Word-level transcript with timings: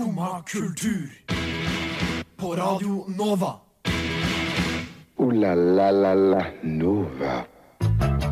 Skumma 0.00 0.42
kultur. 0.46 1.10
På 2.36 2.54
Radio 2.56 3.04
Nova. 3.18 3.54
O-la-la-la-la 5.16 6.44
Nova. 6.62 7.44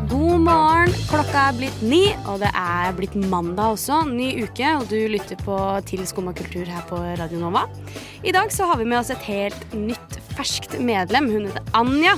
God 0.09 0.39
morgen. 0.39 0.95
Klokka 1.11 1.43
er 1.51 1.59
blitt 1.59 1.83
ni, 1.85 1.99
og 2.25 2.39
det 2.41 2.49
er 2.57 2.95
blitt 2.97 3.13
mandag 3.13 3.75
også. 3.75 3.99
Ny 4.09 4.31
uke, 4.47 4.71
og 4.79 4.89
du 4.89 4.97
lytter 5.13 5.37
på 5.45 5.57
til 5.85 6.01
Skumma 6.09 6.33
kultur 6.33 6.65
her 6.65 6.87
på 6.89 6.97
Radio 7.21 7.43
Nova. 7.43 7.67
I 8.25 8.33
dag 8.33 8.49
så 8.49 8.65
har 8.65 8.81
vi 8.81 8.87
med 8.89 9.03
oss 9.03 9.13
et 9.13 9.29
helt 9.29 9.75
nytt, 9.77 10.17
ferskt 10.39 10.79
medlem. 10.81 11.29
Hun 11.29 11.51
heter 11.51 11.69
Anja. 11.77 12.15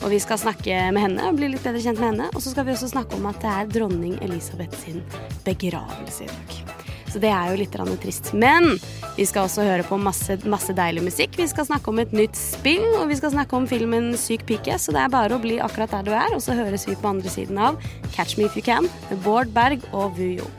Og 0.00 0.14
vi 0.14 0.22
skal 0.24 0.40
snakke 0.40 0.80
med 0.96 1.04
henne 1.04 1.28
og 1.28 1.36
bli 1.42 1.52
litt 1.52 1.66
bedre 1.66 1.84
kjent 1.84 2.00
med 2.00 2.14
henne. 2.14 2.30
Og 2.32 2.40
så 2.40 2.56
skal 2.56 2.64
vi 2.64 2.72
også 2.72 2.88
snakke 2.96 3.20
om 3.20 3.28
at 3.28 3.44
det 3.44 3.52
er 3.52 3.70
dronning 3.76 4.16
Elisabeth 4.24 4.80
sin 4.80 5.04
begravelse 5.44 6.24
i 6.24 6.32
dag. 6.32 6.83
Så 7.14 7.20
det 7.22 7.30
er 7.30 7.52
jo 7.52 7.58
litt 7.60 7.76
trist. 8.02 8.32
Men 8.34 8.72
vi 9.14 9.22
skal 9.22 9.46
også 9.46 9.62
høre 9.62 9.84
på 9.86 9.94
masse, 10.02 10.34
masse 10.50 10.74
deilig 10.74 11.04
musikk. 11.06 11.36
Vi 11.38 11.46
skal 11.46 11.68
snakke 11.68 11.92
om 11.92 12.00
et 12.02 12.10
nytt 12.10 12.34
spill, 12.34 12.82
og 12.98 13.06
vi 13.12 13.18
skal 13.20 13.30
snakke 13.36 13.54
om 13.54 13.68
filmen 13.70 14.16
Syk 14.18 14.42
pike. 14.48 14.74
Så 14.82 14.90
det 14.90 15.04
er 15.04 15.12
bare 15.12 15.36
å 15.36 15.38
bli 15.38 15.60
akkurat 15.62 15.94
der 15.94 16.02
du 16.02 16.10
er, 16.10 16.34
og 16.34 16.42
så 16.42 16.56
høres 16.58 16.88
vi 16.88 16.98
på 16.98 17.12
andre 17.12 17.30
siden 17.30 17.60
av 17.62 17.78
Catch 18.16 18.34
Me 18.34 18.48
If 18.48 18.58
You 18.58 18.66
Can 18.66 18.90
med 19.12 19.22
Bård 19.22 19.54
Berg 19.54 19.86
og 19.94 20.18
Vujo. 20.18 20.50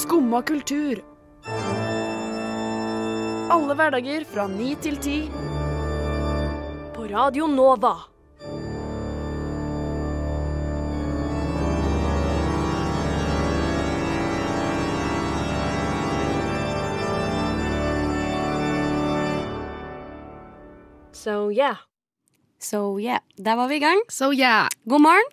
Skumma 0.00 0.40
kultur. 0.48 1.02
Alle 3.52 3.76
hverdager 3.76 4.24
fra 4.32 4.48
ni 4.48 4.72
til 4.80 4.96
ti. 5.04 5.18
På 6.96 7.04
Radio 7.12 7.50
Nova. 7.52 7.98
So 21.20 21.50
yeah. 21.52 21.76
So 22.58 22.98
yeah, 22.98 23.20
der 23.36 23.56
var 23.56 23.68
vi 23.68 23.76
i 23.76 23.78
gang. 23.78 23.98
So 24.08 24.30
yeah. 24.32 24.68
God 24.88 25.02
morgen. 25.04 25.26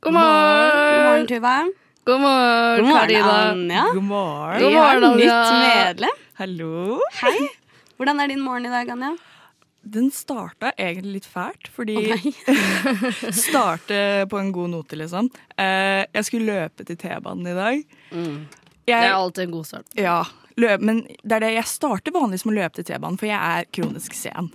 God 0.00 0.12
God 0.12 0.12
morgen. 0.12 1.02
morgen, 1.04 1.26
Tuva. 1.26 1.56
God 2.04 2.20
morgen, 2.20 2.78
God 2.78 2.88
morgen, 2.88 3.00
Karina. 3.00 3.34
Anja. 3.50 3.82
God 3.92 4.06
morgen. 4.08 4.62
God 4.62 4.72
Vi 4.72 4.78
har 4.78 5.00
morgen, 5.00 5.18
nytt 5.18 5.52
medlem. 5.66 6.22
Hallo. 6.40 6.96
Hei. 7.20 7.50
Hvordan 7.98 8.22
er 8.24 8.32
din 8.32 8.40
morgen 8.40 8.70
i 8.70 8.72
dag, 8.72 8.88
Anja? 8.94 9.10
Den 9.82 10.08
starta 10.10 10.70
egentlig 10.78 11.18
litt 11.18 11.28
fælt, 11.28 11.68
fordi 11.76 11.98
oh. 12.16 12.24
Starte 13.44 14.00
på 14.30 14.40
en 14.40 14.48
god 14.52 14.72
note, 14.78 14.96
liksom. 14.96 15.28
Eh, 15.58 16.06
jeg 16.08 16.24
skulle 16.24 16.48
løpe 16.54 16.88
til 16.88 16.96
T-banen 16.96 17.52
i 17.52 17.58
dag. 17.58 17.84
Det 18.88 18.96
er 18.96 19.12
alltid 19.12 19.44
en 19.44 19.54
god 19.58 19.68
start. 19.74 19.92
ja, 19.92 20.22
løp, 20.56 20.80
men 20.86 21.00
det 21.24 21.32
er 21.32 21.40
det 21.40 21.52
jeg 21.56 21.64
starter 21.66 22.12
vanligvis 22.14 22.44
med 22.46 22.54
å 22.54 22.60
løpe 22.62 22.74
til 22.78 22.84
T-banen, 22.84 23.18
for 23.18 23.26
jeg 23.26 23.38
er 23.58 23.66
kronisk 23.74 24.14
sen. 24.14 24.50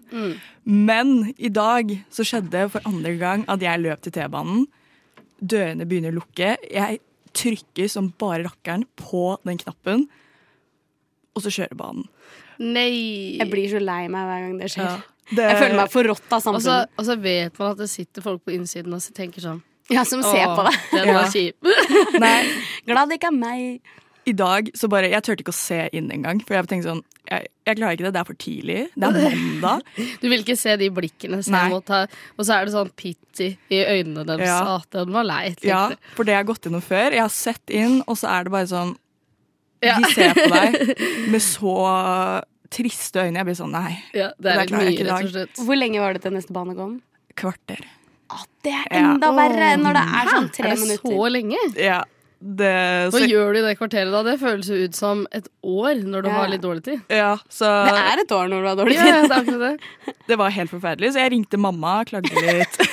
Men 0.65 1.33
i 1.37 1.49
dag 1.49 1.91
så 2.13 2.23
skjedde 2.27 2.69
for 2.71 2.81
andre 2.87 3.15
gang 3.19 3.45
at 3.51 3.59
jeg 3.65 3.81
løp 3.83 4.01
til 4.05 4.15
T-banen. 4.15 4.65
Dørene 5.41 5.85
begynner 5.87 6.11
å 6.13 6.19
lukke. 6.21 6.55
Jeg 6.71 6.99
trykker 7.35 7.89
som 7.91 8.09
bare 8.19 8.43
rakkeren 8.47 8.85
på 8.99 9.37
den 9.45 9.59
knappen, 9.61 10.07
og 11.35 11.43
så 11.45 11.51
kjører 11.53 11.77
banen. 11.79 12.07
Nei. 12.59 13.37
Jeg 13.39 13.47
blir 13.51 13.69
så 13.71 13.79
lei 13.79 14.07
meg 14.11 14.25
hver 14.27 14.41
gang 14.47 14.57
det 14.59 14.71
skjer. 14.73 14.83
Ja. 14.83 14.99
Det- 15.29 15.45
Jeg 15.51 15.57
føler 15.61 15.75
meg 15.77 15.91
forrådt 15.93 16.31
av 16.33 16.41
samfunnet. 16.41 16.87
og 16.97 17.05
så 17.05 17.15
vet 17.21 17.59
man 17.59 17.71
at 17.71 17.77
det 17.77 17.89
sitter 17.89 18.21
folk 18.21 18.43
på 18.43 18.51
innsiden 18.55 18.91
og 18.93 18.99
så 18.99 19.13
tenker 19.13 19.39
sånn 19.41 19.61
Ja, 19.91 20.03
som 20.03 20.21
ser 20.23 20.45
«Åh, 20.47 20.55
på 20.57 20.63
deg. 20.65 20.79
Den 20.91 21.07
Ja. 21.07 21.13
var 21.13 21.29
kjip. 21.29 22.19
Nei, 22.19 22.43
Glad 22.87 23.09
det 23.09 23.19
ikke 23.19 23.27
er 23.27 23.37
meg. 23.37 23.81
I 24.29 24.35
dag 24.37 24.69
så 24.77 24.87
bare 24.91 25.09
Jeg 25.11 25.23
turte 25.25 25.43
ikke 25.43 25.53
å 25.53 25.57
se 25.57 25.79
inn 25.97 26.07
engang. 26.13 26.39
For 26.45 26.55
jeg 26.57 26.67
tenkte 26.71 26.89
sånn 26.91 27.01
jeg, 27.29 27.47
jeg 27.67 27.77
klarer 27.77 27.97
ikke 27.97 28.05
det. 28.07 28.11
Det 28.15 28.21
er 28.21 28.27
for 28.29 28.39
tidlig. 28.41 28.77
Det 28.95 29.09
er 29.09 29.35
mandag. 29.35 29.83
Du 30.21 30.27
vil 30.31 30.41
ikke 30.45 30.55
se 30.57 30.75
de 30.81 30.87
blikkene 30.93 31.41
som 31.45 31.53
jeg 31.59 31.73
mot 31.73 31.85
ta 31.85 32.03
og 32.07 32.41
så 32.47 32.55
er 32.57 32.65
det 32.69 32.73
sånn 32.73 32.89
pity 32.97 33.49
i 33.69 33.81
øynene 33.85 34.23
deres. 34.29 34.47
Ja. 34.49 34.77
At 34.79 34.89
den 34.95 35.13
var 35.13 35.27
lei. 35.27 35.53
Ja, 35.65 35.83
for 36.15 36.25
det 36.27 36.33
jeg 36.37 36.41
har 36.43 36.47
gått 36.49 36.65
gjennom 36.65 36.81
før. 36.85 37.11
Jeg 37.17 37.21
har 37.25 37.33
sett 37.33 37.69
inn, 37.73 37.99
og 38.07 38.17
så 38.17 38.31
er 38.33 38.47
det 38.49 38.55
bare 38.55 38.69
sånn 38.71 38.95
Ja. 39.85 39.95
De 40.01 40.09
ser 40.11 40.33
på 40.35 40.47
deg 40.51 40.95
med 41.33 41.41
så 41.45 41.75
triste 42.73 43.23
øyne. 43.23 43.39
Jeg 43.39 43.47
blir 43.47 43.57
sånn 43.57 43.71
nei. 43.73 43.93
Ja, 44.13 44.31
det 44.37 44.51
er 44.51 44.59
det 44.63 44.67
klarer 44.69 44.89
jeg 44.89 44.91
mye, 44.91 44.95
ikke 44.97 45.05
i 45.05 45.09
dag. 45.09 45.21
rett 45.23 45.29
og 45.29 45.35
slett. 45.37 45.61
Hvor 45.69 45.79
lenge 45.79 46.01
var 46.03 46.17
det 46.17 46.21
til 46.25 46.35
neste 46.35 46.53
bane 46.57 46.75
kom? 46.77 46.97
Kvarter. 47.39 47.85
Å, 48.29 48.41
det 48.65 48.73
er 48.75 48.87
Ja. 48.93 48.99
enda 49.13 49.31
verre 49.33 49.69
når 49.81 49.95
det 49.97 50.03
er 50.19 50.27
sånn 50.33 50.49
tre 50.53 50.69
minutter. 50.69 50.69
Er 50.69 50.75
det 50.75 50.81
minutter. 50.83 51.15
så 51.15 51.29
lenge? 51.33 51.61
Ja, 51.81 51.99
det 52.41 53.11
Hva 53.11 53.19
gjør 53.27 53.51
du 53.53 53.59
i 53.59 53.61
det 53.65 53.73
kvarteret 53.77 54.11
da? 54.15 54.21
Det 54.23 54.37
føles 54.39 54.67
jo 54.71 54.75
ut 54.87 54.95
som 54.95 55.25
et 55.35 55.47
år 55.61 55.99
når 56.07 56.21
du 56.23 56.29
Ja. 56.29 56.33
har 56.37 56.47
litt 56.47 56.61
dårlig 56.63 56.83
tid. 56.85 57.01
ja, 57.09 57.35
så 57.51 57.65
Det 57.89 57.97
er 57.99 58.17
et 58.23 58.31
år 58.31 58.47
når 58.47 58.61
du 58.63 58.67
har 58.69 58.75
dårlig 58.79 58.95
tid. 58.95 59.07
ja, 59.07 59.21
det 59.27 59.31
er 59.31 59.35
akkurat 59.43 59.59
det. 59.59 59.79
det 60.29 60.37
var 60.37 60.49
helt 60.55 60.69
forferdelig. 60.71 61.11
Så 61.13 61.19
jeg 61.19 61.31
ringte 61.33 61.57
mamma, 61.59 61.99
og 61.99 62.05
klagde 62.07 62.31
litt. 62.31 62.77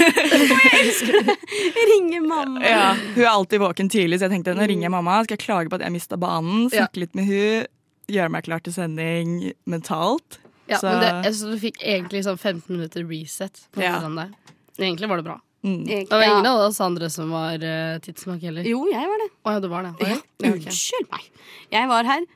Ringe 1.93 2.21
mamma. 2.27 2.61
Ja, 2.65 2.95
hun 3.15 3.23
er 3.25 3.31
alltid 3.31 3.61
våken 3.63 3.89
tidlig, 3.93 4.19
så 4.19 4.27
jeg 4.29 4.35
tenkte 4.37 4.55
nå 4.57 4.67
ringer 4.69 4.89
jeg 4.89 4.95
mamma. 4.97 5.21
Skal 5.25 5.37
jeg 5.39 5.45
klage 5.47 5.69
på 5.71 5.75
at 5.79 5.83
jeg 5.87 5.93
mista 5.95 6.17
banen, 6.21 6.69
Ja. 6.73 6.77
snakke 6.87 6.97
litt 7.05 7.15
med 7.15 7.25
hun, 7.31 7.67
gjøre 8.09 8.31
meg 8.31 8.45
klar 8.45 8.61
til 8.63 8.73
sending 8.73 9.53
mentalt. 9.67 10.39
Ja, 10.69 10.79
Så- 10.79 10.91
men 10.91 11.01
det, 11.01 11.25
jeg 11.27 11.35
synes 11.35 11.55
du 11.55 11.59
fikk 11.71 11.79
egentlig 11.83 12.25
sånn 12.25 12.39
15 12.39 12.77
minutter 12.77 13.05
reset 13.07 13.67
på 13.73 13.81
Ja. 13.83 14.01
Egentlig 14.79 15.09
var 15.09 15.17
det 15.17 15.25
bra. 15.25 15.41
Mm. 15.67 15.83
Jeg- 15.91 16.07
Det 16.09 16.15
var 16.15 16.23
ingen 16.29 16.47
av 16.47 16.61
oss 16.69 16.81
andre 16.81 17.09
som 17.11 17.31
var 17.35 17.59
uh, 17.59 17.99
tidsnok 17.99 18.41
heller. 18.47 18.63
Jo, 18.71 18.85
jeg 18.93 19.09
var 19.11 19.19
det. 19.25 19.31
ja, 19.51 19.59
du 19.61 19.69
var 19.73 19.83
det. 19.89 19.95
Ja. 20.01 20.17
Ja, 20.45 20.51
ok. 20.53 20.67
Unnskyld 20.71 21.09
meg. 21.11 21.25
Jeg 21.75 21.89
var 21.91 22.05
her 22.07 22.27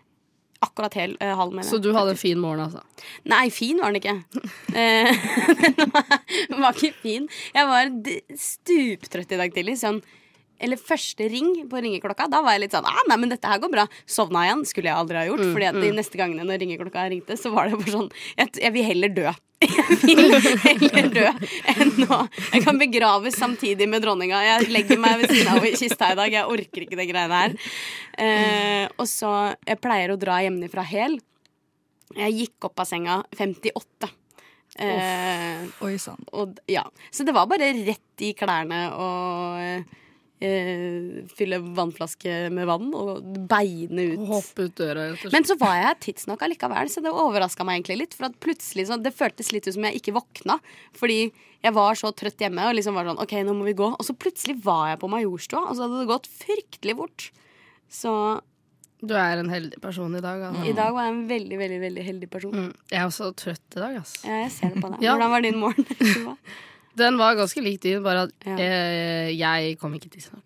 akkurat 0.61 0.95
hel, 0.99 1.15
uh, 1.23 1.31
halv 1.39 1.55
med 1.57 1.65
Så 1.65 1.79
du 1.81 1.93
hadde 1.95 2.11
en 2.17 2.19
fin 2.21 2.39
morgen, 2.43 2.67
altså? 2.67 2.83
Nei, 3.31 3.47
fin 3.55 3.79
var 3.81 3.93
den 3.95 4.01
ikke. 4.03 4.17
Eh, 4.77 5.09
Den 5.79 6.61
var, 6.61 6.61
var 6.67 6.73
ikke 6.75 6.93
fin. 7.03 7.29
Jeg 7.55 7.67
var 7.71 7.89
stuptrøtt 8.37 9.33
i 9.33 9.39
dag 9.41 9.55
tidlig. 9.55 9.79
Sånn, 9.81 10.03
eller 10.61 10.81
første 10.81 11.27
ring 11.33 11.53
på 11.71 11.83
ringeklokka. 11.83 12.29
Da 12.31 12.43
var 12.45 12.57
jeg 12.57 12.67
litt 12.67 12.77
sånn 12.77 12.89
ah, 12.89 13.03
Nei, 13.09 13.19
men 13.21 13.33
dette 13.33 13.49
her 13.49 13.61
går 13.63 13.73
bra. 13.73 13.87
Sovna 14.09 14.45
igjen. 14.47 14.65
Skulle 14.69 14.91
jeg 14.91 14.99
aldri 15.01 15.21
ha 15.21 15.27
gjort. 15.29 15.45
fordi 15.51 15.69
at 15.71 15.79
de 15.81 15.93
neste 15.97 16.21
gangene 16.21 16.47
når 16.47 16.61
ringeklokka 16.65 17.07
ringte, 17.13 17.39
så 17.41 17.53
var 17.55 17.71
det 17.71 17.81
bare 17.81 17.95
sånn 17.95 18.11
Jeg, 18.37 18.53
jeg 18.61 18.75
vil 18.77 18.91
heller 18.91 19.17
dø. 19.17 19.31
Jeg 19.61 20.15
vil 20.17 20.33
heller 20.65 21.09
dø 21.13 21.25
enn 21.69 21.91
nå. 22.01 22.19
Jeg 22.55 22.63
kan 22.65 22.79
begraves 22.81 23.37
samtidig 23.37 23.89
med 23.93 24.01
dronninga. 24.01 24.39
Jeg 24.47 24.71
legger 24.73 25.01
meg 25.03 25.19
ved 25.21 25.35
siden 25.35 25.51
av 25.53 25.67
i 25.69 25.75
kista 25.77 26.09
i 26.15 26.17
dag. 26.17 26.33
Jeg 26.33 26.49
orker 26.49 26.87
ikke 26.87 26.97
de 26.97 27.07
greiene 27.11 27.43
her. 27.43 27.57
Eh, 28.17 28.87
og 28.97 29.05
så 29.11 29.35
Jeg 29.69 29.83
pleier 29.85 30.15
å 30.15 30.19
dra 30.21 30.39
hjemmefra 30.41 30.87
hel. 30.89 31.19
Jeg 32.17 32.39
gikk 32.39 32.71
opp 32.71 32.81
av 32.81 32.89
senga 32.89 33.21
58. 33.37 34.11
Eh, 34.81 35.69
Oi 35.85 35.99
sann. 35.99 36.25
ja. 36.71 36.87
Så 37.11 37.27
det 37.29 37.35
var 37.37 37.51
bare 37.51 37.73
rett 37.85 38.25
i 38.25 38.33
klærne 38.39 38.85
og 38.97 39.99
eh, 40.41 41.21
fylle 41.37 41.61
vannflaske 41.77 42.49
med 42.55 42.69
vann 42.71 42.89
og 42.97 43.21
beine 43.51 44.07
ut. 44.15 44.25
Hoppe 44.31 44.67
ut 44.69 44.75
døra. 44.81 45.11
Men 45.33 45.47
så 45.49 45.57
var 45.61 45.77
jeg 45.79 46.01
tidsnok 46.07 46.43
allikevel, 46.47 46.91
så 46.93 47.05
det 47.05 47.13
overraska 47.13 47.67
meg 47.67 47.81
egentlig 47.81 48.01
litt. 48.05 48.17
For 48.19 48.31
at 48.31 48.41
plutselig 48.43 48.89
så, 48.89 48.99
Det 49.01 49.15
føltes 49.17 49.53
litt 49.55 49.69
ut 49.69 49.77
som 49.77 49.87
jeg 49.89 50.01
ikke 50.01 50.17
våkna. 50.17 50.59
Fordi 50.97 51.23
jeg 51.61 51.77
var 51.77 51.99
så 51.99 52.13
trøtt 52.17 52.41
hjemme 52.41 52.69
og 52.71 52.77
liksom 52.79 52.97
var 52.97 53.09
sånn 53.11 53.21
OK, 53.21 53.35
nå 53.45 53.57
må 53.57 53.67
vi 53.69 53.77
gå. 53.79 53.91
Og 53.93 54.07
så 54.07 54.17
plutselig 54.17 54.59
var 54.65 54.95
jeg 54.95 55.03
på 55.03 55.11
Majorstua, 55.13 55.67
og 55.69 55.77
så 55.77 55.87
hadde 55.87 56.01
det 56.03 56.13
gått 56.13 56.31
fryktelig 56.41 56.97
fort. 57.03 57.31
Så 57.91 58.15
Du 59.01 59.15
er 59.17 59.41
en 59.41 59.49
heldig 59.49 59.79
person 59.81 60.13
i 60.17 60.21
dag. 60.21 60.43
Altså. 60.51 60.65
i 60.69 60.75
dag 60.77 60.93
var 60.93 61.07
jeg 61.07 61.15
en 61.15 61.23
veldig, 61.29 61.59
veldig 61.61 61.79
veldig 61.81 62.03
heldig 62.05 62.31
person. 62.33 62.53
Mm. 62.53 62.73
Jeg 62.91 63.01
er 63.01 63.07
også 63.09 63.31
trøtt 63.33 63.77
i 63.77 63.81
dag, 63.81 63.95
Altså. 64.01 64.27
Ja, 64.29 64.43
jeg 64.45 64.51
ser 64.57 64.75
det 64.75 64.83
på 64.83 64.91
deg. 64.93 65.01
Ja. 65.05 65.15
Hvordan 65.15 65.33
var 65.33 65.41
din 65.47 65.61
morgen? 65.61 65.87
Den 66.97 67.17
var 67.19 67.35
ganske 67.39 67.63
lik 67.63 67.81
din, 67.81 68.03
bare 68.03 68.23
at 68.29 68.33
Ja. 68.47 68.57
eh, 68.59 69.31
jeg 69.37 69.79
kom 69.79 69.93
ikke 69.95 70.11
tidsnok. 70.11 70.43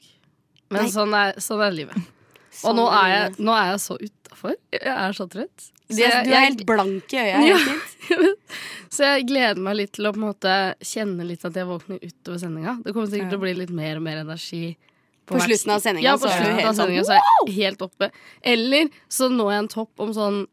Men 0.70 0.86
sånn 0.90 1.12
er, 1.14 1.34
sånn 1.40 1.60
er 1.64 1.70
livet. 1.72 1.96
Sånn 2.54 2.70
Og 2.70 2.76
nå 2.76 2.82
er 2.94 3.08
jeg, 3.10 3.36
nå 3.42 3.50
er 3.50 3.70
jeg 3.72 3.78
så 3.82 3.96
utafor. 3.98 4.52
Jeg 4.70 4.82
er 4.86 5.12
så 5.12 5.24
trøtt. 5.26 5.64
Så 5.90 5.98
jeg- 5.98 6.24
du 6.24 6.30
er 6.30 6.44
helt 6.44 6.60
blank 6.64 7.12
i 7.12 7.16
øyet. 7.16 7.48
Ja. 7.48 8.28
Så 8.94 9.02
jeg 9.02 9.26
gleder 9.26 9.58
meg 9.58 9.74
litt 9.74 9.92
til 9.96 10.06
å 10.06 10.12
måte 10.14 10.52
kjenne 10.80 11.26
litt 11.26 11.42
at 11.44 11.52
jeg 11.58 11.66
våkner 11.66 11.98
utover 11.98 12.38
sendinga. 12.38 12.76
Det 12.84 12.94
kommer 12.94 13.10
sikkert 13.10 13.30
til 13.34 13.38
å 13.40 13.42
bli 13.42 13.54
litt 13.58 13.70
mer 13.74 13.96
og 13.98 14.02
mer 14.06 14.20
energi. 14.22 14.76
På 15.26 15.34
på 15.34 15.40
slutten 15.48 15.72
av 15.74 15.80
sendinga 15.82 16.04
Ja, 16.12 16.14
så 16.20 16.28
sånn, 16.30 16.94
så 17.02 17.16
er 17.16 17.20
jeg 17.48 17.54
helt 17.56 17.82
oppe. 17.82 18.10
Eller 18.44 18.88
så 19.10 19.26
når 19.32 19.50
jeg 19.50 19.58
en 19.64 19.68
topp 19.74 19.90
om 20.06 20.12
sånn 20.14 20.46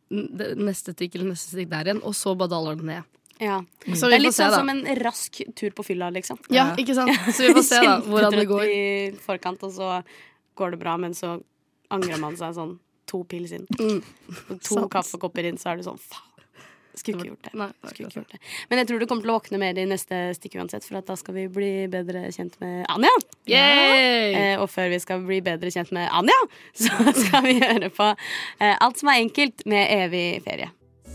neste 0.58 0.96
stikk 0.96 1.16
eller 1.20 1.30
neste 1.36 1.54
stikk 1.54 1.70
der 1.70 1.84
igjen, 1.92 2.02
og 2.04 2.14
så 2.18 2.34
bare 2.36 2.50
daler 2.50 2.76
den 2.82 2.88
ned. 2.88 3.04
Ja. 3.42 3.58
Så 3.96 4.10
Det 4.12 4.20
er 4.20 4.22
litt 4.22 4.38
sånn 4.38 4.54
som 4.54 4.70
en 4.70 4.84
rask 5.02 5.42
tur 5.58 5.74
på 5.74 5.86
fylla, 5.86 6.12
liksom. 6.14 6.38
Ja, 6.54 6.72
ikke 6.78 6.94
sant? 6.98 7.10
Så 7.34 7.48
vi 7.48 7.56
får 7.58 7.66
se 7.66 7.82
da 7.82 7.98
hvordan 8.10 8.38
det 8.38 8.48
går. 8.52 8.66
I 8.70 8.82
forkant, 9.24 9.64
og 9.66 9.74
så 9.74 10.02
går 10.60 10.76
det 10.76 10.82
bra, 10.84 10.98
men 11.02 11.18
så 11.18 11.40
angrer 11.92 12.22
man 12.22 12.38
seg 12.38 12.54
sånn 12.58 12.76
to 13.10 13.24
pils 13.28 13.56
inn. 13.58 13.66
Mm. 13.80 14.04
Og 14.54 14.60
to 14.62 14.84
kaffekopper 14.94 15.50
inn, 15.50 15.58
så 15.60 15.74
er 15.74 15.82
du 15.82 15.88
sånn 15.90 16.00
faen. 16.02 16.28
Skulle 16.92 17.22
ikke 17.22 17.30
gjort 17.30 17.46
det. 17.48 17.52
Nei, 17.56 17.68
ikke 17.88 18.04
gjort 18.04 18.34
det. 18.34 18.40
Men 18.70 18.82
jeg 18.82 18.88
tror 18.90 19.00
du 19.00 19.06
kommer 19.08 19.24
til 19.24 19.32
å 19.32 19.36
våkne 19.38 19.60
mer 19.62 19.78
i 19.80 19.86
neste 19.88 20.18
stikk 20.36 20.58
uansett, 20.60 20.84
for 20.84 21.00
at 21.00 21.08
da 21.08 21.16
skal 21.20 21.38
vi 21.38 21.46
bli 21.52 21.70
bedre 21.92 22.26
kjent 22.36 22.58
med 22.62 22.84
Anja. 22.92 23.14
Eh, 24.36 24.58
og 24.60 24.68
før 24.70 24.92
vi 24.92 25.00
skal 25.00 25.24
bli 25.26 25.40
bedre 25.46 25.72
kjent 25.72 25.94
med 25.96 26.12
Anja, 26.12 26.38
så 26.84 27.16
skal 27.16 27.48
vi 27.48 27.56
høre 27.64 27.90
på 27.96 28.12
eh, 28.12 28.76
Alt 28.76 29.02
som 29.02 29.12
er 29.12 29.24
enkelt 29.24 29.66
med 29.72 29.88
evig 30.04 30.26
ferie. 30.46 30.70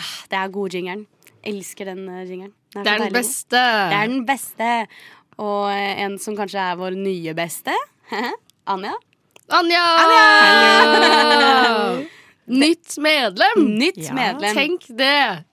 Ah, 0.00 0.10
det 0.32 0.38
er 0.40 0.52
god 0.56 0.76
jingeren. 0.76 1.04
Elsker 1.46 1.88
den 1.92 2.02
uh, 2.08 2.20
jingeren. 2.24 2.52
Det 2.74 2.80
er 2.80 2.84
så 2.84 2.88
den 2.90 3.04
deilig. 3.06 3.14
beste. 3.20 3.60
Det 3.92 3.98
er 4.00 4.10
den 4.14 4.24
beste. 4.28 4.70
Og 5.40 5.70
eh, 5.72 6.02
en 6.04 6.18
som 6.20 6.36
kanskje 6.38 6.60
er 6.60 6.76
vår 6.80 6.96
nye 7.00 7.32
beste. 7.38 7.74
Anja. 8.74 8.92
Anja! 9.50 9.84
Nytt 12.50 12.96
medlem! 12.98 13.64
Nytt 13.78 13.96
Ja. 14.04 14.14
medlem. 14.14 14.54
Tenk 14.54 14.86
det! 14.98 15.44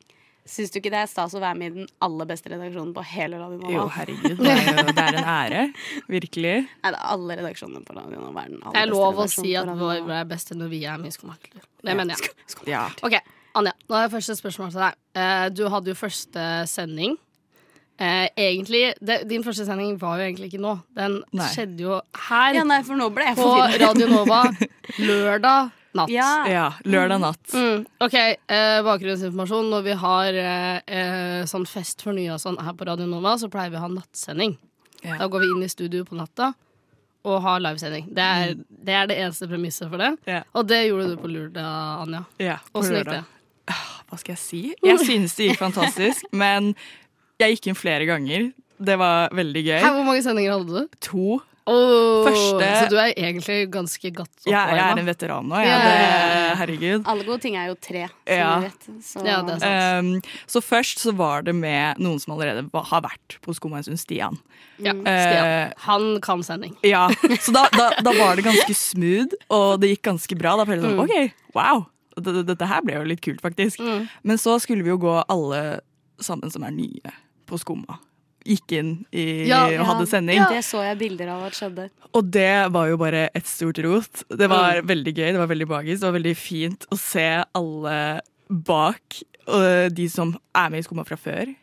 Syns 0.48 0.72
du 0.72 0.78
ikke 0.80 0.92
det 0.94 1.00
er 1.02 1.10
stas 1.12 1.34
å 1.36 1.42
være 1.44 1.58
med 1.60 1.68
i 1.68 1.76
den 1.82 1.88
aller 2.06 2.28
beste 2.30 2.48
redaksjonen 2.54 2.94
på 2.96 3.02
hele 3.04 3.36
Radio 3.42 3.58
Nova? 3.60 3.74
Jo, 3.74 3.82
herregud. 3.92 4.38
Det 4.40 4.54
er, 4.54 4.70
jo, 4.78 4.86
det 4.96 5.04
er 5.04 5.18
en 5.20 5.28
ære. 5.34 5.64
Virkelig. 6.08 6.54
Nei, 6.70 6.92
det 6.94 7.00
er 7.02 7.10
alle 7.16 7.36
redaksjonene 7.42 7.84
på 7.84 7.96
Radio 7.98 8.22
Nova 8.22 8.46
er 8.46 8.54
Det 8.62 8.84
er 8.86 8.88
lov 8.94 9.20
å 9.20 9.28
si 9.28 9.52
at 9.60 9.68
vår 9.82 10.08
er 10.22 10.30
best 10.30 10.54
når 10.56 10.72
vi 10.72 10.80
er 10.88 11.02
med 11.02 11.12
i 11.12 11.16
Skomakultur. 11.18 11.66
Det 11.84 11.98
mener 12.00 12.16
jeg. 12.16 12.32
Ja. 12.72 12.86
Ok, 13.04 13.18
Anja, 13.58 13.74
nå 13.90 13.96
har 13.98 14.06
jeg 14.08 14.14
første 14.18 14.36
spørsmål 14.40 14.74
til 14.76 14.84
deg. 14.84 15.00
Eh, 15.18 15.48
Du 15.58 15.64
hadde 15.74 15.92
jo 15.94 15.98
første 15.98 16.44
sending. 16.70 17.16
Eh, 17.98 18.28
egentlig, 18.38 18.94
det, 19.02 19.24
Din 19.30 19.42
første 19.46 19.66
sending 19.66 19.96
var 20.02 20.20
jo 20.20 20.28
egentlig 20.28 20.52
ikke 20.52 20.62
nå. 20.62 20.76
Den 20.96 21.24
Nei. 21.34 21.48
skjedde 21.50 21.82
jo 21.82 21.96
her 22.28 22.54
Ja, 22.60 22.64
nei, 22.70 22.84
for 22.86 23.00
nå 23.00 23.08
ble 23.16 23.26
jeg 23.32 23.40
på. 23.40 23.48
Radio 23.82 24.08
Nova 24.12 24.44
lørdag 25.10 25.72
natt. 25.98 26.12
Ja. 26.14 26.30
ja. 26.52 26.68
Lørdag 26.86 27.20
natt. 27.24 27.42
Mm, 27.58 27.88
ok, 28.06 28.14
eh, 28.14 28.78
Bakgrunnsinformasjon. 28.86 29.72
Når 29.74 29.88
vi 29.88 29.96
har 30.04 30.38
eh, 30.44 30.78
eh, 30.86 31.42
sånn 31.50 31.66
fest 31.66 32.06
for 32.06 32.14
nye 32.14 32.36
og 32.36 32.42
sånn 32.44 32.60
her 32.62 32.76
på 32.78 32.86
Radio 32.86 33.10
Nova, 33.10 33.34
så 33.42 33.50
pleier 33.50 33.74
vi 33.74 33.80
å 33.82 33.86
ha 33.88 33.90
nattsending. 33.90 34.54
Ja. 35.02 35.18
Da 35.24 35.28
går 35.34 35.46
vi 35.46 35.50
inn 35.56 35.66
i 35.66 35.70
studio 35.72 36.06
på 36.06 36.18
natta 36.18 36.52
og 37.28 37.42
har 37.44 37.60
livesending. 37.60 38.06
Det 38.16 38.24
er, 38.24 38.54
det 38.88 38.94
er 38.96 39.10
det 39.10 39.18
eneste 39.20 39.50
premisset 39.50 39.90
for 39.92 40.00
det. 40.00 40.14
Ja. 40.30 40.44
Og 40.56 40.68
det 40.70 40.84
gjorde 40.86 41.10
du 41.10 41.18
på 41.20 41.28
lørdag, 41.34 42.06
Anja. 42.06 42.22
Ja, 42.40 42.60
på 42.72 42.80
Åssen 42.84 42.94
gikk 42.96 43.08
lørdag. 43.10 43.26
det? 43.26 43.37
Hva 43.68 44.18
skal 44.22 44.34
jeg 44.36 44.40
si? 44.44 44.62
Jeg 44.86 45.00
synes 45.04 45.36
det 45.36 45.50
gikk 45.52 45.60
fantastisk, 45.60 46.26
men 46.44 46.74
jeg 47.42 47.58
gikk 47.58 47.68
inn 47.74 47.76
flere 47.80 48.08
ganger. 48.08 48.52
Det 48.80 48.96
var 49.02 49.30
veldig 49.34 49.64
gøy. 49.66 49.80
Her, 49.82 49.94
hvor 49.98 50.06
mange 50.06 50.22
sendinger 50.24 50.54
hadde 50.58 50.82
du? 50.86 50.98
To. 51.10 51.42
Oh, 51.68 52.24
Første- 52.24 52.68
Så 52.80 52.90
du 52.94 52.96
er 52.96 53.10
egentlig 53.20 53.66
ganske 53.74 54.10
godt 54.16 54.46
Jeg, 54.46 54.54
jeg 54.56 54.80
er 54.80 55.00
en 55.02 55.06
veteran 55.10 55.50
nå. 55.52 55.58
Ja, 55.60 55.68
ja, 55.68 55.90
ja. 55.90 56.22
Det, 56.54 56.58
herregud. 56.62 57.02
Alle 57.12 57.26
gode 57.28 57.42
ting 57.44 57.58
er 57.60 57.66
jo 57.68 57.74
tre, 57.76 58.06
som 58.08 58.38
Ja. 58.38 58.60
vet. 58.64 58.86
Så 59.04 59.26
Ja, 59.28 59.42
det 59.44 59.58
er 59.58 59.60
sant. 59.66 60.06
Um, 60.08 60.22
så 60.48 60.62
først 60.64 61.04
så 61.04 61.12
var 61.14 61.42
det 61.44 61.54
med 61.56 62.00
noen 62.00 62.22
som 62.24 62.38
allerede 62.38 62.64
har 62.72 63.02
vært 63.04 63.36
på 63.44 63.52
Skumma 63.58 63.84
Stian. 63.84 64.38
Ja. 64.80 64.94
Stian. 64.94 65.04
Eh, 65.12 65.74
Han 65.90 66.22
kan 66.22 66.40
sending. 66.42 66.78
Ja, 66.88 67.10
Så 67.36 67.52
da, 67.52 67.68
da, 67.76 67.90
da 68.02 68.14
var 68.16 68.38
det 68.40 68.46
ganske 68.48 68.72
smooth, 68.74 69.36
og 69.52 69.82
det 69.82 69.90
gikk 69.98 70.04
ganske 70.08 70.38
bra. 70.40 70.56
Da 70.56 70.64
følte 70.64 70.88
jeg 70.88 70.96
sånn, 70.96 71.04
Mm. 71.04 71.04
OK, 71.04 71.34
wow, 71.54 71.86
dette, 72.22 72.68
her 72.68 72.82
ble 72.86 72.94
jo 72.98 73.04
litt 73.08 73.22
kult, 73.22 73.42
faktisk. 73.42 73.80
Mm. 73.80 74.08
Men 74.24 74.38
så 74.42 74.58
skulle 74.64 74.84
vi 74.84 74.90
jo 74.90 74.98
gå 74.98 75.16
alle 75.30 75.80
sammen 76.24 76.50
som 76.52 76.64
er 76.64 76.72
nye 76.72 77.14
på 77.48 77.60
Skumma. 77.62 78.00
Gikk 78.48 78.72
inn 78.78 78.92
i, 79.12 79.46
Ja, 79.50 79.66
og 79.82 79.86
hadde 79.90 80.08
sending. 80.08 80.38
Ja. 80.40 80.48
Det 80.50 80.64
så 80.64 80.80
jeg 80.86 80.98
bilder 81.02 81.28
av 81.34 81.44
at 81.50 81.54
skjedde. 81.58 81.90
Og 82.16 82.30
det 82.32 82.72
var 82.72 82.88
jo 82.88 82.98
bare 82.98 83.26
et 83.36 83.46
stort 83.50 83.78
rot. 83.84 84.24
Det 84.30 84.48
var 84.50 84.82
Mm. 84.82 84.88
veldig 84.88 85.14
gøy, 85.14 85.32
det 85.34 85.38
var 85.42 85.48
veldig 85.52 85.68
magisk. 85.68 86.00
Det 86.02 86.08
var 86.12 86.20
veldig 86.20 86.38
fint 86.38 86.86
å 86.92 86.98
se 86.98 87.44
alle 87.54 88.22
bak, 88.50 89.22
og 89.48 89.94
de 89.94 90.08
som 90.08 90.38
er 90.56 90.70
med 90.70 90.80
i 90.80 90.84
Skumma 90.88 91.06
fra 91.06 91.18
før. 91.18 91.54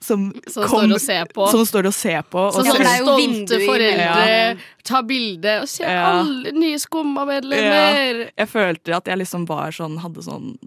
Som, 0.00 0.32
Som 0.46 0.68
står 0.68 0.92
og 0.94 1.00
ser 1.00 1.24
på. 1.34 1.46
Som 1.50 1.64
står 1.66 1.86
og 1.88 1.94
ser 1.96 2.22
på. 2.22 2.38
Og 2.50 2.52
som, 2.54 2.66
Ja, 2.66 3.16
vindu 3.16 3.46
stolte 3.48 3.60
foreldre 3.66 4.26
ja. 4.28 4.54
tar 4.84 5.02
bilde 5.08 5.54
og 5.62 5.68
ser 5.72 5.88
Ja. 5.88 6.20
alle 6.20 6.52
nye 6.52 6.78
Skumma-medlemmer. 6.78 8.30
Jeg 8.36 8.48
følte 8.48 8.94
at 8.96 9.06
jeg 9.06 9.18
liksom 9.18 9.46
var 9.48 9.70
sånn, 9.72 9.98
hadde 10.04 10.22
sånn 10.22 10.58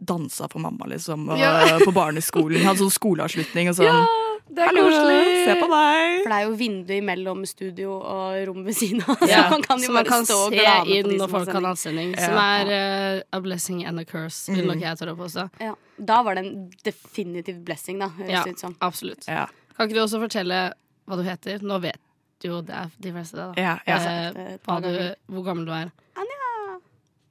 dansa 0.00 0.48
for 0.50 0.60
mamma, 0.60 0.86
liksom, 0.86 1.28
og, 1.28 1.38
Ja. 1.38 1.78
på 1.84 1.92
barneskolen. 1.92 2.62
Hadde 2.64 2.78
sånn 2.86 2.94
skoleavslutning 2.94 3.68
og 3.68 3.76
sånn. 3.76 4.06
Det 4.50 4.64
er 4.64 4.66
Hallo, 4.66 4.82
koselig. 4.82 5.44
se 5.46 5.52
på 5.60 5.66
deg. 5.70 6.14
For 6.24 6.32
det 6.32 6.36
er 6.36 6.44
jo 6.48 6.54
vindu 6.58 6.88
imellom 6.96 7.42
studio 7.46 7.92
og 8.00 8.38
rom 8.48 8.64
ved 8.66 8.74
siden 8.74 9.02
av. 9.06 9.20
Ja, 9.30 9.44
Så 9.46 9.52
man 9.54 9.62
kan 9.62 9.78
jo 9.78 9.86
så 9.86 9.92
man 9.94 10.00
bare 10.00 10.10
kan 10.10 10.26
stå 10.26 10.38
og 10.40 10.50
se 10.50 10.58
glane 10.58 10.96
inn 10.96 11.10
når 11.20 11.30
folk 11.30 11.52
har 11.54 11.68
sending. 11.78 12.10
Ja. 12.16 12.26
Som 12.26 12.40
er 12.42 12.72
uh, 12.74 13.22
a 13.38 13.40
blessing 13.44 13.84
and 13.86 14.02
a 14.02 14.04
curse, 14.04 14.50
vil 14.50 14.66
nok 14.66 14.82
jeg 14.82 14.98
tørre 14.98 15.14
å 15.14 15.20
påstå. 15.20 15.44
Ja. 15.62 15.74
Da 16.10 16.18
var 16.26 16.34
det 16.34 16.44
en 16.48 16.54
definitiv 16.86 17.60
blessing, 17.68 18.00
da, 18.02 18.08
høres 18.18 18.30
Ja. 18.34 18.42
ut 18.50 18.58
som. 18.66 18.74
Absolutt. 18.82 19.28
Ja, 19.30 19.46
Kan 19.76 19.86
ikke 19.88 20.00
du 20.00 20.02
også 20.02 20.18
fortelle 20.20 20.58
hva 21.06 21.16
du 21.16 21.22
heter? 21.24 21.62
Nå 21.62 21.78
vet 21.80 22.00
jo 22.44 22.58
det 22.64 22.74
er 22.74 22.90
de 22.98 23.12
fleste 23.12 23.36
det, 23.36 23.46
da. 23.54 23.62
ja, 23.62 23.76
ja. 23.86 23.96
Eh, 24.34 24.58
hva 24.66 24.80
du, 24.82 24.90
hvor 25.30 25.44
gammel 25.46 25.66
du 25.68 25.72
er. 25.76 25.90
Anja. 26.16 26.80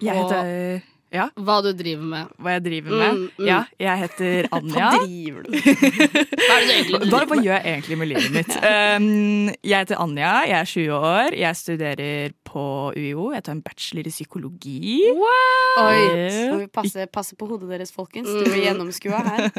Jeg 0.07 0.16
heter 0.24 0.81
Ja, 1.12 1.24
Hva 1.42 1.56
du 1.66 1.72
driver 1.74 2.04
med. 2.06 2.28
hva 2.38 2.52
jeg 2.54 2.62
driver 2.68 2.92
med. 3.00 3.14
Mm, 3.18 3.22
mm. 3.40 3.46
Ja, 3.48 3.60
jeg 3.82 3.98
heter 4.04 4.48
Anja. 4.58 4.90
Hva 4.94 5.00
driver 5.08 5.42
du 5.42 5.50
med? 5.50 5.64
Hva 5.64 6.54
er 6.54 6.60
det 6.60 6.68
du 6.68 6.74
egentlig 6.76 7.10
Hva, 7.14 7.22
hva 7.32 7.38
gjør 7.42 7.56
jeg 7.56 7.66
egentlig 7.74 7.98
med 7.98 8.12
livet 8.12 8.36
mitt? 8.36 8.52
Um, 8.70 9.50
jeg 9.66 9.74
heter 9.82 9.98
Anja, 10.04 10.34
jeg 10.46 10.58
er 10.60 10.70
20 10.70 10.94
år. 11.10 11.38
Jeg 11.40 11.56
studerer 11.58 12.34
på 12.46 12.64
UiO. 12.94 13.32
Jeg 13.34 13.44
tar 13.48 13.56
en 13.58 13.64
bachelor 13.66 14.06
i 14.10 14.14
psykologi. 14.14 15.00
Oi, 15.10 16.30
så 16.36 16.60
vi 16.62 16.68
passe, 16.78 17.08
passe 17.14 17.38
på 17.40 17.48
hodet 17.50 17.70
deres, 17.72 17.92
folkens. 17.96 18.30
Du 18.30 18.46
blir 18.46 18.68
gjennomskua 18.68 19.24
her. 19.26 19.50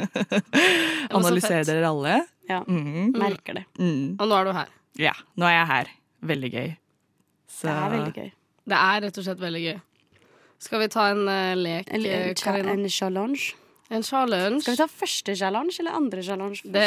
Analyserer 1.11 1.67
dere 1.69 1.89
alle. 1.91 2.17
Ja, 2.51 2.63
Mm, 2.67 3.13
merker 3.15 3.55
det. 3.55 3.65
mm. 3.79 4.17
Og 4.21 4.27
nå 4.29 4.35
er 4.41 4.45
du 4.45 4.53
her. 4.57 4.69
Ja, 4.99 5.13
nå 5.39 5.47
er 5.47 5.53
jeg 5.59 5.67
her. 5.71 5.91
Veldig 6.31 6.51
gøy. 6.55 6.71
Så 7.51 7.67
Det 7.69 7.75
er 7.77 7.91
veldig 7.97 8.15
gøy. 8.17 8.31
Det 8.71 8.77
er 8.79 9.01
rett 9.05 9.19
og 9.19 9.25
slett 9.27 9.41
veldig 9.41 9.63
gøy. 9.65 9.79
Skal 10.61 10.83
vi 10.83 10.89
ta 10.93 11.09
en 11.15 11.25
uh, 11.29 11.55
lek, 11.57 11.89
En, 11.89 12.05
eh, 12.05 12.29
en, 12.31 12.35
Karina? 12.37 12.75
en 12.77 12.89
challenge. 12.93 13.55
En 13.91 14.05
challenge? 14.07 14.61
Skal 14.63 14.77
vi 14.77 14.79
ta 14.79 14.87
første 14.87 15.35
challenge 15.35 15.81
eller 15.83 15.97
andre 15.99 16.23
challenge? 16.23 16.61
først? 16.61 16.73
Det 16.77 16.83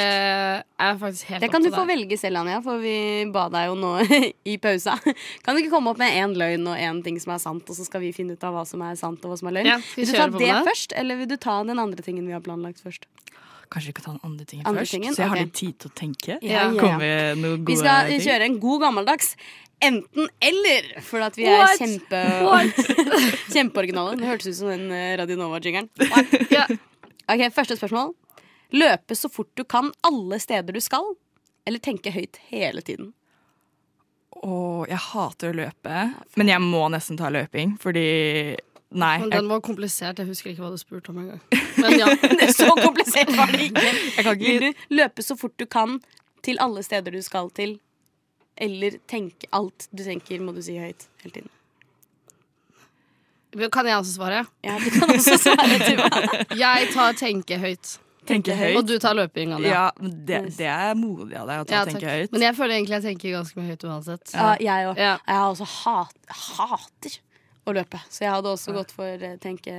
er 0.80 1.00
faktisk 1.02 1.26
helt 1.34 1.42
Det 1.44 1.50
opp 1.50 1.56
kan 1.58 1.66
du 1.66 1.70
få 1.74 1.84
velge 1.90 2.18
selv, 2.22 2.38
Anja, 2.40 2.62
for 2.64 2.78
vi 2.80 2.94
ba 3.34 3.48
deg 3.52 3.66
jo 3.68 3.74
nå 3.76 3.90
i 4.54 4.56
pausa. 4.64 4.94
Kan 5.44 5.58
du 5.58 5.64
ikke 5.64 5.74
komme 5.74 5.92
opp 5.92 6.00
med 6.00 6.14
én 6.16 6.32
løgn 6.40 6.70
og 6.72 6.78
én 6.80 7.02
ting 7.04 7.18
som 7.20 7.34
er 7.36 7.42
sant, 7.44 7.68
og 7.68 7.76
så 7.76 7.84
skal 7.90 8.00
vi 8.06 8.14
finne 8.16 8.38
ut 8.38 8.46
av 8.48 8.56
hva 8.56 8.64
som 8.70 8.86
er 8.88 8.96
sant 8.96 9.20
og 9.26 9.34
hva 9.34 9.40
som 9.42 9.50
er 9.52 9.58
løgn? 9.58 9.72
Ja, 9.74 9.80
vi 9.98 10.06
vil 10.06 10.14
du 10.14 10.16
ta 10.22 10.30
det 10.30 10.38
med 10.38 10.46
det? 10.48 10.62
først, 10.70 10.96
eller 11.02 11.20
vil 11.20 11.28
du 11.34 11.36
ta 11.50 11.58
den 11.68 11.80
andre 11.84 12.06
tingen 12.08 12.30
vi 12.30 12.38
har 12.38 12.46
planlagt 12.46 12.80
først? 12.86 13.10
Kanskje 13.74 13.90
vi 13.90 13.94
kan 13.98 14.06
ta 14.06 14.12
den 14.14 14.24
andre 14.30 14.46
tingen 14.46 14.68
Andre 14.70 14.86
først? 14.86 14.94
tingen? 14.96 15.16
Så 15.18 15.24
jeg 15.26 15.30
har 15.34 15.38
Ok. 15.42 15.44
litt 15.44 15.54
tid 15.60 15.76
til 15.82 15.90
å 15.90 15.94
tenke. 15.98 16.38
Ja, 16.46 16.70
ja, 16.72 16.98
Vi 17.66 17.76
skal 17.76 18.08
ting. 18.14 18.22
kjøre 18.22 18.46
en 18.48 18.60
god 18.62 18.82
gammeldags 18.86 19.34
enten-eller, 19.88 20.90
for 21.06 21.24
at 21.26 21.38
vi 21.38 21.46
er 21.50 21.60
What? 21.62 21.80
kjempe 21.82 22.22
kjempeoriginale. 23.54 24.18
Det 24.20 24.28
hørtes 24.30 24.48
ut 24.54 24.60
som 24.62 24.72
den 24.74 24.92
eh, 24.92 25.14
Radio 25.20 25.38
Nova-jingeren. 25.40 25.90
Ja. 26.54 26.68
Ok, 27.30 27.46
Første 27.56 27.78
spørsmål. 27.80 28.14
Løpe 28.74 29.16
så 29.16 29.30
fort 29.30 29.52
du 29.60 29.64
kan 29.70 29.92
alle 30.08 30.40
steder 30.42 30.74
du 30.74 30.82
skal, 30.82 31.14
eller 31.68 31.80
tenke 31.84 32.12
høyt 32.12 32.40
hele 32.50 32.82
tiden? 32.82 33.12
Åh, 34.44 34.84
jeg 34.90 35.00
hater 35.14 35.54
å 35.54 35.58
løpe, 35.62 36.00
men 36.36 36.50
jeg 36.52 36.62
må 36.64 36.88
nesten 36.92 37.20
ta 37.20 37.30
løping, 37.32 37.78
fordi 37.82 38.08
Nei. 38.94 39.16
Men 39.24 39.32
den 39.34 39.48
var 39.50 39.62
komplisert. 39.66 40.20
Jeg 40.22 40.30
husker 40.30 40.52
ikke 40.52 40.62
hva 40.62 40.70
du 40.70 40.78
spurte 40.78 41.10
om 41.10 41.18
engang. 41.24 41.40
Men 41.82 41.96
ja. 41.98 42.12
Det 42.40 42.52
så 42.54 42.68
komplisert 42.78 43.32
var 43.34 43.50
det 43.50 43.72
ikke. 43.72 43.82
jeg 43.90 44.26
kan 44.28 44.38
Vil 44.38 44.60
du 44.62 44.84
løpe 44.94 45.26
så 45.26 45.34
fort 45.40 45.56
du 45.58 45.66
kan 45.66 45.96
til 46.46 46.60
alle 46.62 46.84
steder 46.86 47.16
du 47.16 47.22
skal 47.26 47.50
til, 47.58 47.80
eller 48.58 49.00
tenk 49.10 49.46
alt 49.52 49.88
du 49.92 50.04
tenker, 50.06 50.40
må 50.44 50.54
du 50.56 50.62
si 50.66 50.76
høyt 50.78 51.08
hele 51.24 51.34
tiden? 51.40 51.50
Kan 53.72 53.86
jeg 53.86 53.98
også 54.02 54.16
svare? 54.16 54.46
Ja, 54.66 54.80
du 54.82 54.88
kan 54.96 55.12
også 55.14 55.36
svare 55.38 55.76
til 55.84 56.00
meg. 56.02 56.56
Jeg 56.58 56.88
tar 56.94 57.14
tenke 57.20 57.60
høyt. 57.62 57.92
tenke 58.26 58.56
høyt. 58.58 58.78
Og 58.80 58.88
du 58.90 58.96
tar 59.04 59.14
løpinga. 59.18 59.60
Ja, 59.62 59.84
men 60.00 60.16
det, 60.26 60.40
det 60.58 60.66
er 60.72 60.96
modig 60.98 61.38
av 61.38 61.46
deg 61.52 61.62
å 61.62 61.68
ta 61.70 61.76
Ja, 61.76 61.84
tenke 61.86 62.16
høyt. 62.16 62.32
Men 62.34 62.48
jeg 62.48 62.58
føler 62.58 62.80
egentlig 62.80 62.98
jeg 62.98 63.06
tenker 63.12 63.36
ganske 63.36 63.60
mye 63.62 63.76
høyt 63.76 63.86
uansett. 63.92 64.34
Ja, 64.34 64.56
jeg 64.58 64.88
òg. 64.90 64.98
Ja. 64.98 65.14
Jeg 65.28 65.38
har 65.44 65.52
også 65.54 65.68
hat, 65.70 66.18
hater 66.48 67.20
å 67.66 67.74
løpe. 67.76 68.00
Så 68.12 68.26
jeg 68.26 68.32
hadde 68.34 68.50
også 68.52 68.74
gått 68.76 68.92
for 68.96 69.06
eh, 69.28 69.36
tenke 69.42 69.72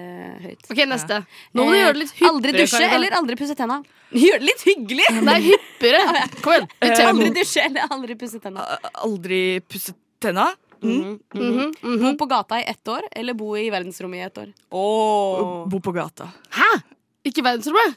høyt. 0.44 0.64
Ok, 0.72 0.80
neste. 0.88 1.18
Nå 1.52 1.64
må 1.66 1.70
du 1.72 1.76
Eh, 1.76 1.82
gjøre 1.84 1.92
det 1.96 2.02
litt 2.04 2.12
hyppigere. 2.14 2.32
Aldri 2.34 2.52
dusje 2.56 2.78
Karina. 2.78 2.94
eller 2.98 3.16
aldri 3.18 3.36
pusse 3.36 3.56
tenna. 3.58 3.78
Gjør 4.14 4.38
det 4.40 4.48
litt 4.50 4.62
hyggelig! 4.68 5.08
Nei, 5.28 5.38
hyppigere. 5.50 6.24
Kom 6.44 6.54
igjen. 6.56 7.08
Aldri 7.10 7.30
dusje 7.40 7.64
eller 7.68 7.94
aldri 7.96 8.16
pusse 8.20 8.40
tenna. 8.40 8.66
Aldri 9.04 9.40
pusse 9.68 9.94
tenna. 10.22 10.46
Mm. 10.84 11.18
Mhm, 11.32 11.70
mhm. 11.80 12.00
Bo 12.04 12.14
på 12.24 12.26
gata 12.28 12.58
i 12.60 12.64
ett 12.68 12.88
år 12.92 13.06
eller 13.16 13.32
bo 13.34 13.54
i 13.56 13.70
verdensrommet 13.72 14.18
i 14.20 14.24
ett 14.26 14.38
år. 14.42 14.50
Oh. 14.70 15.62
Bo 15.68 15.80
på 15.80 15.92
gata. 15.96 16.26
Hæ? 16.52 16.70
Ikke 17.24 17.40
verdensrommet? 17.46 17.96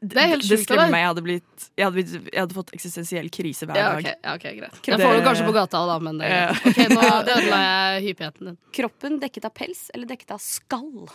Det, 0.00 0.16
er 0.20 0.28
helt 0.34 0.42
det 0.44 0.48
sjukt 0.58 0.64
skremmer 0.68 0.90
meg. 0.92 1.00
Jeg 1.04 1.08
hadde, 1.10 1.22
blitt, 1.26 1.66
jeg, 1.78 1.84
hadde 1.86 1.96
blitt, 1.98 2.12
jeg 2.32 2.40
hadde 2.42 2.56
fått 2.56 2.72
eksistensiell 2.76 3.28
krise 3.32 3.66
hver 3.68 3.76
Ja, 3.78 3.88
dag. 3.94 3.98
ok, 3.98 4.08
ja, 4.24 4.34
ok, 4.34 4.46
greit. 4.58 4.78
Det- 4.84 5.00
får 5.00 5.16
du 5.18 5.22
kanskje 5.28 5.46
på 5.48 5.54
gata 5.56 5.80
òg, 5.82 5.88
da, 5.92 5.98
men 6.08 6.18
det 6.18 6.26
er 6.28 6.52
greit. 6.52 6.66
Ok, 6.68 6.78
nå 6.94 7.06
ødela 7.22 7.60
jeg 7.64 8.04
hyppigheten 8.08 8.50
din. 8.52 8.58
Kroppen 8.78 9.18
dekket 9.22 9.48
av 9.48 9.54
pels 9.58 9.84
eller 9.94 10.06
dekket 10.10 10.30
av 10.36 10.42
skall? 10.44 11.08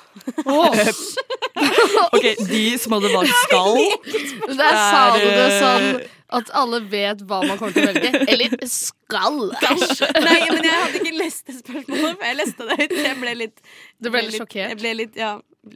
Ok, 2.14 2.26
De 2.50 2.64
som 2.82 2.96
hadde 2.98 3.12
valgt 3.14 3.38
skall 3.46 3.78
Der 4.60 4.76
sa 4.78 5.04
du 5.16 5.22
det 5.24 5.46
er, 5.46 5.56
sånn 5.62 6.04
at 6.34 6.50
alle 6.58 6.80
vet 6.90 7.22
hva 7.30 7.40
man 7.46 7.58
kommer 7.60 7.74
til 7.76 7.86
å 7.86 7.94
velge. 7.94 8.24
Eller 8.34 8.54
skal 8.70 9.40
Nei, 9.64 10.38
men 10.50 10.66
jeg 10.66 10.76
hadde 10.80 11.00
ikke 11.02 11.16
lest 11.20 11.48
det 11.50 11.56
spørsmålet, 11.60 12.18
for 12.20 12.28
jeg 12.30 12.38
leste 12.42 12.68
det 12.70 12.78
høyt. 12.82 12.96
Jeg 13.06 13.18
ble 13.22 13.34
litt 13.40 13.64
Du 14.02 14.10
ble 14.10 14.22
litt 14.26 14.32
litt- 14.34 14.42
sjokkert? 14.42 14.70
Jeg 14.74 14.80
ble 14.82 14.94
litt, 15.02 15.18
ja, 15.20 15.32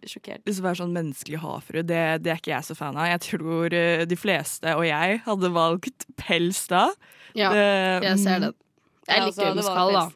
sjokkert. 0.10 0.42
Hvis 0.48 0.62
du 0.64 0.68
er 0.72 0.80
sånn 0.82 0.94
menneskelig 0.98 1.42
havfrue, 1.44 1.84
det, 1.88 2.02
det 2.26 2.34
er 2.34 2.42
ikke 2.42 2.54
jeg 2.56 2.68
så 2.70 2.76
fan 2.80 2.98
av. 2.98 3.08
Jeg 3.14 3.24
tror 3.30 3.78
eh, 3.78 4.06
de 4.10 4.18
fleste, 4.20 4.74
og 4.76 4.86
jeg, 4.90 5.22
hadde 5.28 5.54
valgt 5.56 6.08
pels 6.20 6.64
da. 6.74 6.88
Ja, 7.38 7.52
Det- 7.54 8.08
jeg 8.10 8.24
ser 8.26 8.48
den. 8.48 8.56
Jeg 9.08 9.22
Ja, 9.22 9.26
liker 9.30 9.46
altså, 9.46 9.54
det 9.56 9.68
skall, 9.70 9.94
da. 9.96 10.08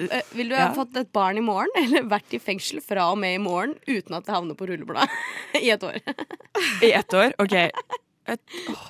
Eh, 0.00 0.22
Vil 0.32 0.48
du 0.48 0.54
ha 0.56 0.68
fått 0.72 0.94
et 0.96 1.10
barn 1.12 1.36
i 1.36 1.42
morgen, 1.44 1.72
eller 1.82 2.06
vært 2.08 2.32
i 2.36 2.38
fengsel 2.40 2.78
fra 2.84 3.08
og 3.12 3.18
med 3.20 3.34
i 3.36 3.42
morgen 3.42 3.74
uten 3.88 4.14
at 4.16 4.24
det 4.28 4.32
havner 4.36 4.56
på 4.56 4.68
rullebladet 4.70 5.10
i 5.64 5.72
et 5.74 5.82
år? 5.84 5.98
I 6.86 6.92
ett 7.00 7.16
år? 7.18 7.34
OK. 7.42 7.56
Et, 8.30 8.40
åh, 8.70 8.86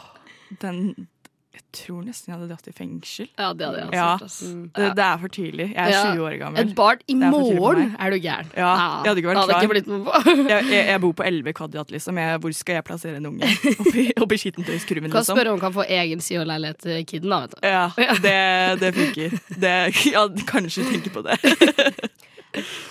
den 0.60 1.08
Jeg 1.52 1.62
tror 1.74 2.04
nesten 2.06 2.30
jeg 2.30 2.38
hadde 2.38 2.46
dratt 2.50 2.68
i 2.70 2.72
fengsel. 2.72 3.26
Ja, 3.38 3.48
det 3.52 3.66
hadde 3.66 3.78
jeg 3.80 3.86
også 3.88 3.94
Ja. 3.98 4.18
ass. 4.24 4.36
Det, 4.76 4.86
det 4.96 5.04
er 5.04 5.16
for 5.18 5.28
tidlig. 5.34 5.66
Jeg 5.74 5.82
er 5.82 5.88
Ja. 5.90 6.14
20 6.14 6.22
år 6.28 6.36
gammel. 6.38 6.60
Et 6.62 6.74
barn 6.78 6.98
i 7.08 7.12
er 7.12 7.30
morgen? 7.30 7.96
Er 7.98 8.10
du 8.10 8.16
gæren? 8.22 8.46
Ja, 8.56 8.70
jeg 9.02 9.10
hadde 9.10 9.18
ikke 9.18 9.30
vært 9.32 9.36
hadde 9.40 9.50
klar. 9.50 9.62
ikke 9.62 9.72
blitt 9.74 9.86
med 9.90 10.04
på. 10.06 10.48
Jeg, 10.48 10.64
jeg, 10.70 10.86
jeg 10.86 11.00
bor 11.00 11.12
på 11.12 11.22
11 11.26 11.52
kvadrat, 11.52 11.90
liksom. 11.90 12.18
Jeg, 12.22 12.38
hvor 12.40 12.52
skal 12.54 12.74
jeg 12.74 12.84
plassere 12.84 13.16
en 13.16 13.26
unge? 13.26 13.42
Oppi, 13.82 14.06
oppi 14.22 14.36
skittentøyskurven, 14.38 15.10
Kan 15.10 15.20
liksom. 15.20 15.36
spørre 15.36 15.50
om 15.50 15.58
han 15.58 15.64
kan 15.66 15.72
få 15.74 15.84
egen 15.88 16.20
SIO-leilighet 16.20 16.78
til 16.86 17.04
kiden, 17.06 17.30
da, 17.30 17.40
vet 17.40 17.54
du. 17.54 17.66
Ja, 17.66 17.90
det, 18.22 18.80
det 18.80 18.94
funker. 18.94 19.38
Det, 19.60 19.74
ja, 20.14 20.26
kanskje 20.46 20.86
tenke 20.86 21.10
på 21.10 21.22
det. 21.26 21.38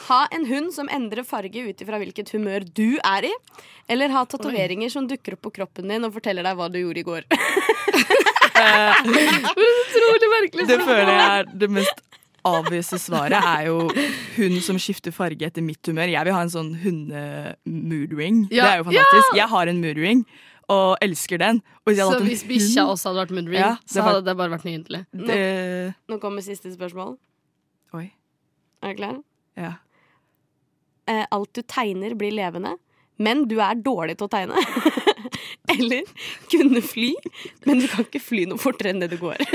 Ha 0.07 0.19
en 0.31 0.45
hund 0.47 0.73
som 0.73 0.89
endrer 0.89 1.25
farge 1.27 1.63
ut 1.67 1.81
ifra 1.83 1.99
hvilket 1.99 2.31
humør 2.35 2.63
du 2.75 2.97
er 3.03 3.27
i. 3.27 3.33
Eller 3.91 4.09
ha 4.13 4.23
tatoveringer 4.29 4.91
som 4.93 5.07
dukker 5.09 5.35
opp 5.35 5.41
på 5.47 5.51
kroppen 5.59 5.89
din 5.91 6.05
og 6.07 6.13
forteller 6.15 6.45
deg 6.47 6.55
hva 6.59 6.69
du 6.71 6.79
gjorde 6.79 7.01
i 7.01 7.07
går. 7.07 7.25
Utrolig 8.59 10.29
merkelig. 10.35 10.67
Det 10.69 10.79
føler 10.83 11.11
jeg 11.13 11.25
er 11.39 11.49
det 11.63 11.69
mest 11.79 12.05
avvise 12.49 12.99
svaret 13.01 13.35
er 13.43 13.65
jo 13.67 13.89
hund 14.37 14.59
som 14.63 14.77
skifter 14.79 15.11
farge 15.15 15.43
etter 15.49 15.63
mitt 15.65 15.85
humør. 15.89 16.07
Jeg 16.11 16.27
vil 16.27 16.35
ha 16.35 16.43
en 16.45 16.53
sånn 16.53 16.71
hunde-moodring. 16.83 18.45
Ja, 18.53 18.63
Det 18.63 18.69
er 18.71 18.77
jo 18.81 18.87
fantastisk. 18.91 19.35
Jeg 19.41 19.49
har 19.53 19.71
en 19.73 19.81
moodring 19.83 20.23
og 20.69 20.97
elsker 21.03 21.41
den. 21.41 21.61
Og 21.83 21.91
hvis 21.91 21.99
Så 21.99 22.09
hadde 22.11 22.27
hvis 22.29 22.45
bikkja 22.47 22.85
også 22.85 23.09
hadde 23.09 23.23
vært 23.25 23.35
moodring, 23.35 23.59
Ja, 23.59 23.73
så 23.89 24.05
hadde 24.05 24.23
det 24.25 24.37
bare 24.37 24.53
vært 24.53 24.67
nydelig. 24.69 25.05
det, 25.11 25.95
Nå 26.07 26.19
kommer 26.21 26.41
siste 26.45 26.71
spørsmål. 26.71 27.17
Oi. 27.93 28.11
Er 28.83 28.93
du 28.93 28.95
klar? 29.01 29.17
Ja. 29.59 29.73
Eh, 31.09 31.25
alt 31.35 31.51
du 31.57 31.61
tegner, 31.65 32.15
blir 32.15 32.31
levende, 32.35 32.75
men 33.19 33.47
du 33.49 33.57
er 33.63 33.79
dårlig 33.81 34.17
til 34.19 34.29
å 34.29 34.31
tegne. 34.31 34.61
Eller 35.73 36.07
kunne 36.51 36.81
fly, 36.85 37.11
men 37.67 37.81
du 37.81 37.87
kan 37.91 38.05
ikke 38.05 38.21
fly 38.23 38.45
noe 38.49 38.61
fortere 38.61 38.93
enn 38.93 39.03
det 39.03 39.11
du 39.13 39.19
går. 39.21 39.41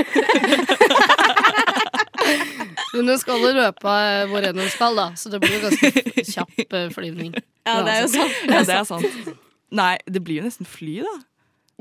Men 2.95 3.09
hun 3.11 3.19
skal 3.19 3.41
jo 3.43 3.49
løpe 3.53 3.91
eh, 3.91 4.21
hvor 4.31 4.45
enn 4.47 4.59
hun 4.61 4.69
skal, 4.71 4.95
da, 4.97 5.09
så 5.19 5.29
det 5.29 5.41
blir 5.43 5.57
jo 5.57 5.65
ganske 5.65 6.23
kjapp 6.31 6.61
eh, 6.63 6.87
flyvning. 6.95 7.33
Ja, 7.67 7.81
det 7.83 7.91
er 7.91 7.99
jo 8.05 8.11
sant. 8.13 8.37
ja, 8.47 8.61
det 8.63 8.77
er 8.77 8.87
sant. 8.87 9.33
Nei, 9.75 9.95
det 10.07 10.21
blir 10.23 10.39
jo 10.39 10.45
nesten 10.47 10.69
fly, 10.69 11.01
da. 11.03 11.15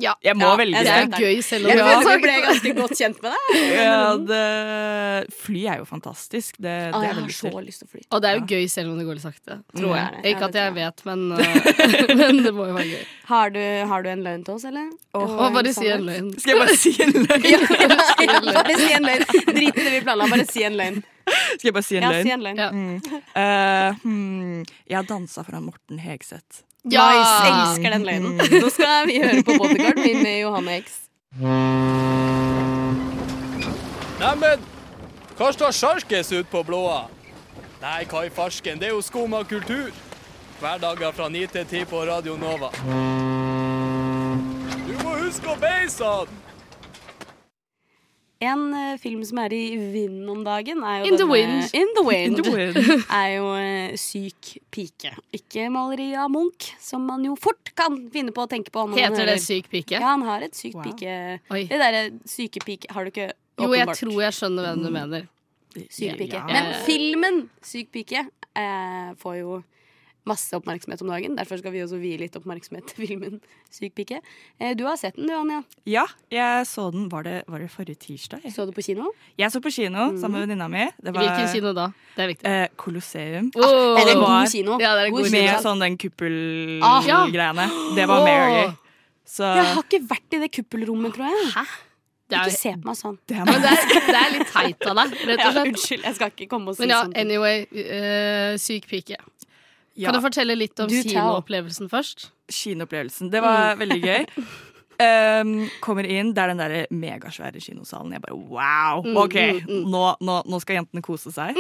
Ja, 0.03 0.17
Jeg 0.27 0.35
må 0.35 0.43
Ja, 0.43 0.57
velge 0.59 0.81
det. 0.83 0.91
Det 0.91 1.19
er 1.19 1.23
gøy, 1.23 1.37
selv 1.47 1.69
om 1.69 1.71
Jeg 1.71 1.79
du 1.79 2.09
vi 2.09 2.15
ble 2.25 2.33
ganske 2.43 2.71
godt 2.81 2.95
kjent 2.99 3.21
med 3.23 3.31
deg. 3.31 3.59
Ja, 3.85 4.17
det. 4.31 5.35
Fly 5.45 5.63
er 5.71 5.79
jo 5.83 5.87
fantastisk. 5.87 6.57
Det, 6.59 6.73
ah, 6.91 6.99
det 6.99 7.11
er 7.11 7.13
jeg 7.13 7.15
jeg 7.15 7.29
har 7.29 7.37
så 7.39 7.63
lyst 7.63 7.83
til 7.85 7.87
å 7.87 7.93
fly. 7.93 8.03
Og 8.11 8.25
det 8.25 8.31
er 8.31 8.41
jo 8.41 8.45
gøy 8.51 8.67
selv 8.73 8.91
om 8.91 8.99
det 8.99 9.07
går 9.07 9.21
litt 9.21 9.27
sakte. 9.29 9.61
Tror 9.77 9.95
Ja, 9.95 10.03
jeg. 10.03 10.19
ja, 10.25 10.35
Ikke 10.35 10.49
at 10.51 10.59
jeg 10.59 10.75
vet, 10.81 11.05
men, 11.07 11.25
uh, 11.33 11.39
men 12.21 12.43
det 12.43 12.55
må 12.59 12.67
jo 12.73 12.75
være 12.75 12.91
gøy. 12.91 13.07
Har 13.31 13.55
du, 13.55 13.63
har 13.93 14.03
du 14.03 14.11
en 14.17 14.27
løgn 14.27 14.45
til 14.45 14.59
oss, 14.59 14.67
eller? 14.73 14.91
Oh, 15.15 15.39
oh 15.47 15.51
bare 15.55 15.73
si 15.79 15.87
en 15.95 16.07
løgn. 16.11 16.31
Skal 16.43 16.57
jeg 16.57 16.63
bare 16.65 16.79
si 16.83 16.95
en 17.07 17.15
løgn? 17.15 17.49
Ja, 17.55 18.41
bare 18.51 18.79
si 18.83 18.93
en 18.99 19.07
løgn. 19.13 19.27
Drit 19.55 19.79
i 19.79 19.85
det 19.85 19.93
vi 19.95 20.01
planla, 20.07 20.27
bare 20.35 20.47
si 20.51 20.67
en 20.67 20.81
løgn. 20.81 21.03
Skal 21.59 21.69
jeg 21.71 21.75
bare 21.77 21.87
si 21.87 21.97
en 21.99 22.07
Ja, 22.07 22.23
si 22.23 22.35
en 22.35 22.45
løgn. 22.45 22.61
Ja. 22.61 22.69
Eh, 23.41 24.03
hmm, 24.03 24.63
jeg 24.89 24.97
har 24.99 25.09
dansa 25.09 25.45
foran 25.47 25.67
Morten 25.69 25.99
Hegseth. 26.03 26.65
Nice, 26.85 27.49
elsker 27.49 27.91
den 27.97 28.05
løgnen. 28.05 28.37
Nå 28.37 28.69
skal 28.69 29.07
vi 29.09 29.17
høre 29.23 29.41
på 29.47 29.57
Bodyguard 29.57 30.01
min 30.05 30.21
med 30.21 30.37
Johanne 30.43 30.77
X. 30.83 30.99
Neimen, 34.21 34.67
hva 35.39 35.49
står 35.57 35.73
sjarkes 35.75 36.33
ut 36.37 36.51
på 36.53 36.61
blåa? 36.69 37.07
Nei, 37.81 38.05
hva 38.09 38.27
i 38.29 38.31
farsken, 38.33 38.79
det 38.81 38.91
er 38.91 38.95
jo 38.95 39.01
skum 39.05 39.35
av 39.37 39.49
kultur. 39.49 39.91
Hverdager 40.61 41.17
fra 41.17 41.29
9 41.33 41.47
til 41.57 41.67
10 41.67 41.89
på 41.91 42.05
Radio 42.09 42.37
Nova. 42.41 42.71
Du 44.85 44.95
må 45.03 45.17
huske 45.25 45.51
å 45.51 45.57
beise 45.61 46.05
han! 46.05 46.44
En 48.43 48.63
uh, 48.75 48.97
film 48.99 49.23
som 49.25 49.39
er 49.45 49.53
i 49.55 49.77
vinden 49.79 50.29
om 50.29 50.41
dagen, 50.45 50.83
er 50.83 51.05
jo 51.05 51.11
In 51.13 51.17
the 51.21 51.27
wind. 51.31 51.75
In 51.77 51.93
the 51.97 52.03
wind. 52.05 52.39
In 52.39 52.43
the 52.43 52.51
wind. 52.51 53.05
er 53.21 53.29
jo 53.37 53.47
uh, 53.55 53.95
Syk 54.01 54.57
pike. 54.75 55.13
Ikke 55.37 55.69
maleri 55.73 56.11
av 56.19 56.33
Munch, 56.35 56.73
som 56.83 57.07
man 57.07 57.25
jo 57.25 57.37
fort 57.41 57.71
kan 57.79 57.97
finne 58.13 58.35
på 58.35 58.45
å 58.45 58.51
tenke 58.51 58.75
på. 58.75 58.89
Heter 58.97 59.15
det 59.23 59.37
hører- 59.37 59.45
syk 59.45 59.71
pike? 59.73 59.95
Ja, 59.97 60.11
han 60.13 60.27
har 60.27 60.43
et 60.43 60.55
sykt 60.59 60.75
Wow. 60.81 60.89
pike. 60.91 61.15
Oi. 61.55 61.63
Det 61.71 61.79
derre 61.79 62.03
syke 62.29 62.61
pike 62.65 62.91
har 62.91 63.05
du 63.07 63.13
ikke 63.15 63.31
åpenbart. 63.31 63.69
Jo, 63.69 63.73
jeg 63.79 63.99
tror 64.03 64.23
jeg 64.27 64.39
skjønner 64.41 64.69
hvem 64.69 64.83
du 64.83 64.91
mener. 64.91 65.29
Syk 65.91 66.19
pike. 66.19 66.41
Ja. 66.41 66.47
Men 66.51 66.75
filmen 66.87 67.41
Syk 67.63 67.91
pike 67.95 68.27
uh, 68.27 69.15
får 69.23 69.39
jo 69.41 69.63
masse 70.25 70.57
oppmerksomhet 70.57 71.03
om 71.05 71.11
dagen. 71.13 71.35
Derfor 71.37 71.59
skal 71.61 71.73
vi 71.75 71.83
også 71.85 71.99
vie 72.01 72.17
litt 72.21 72.37
oppmerksomhet 72.39 72.87
til 72.89 73.07
filmen 73.07 73.41
Syk 73.75 73.93
pike. 73.99 74.21
Eh, 74.61 74.73
du 74.79 74.85
har 74.87 74.97
sett 74.97 75.17
den, 75.19 75.27
du, 75.29 75.35
Anja. 75.37 75.59
Ja, 75.91 76.07
jeg 76.33 76.65
så 76.71 76.87
den 76.95 77.09
Var 77.13 77.27
det, 77.27 77.35
var 77.51 77.59
det 77.61 77.69
forrige 77.73 77.99
tirsdag? 78.07 78.41
Så 78.55 78.65
du 78.67 78.73
på 78.73 78.85
kino? 78.87 79.11
Jeg 79.37 79.51
så 79.53 79.61
på 79.61 79.73
kino 79.75 80.07
sammen 80.17 80.39
med 80.39 80.47
venninna 80.47 80.69
mi. 80.73 80.87
Det 81.03 81.13
var 81.13 81.27
Hvilken 81.27 81.53
kino 81.53 81.75
da? 81.77 81.89
Det 82.17 82.25
er 82.25 82.33
viktig. 82.33 82.47
eh, 82.55 82.69
Colosseum. 82.81 83.51
Åh. 83.55 84.01
Er 84.01 84.05
det 84.09 84.15
en 84.17 84.23
god 84.25 84.53
kino? 84.53 84.79
Ja, 84.81 84.95
det 84.97 85.07
er 85.07 85.11
God 85.11 85.23
god 85.25 85.31
Med 85.37 85.49
kino. 85.51 85.63
sånn 85.69 85.85
den 85.85 85.99
Ah, 86.83 87.01
kuppelgreiene. 87.05 87.69
Det 87.97 88.07
var 88.09 88.25
Mary. 88.25 88.71
Så 89.27 89.43
Jeg 89.57 89.65
har 89.75 89.83
ikke 89.83 90.03
vært 90.09 90.37
i 90.37 90.41
det 90.45 90.51
kuppelrommet, 90.53 91.15
tror 91.17 91.29
jeg. 91.33 91.53
Hæ? 91.57 91.65
Det 92.25 92.39
er, 92.39 92.49
Ikke 92.49 92.57
se 92.57 92.71
på 92.81 92.89
meg 92.89 92.97
sånn. 92.97 93.17
det 93.29 93.37
er 93.37 93.45
det 93.45 93.55
er, 93.69 93.91
det 94.09 94.15
er 94.17 94.31
litt 94.33 94.49
teit 94.49 94.87
av 94.89 94.97
deg, 94.97 95.11
rett 95.29 95.43
og 95.45 95.53
slett. 95.55 95.67
unnskyld, 95.69 96.05
jeg 96.09 96.15
skal 96.17 96.31
ikke 96.33 96.47
komme 96.49 96.73
og 96.73 96.77
si 96.79 96.81
Men 96.81 96.93
ja, 96.95 97.01
sånn. 97.05 97.13
anyway. 97.21 97.67
uh, 97.69 98.57
syk 98.59 98.87
pike. 98.89 99.19
Ja, 99.97 100.11
Kan 100.11 100.19
du 100.21 100.25
fortelle 100.25 100.57
litt 100.59 100.79
om 100.83 100.89
kinoopplevelsen 100.91 101.91
først? 101.93 102.31
kinoopplevelsen. 102.51 103.31
Det 103.33 103.41
var 103.43 103.77
veldig 103.81 104.01
gøy. 104.05 104.25
Um, 104.95 105.53
kommer 105.85 106.07
inn, 106.07 106.29
det 106.37 106.43
er 106.43 106.53
den 106.53 106.61
der 106.61 106.75
megasvære 106.95 107.59
kinosalen. 107.63 108.13
Jeg 108.15 108.23
bare 108.23 108.37
wow! 108.37 109.01
Mm, 109.07 109.17
OK, 109.25 109.35
mm, 109.35 109.71
mm. 109.71 109.87
nå, 109.91 110.03
nå, 110.23 110.37
nå 110.47 110.61
skal 110.63 110.77
jentene 110.79 111.03
kose 111.03 111.33
seg. 111.35 111.57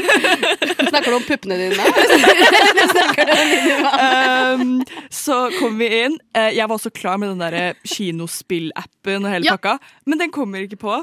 Snakker 0.90 1.08
du 1.08 1.16
om 1.20 1.24
puppene 1.28 1.56
dine? 1.60 1.84
Um, 4.00 4.80
så 5.12 5.36
kommer 5.58 5.78
vi 5.78 5.88
inn. 6.04 6.16
Eh, 6.36 6.50
jeg 6.56 6.66
var 6.68 6.76
også 6.76 6.90
klar 6.94 7.18
med 7.20 7.30
den 7.32 7.40
der 7.42 7.74
kinospill-appen 7.86 9.24
og 9.26 9.30
hele 9.32 9.46
Ja. 9.48 9.56
pakka, 9.56 9.76
men 10.06 10.18
den 10.20 10.32
kommer 10.34 10.64
ikke 10.64 10.78
på. 10.80 10.98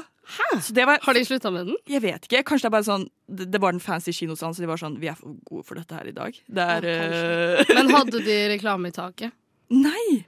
Så 0.60 0.74
det 0.76 0.84
var, 0.84 0.98
Har 1.02 1.14
de 1.16 1.22
slutta 1.24 1.50
med 1.50 1.66
den? 1.70 1.76
jeg 1.88 2.02
vet 2.04 2.26
ikke. 2.28 2.42
Kanskje 2.44 2.66
det 2.66 2.70
er 2.70 2.76
bare 2.76 2.84
sånn 2.88 3.06
Det, 3.28 3.60
var 3.60 3.72
den 3.72 3.80
fancy 3.80 4.12
kinosalen, 4.12 4.54
så 4.54 4.60
de 4.60 4.68
var 4.68 4.76
sånn 4.80 4.98
Vi 5.00 5.08
er 5.08 5.16
for 5.16 5.36
gode 5.48 5.64
for 5.64 5.74
dette 5.80 5.94
her 5.96 6.06
i 6.10 6.12
dag. 6.16 6.36
Det 6.48 6.66
er 6.74 6.88
eh, 6.92 7.70
Men 7.74 7.88
hadde 7.94 8.20
de 8.28 8.36
reklame 8.52 8.90
i 8.92 8.96
taket? 8.96 9.32
Nei! 9.72 10.26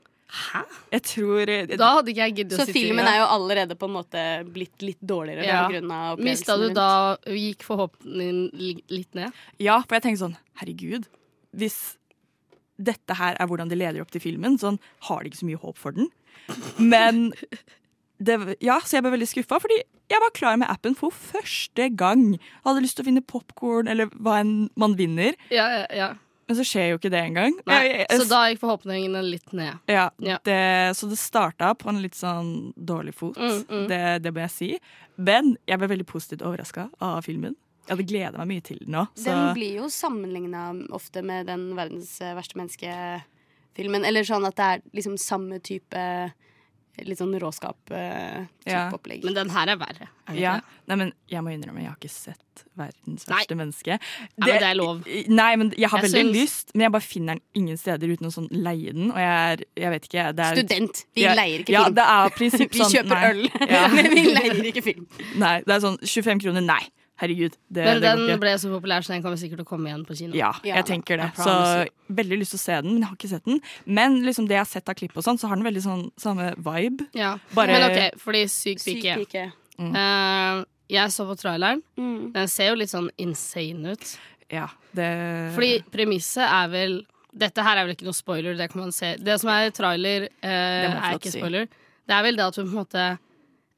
Jeg 0.94 1.02
tror 1.10 1.50
jeg, 1.50 1.76
Da 1.76 1.88
hadde 1.96 2.12
ikke 2.12 2.26
jeg 2.28 2.34
giddet 2.38 2.54
å 2.54 2.62
sitte 2.62 2.70
Så 2.70 2.76
filmen 2.78 3.04
er 3.10 3.16
jo 3.18 3.28
allerede 3.34 3.74
på 3.76 3.88
en 3.90 3.94
måte 3.96 4.20
blitt 4.46 4.84
litt 4.86 5.00
dårligere 5.02 5.42
Ja. 5.48 5.64
på 5.66 6.22
Mista 6.22 6.54
du 6.56 6.68
rundt. 6.68 6.76
da 6.78 7.16
Gikk 7.26 7.64
forhåpningen 7.66 8.38
li- 8.54 8.84
litt 8.94 9.12
ned? 9.18 9.32
Ja, 9.58 9.80
for 9.82 9.98
jeg 9.98 10.04
tenkte 10.06 10.22
sånn 10.28 10.36
Herregud, 10.62 11.08
hvis 11.56 11.96
dette 12.80 13.12
her 13.18 13.34
er 13.42 13.46
hvordan 13.50 13.68
de 13.68 13.76
leder 13.76 14.00
opp 14.00 14.10
til 14.14 14.22
filmen, 14.22 14.54
sånn 14.56 14.78
har 15.10 15.20
de 15.24 15.28
ikke 15.32 15.40
så 15.42 15.48
mye 15.50 15.58
håp 15.60 15.76
for 15.76 15.92
den. 15.98 16.06
Men 16.78 17.32
det, 18.20 18.36
ja, 18.60 18.76
så 18.84 18.98
jeg 18.98 19.04
ble 19.06 19.14
veldig 19.16 19.28
skuffa, 19.30 19.58
fordi 19.64 19.78
jeg 20.10 20.20
var 20.20 20.32
klar 20.36 20.56
med 20.60 20.68
appen 20.68 20.94
for 20.98 21.10
første 21.14 21.86
gang. 21.96 22.34
Jeg 22.36 22.64
hadde 22.66 22.82
lyst 22.84 22.98
til 22.98 23.04
å 23.06 23.08
finne 23.08 23.22
popkorn 23.24 23.88
eller 23.88 24.10
hva 24.20 24.40
enn 24.42 24.68
man 24.76 24.96
vinner, 24.98 25.38
Ja, 25.50 25.64
ja, 25.78 25.86
ja. 25.96 26.08
men 26.50 26.58
så 26.58 26.64
skjer 26.66 26.90
jo 26.90 26.98
ikke 26.98 27.12
det 27.14 27.20
engang. 27.30 27.54
Så 27.64 28.26
da 28.28 28.40
gikk 28.50 28.60
forhåpningene 28.64 29.22
litt 29.24 29.52
ned. 29.56 29.78
ja, 29.88 30.10
Ja. 30.18 30.36
Det, 30.44 30.58
så 30.98 31.08
det 31.08 31.16
starta 31.22 31.72
på 31.78 31.88
en 31.88 32.02
litt 32.02 32.18
sånn 32.18 32.72
dårlig 32.76 33.14
fot, 33.14 33.38
Mm, 33.38 33.64
mm. 33.70 33.88
Det, 33.88 34.02
det 34.26 34.34
må 34.34 34.40
jeg 34.44 34.50
si. 34.50 34.70
Men 35.16 35.56
jeg 35.68 35.78
ble 35.78 35.88
veldig 35.94 36.06
positivt 36.10 36.42
overraska 36.42 36.90
av 37.00 37.22
filmen. 37.24 37.54
Jeg 37.88 37.96
hadde 37.96 38.06
gleda 38.10 38.38
meg 38.44 38.48
mye 38.52 38.62
til 38.62 38.78
den 38.84 38.92
nå. 38.94 39.06
Den 39.24 39.54
blir 39.56 39.80
jo 39.80 39.88
sammenligna 39.88 40.68
ofte 40.92 41.22
med 41.26 41.46
den 41.48 41.70
verdens 41.74 42.18
verste 42.20 42.54
menneske-filmen. 42.60 44.04
Eller 44.06 44.22
sånn 44.28 44.46
at 44.46 44.56
det 44.58 44.66
er 44.74 44.82
liksom 44.94 45.16
samme 45.20 45.58
type 45.64 46.04
Litt 46.98 47.16
sånn 47.18 47.32
råskap-type 47.40 48.66
Ja. 48.66 48.90
opplegg. 48.92 49.22
Men 49.24 49.34
den 49.34 49.48
her 49.50 49.68
er 49.72 49.76
verre. 49.80 50.08
Er 50.28 50.34
ja. 50.36 50.60
Nei, 50.90 50.96
men 50.96 51.12
jeg 51.30 51.40
må 51.42 51.52
innrømme, 51.54 51.80
jeg 51.80 51.88
har 51.88 51.96
ikke 51.96 52.10
sett 52.10 52.64
verdens 52.76 53.26
Nei. 53.28 53.36
verste 53.38 53.56
menneske. 53.56 53.86
Ja, 53.96 53.98
men 54.36 54.48
det 54.58 54.62
er 54.68 54.74
lov. 54.74 55.06
Nei, 55.28 55.56
men 55.56 55.70
jeg 55.78 55.88
har 55.88 56.02
Jeg 56.02 56.10
veldig 56.10 56.34
syns- 56.34 56.42
lyst, 56.42 56.74
men 56.74 56.82
jeg 56.82 56.92
bare 56.92 57.02
finner 57.06 57.34
den 57.34 57.40
ingen 57.54 57.76
steder 57.78 58.06
uten 58.08 58.26
å 58.28 58.32
sånn 58.34 58.48
leie 58.50 58.92
den. 58.92 59.10
Og 59.10 59.16
jeg 59.16 59.60
er 59.60 59.64
Jeg 59.80 59.90
vet 59.90 60.08
ikke, 60.10 60.36
det 60.36 60.44
er 60.44 60.54
Student. 60.56 61.04
Vi 61.14 61.22
Ja, 61.22 61.34
leier 61.34 61.60
ikke 61.64 61.72
ja, 61.72 61.84
film. 61.84 61.94
det 61.94 62.04
er 62.04 62.30
prinsipp 62.30 62.70
vi 62.74 62.78
sånn, 62.80 62.92
kjøper 62.92 63.08
nei. 63.08 63.30
øl, 63.30 63.70
Ja. 63.70 63.88
men 63.94 64.10
vi 64.10 64.24
leier 64.34 64.64
ikke 64.72 64.82
film. 64.82 65.06
Nei, 65.36 65.62
det 65.64 65.70
er 65.74 65.80
sånn 65.80 65.98
25 66.02 66.40
kroner. 66.42 66.60
Nei, 66.62 66.84
herregud. 67.20 67.56
Det, 67.68 67.84
Men 67.84 68.00
den 68.02 68.22
det 68.30 68.38
ble 68.42 68.54
så 68.58 68.70
populær, 68.72 69.04
så 69.04 69.12
den 69.14 69.22
kommer 69.24 69.38
sikkert 69.40 69.60
til 69.62 69.66
å 69.66 69.70
komme 69.70 69.90
igjen 69.90 70.04
på 70.08 70.16
kino. 70.18 70.34
Ja, 70.38 70.52
Ja, 70.64 70.80
jeg 70.80 70.86
tenker 70.88 71.20
det. 71.20 71.30
Så 71.36 71.54
veldig 72.08 72.40
lyst 72.40 72.54
til 72.56 72.60
å 72.60 72.64
se 72.64 72.80
den, 72.80 72.94
men 72.94 73.02
jeg 73.04 73.08
har 73.10 73.16
ikke 73.18 73.30
sett 73.34 73.44
den. 73.48 73.60
Men 73.86 74.20
liksom 74.26 74.48
det 74.50 74.56
jeg 74.58 74.64
har 74.64 74.70
sett 74.72 74.88
av 74.92 74.98
klipp 74.98 75.16
og 75.20 75.26
sånn, 75.26 75.38
så 75.40 75.50
har 75.50 75.60
den 75.60 75.66
veldig 75.68 75.84
sånn 75.84 76.04
samme 76.20 76.50
vibe. 76.56 77.06
Ja. 77.14 77.36
Bare- 77.54 77.76
Men 77.76 77.86
OK, 77.90 78.18
fordi 78.24 78.44
Syk 78.48 78.80
Syk 78.82 79.06
pike. 79.22 79.46
Mm. 79.78 79.94
Uh, 79.94 80.64
jeg 80.90 81.12
så 81.14 81.24
på 81.28 81.36
traileren. 81.38 81.82
Mm. 81.96 82.32
Den 82.34 82.48
ser 82.48 82.72
jo 82.72 82.74
litt 82.80 82.90
sånn 82.90 83.10
insane 83.18 83.94
ut. 83.94 84.18
Ja, 84.50 84.66
det 84.96 85.54
Fordi 85.54 85.82
premisset 85.94 86.42
er 86.42 86.68
vel 86.72 87.06
Dette 87.30 87.62
her 87.62 87.78
er 87.78 87.84
vel 87.86 87.94
ikke 87.94 88.08
noe 88.08 88.16
spoiler, 88.16 88.56
det 88.58 88.66
kan 88.72 88.80
man 88.80 88.90
se. 88.90 89.12
Det 89.22 89.36
som 89.38 89.52
er 89.54 89.70
trailer, 89.70 90.24
uh, 90.42 90.48
det 90.50 90.88
er 90.90 91.12
ikke 91.14 91.30
si. 91.30 91.38
spoiler. 91.38 91.68
Det 92.10 92.16
er 92.16 92.24
vel 92.26 92.34
det 92.40 92.42
at 92.48 92.56
hun 92.58 92.66
på 92.66 92.72
en 92.74 92.80
måte 92.80 93.04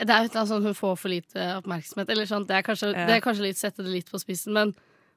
Det 0.05 0.11
er 0.11 0.25
et 0.25 0.31
eller 0.31 0.41
annet 0.43 0.51
sånn 0.53 0.63
hun 0.67 0.75
får 0.75 0.97
for 0.99 1.09
lite 1.13 1.45
oppmerksomhet. 1.61 2.09
Eller 2.11 2.27
sånn, 2.27 2.47
det, 2.47 2.57
er 2.57 2.63
kanskje, 2.67 2.93
Ja. 2.95 3.07
det 3.07 3.15
er 3.17 3.21
kanskje 3.25 3.43
litt 3.47 3.57
sette 3.61 3.83
det 3.85 3.93
litt 3.93 4.11
på 4.11 4.19
spissen, 4.21 4.53
men 4.53 4.75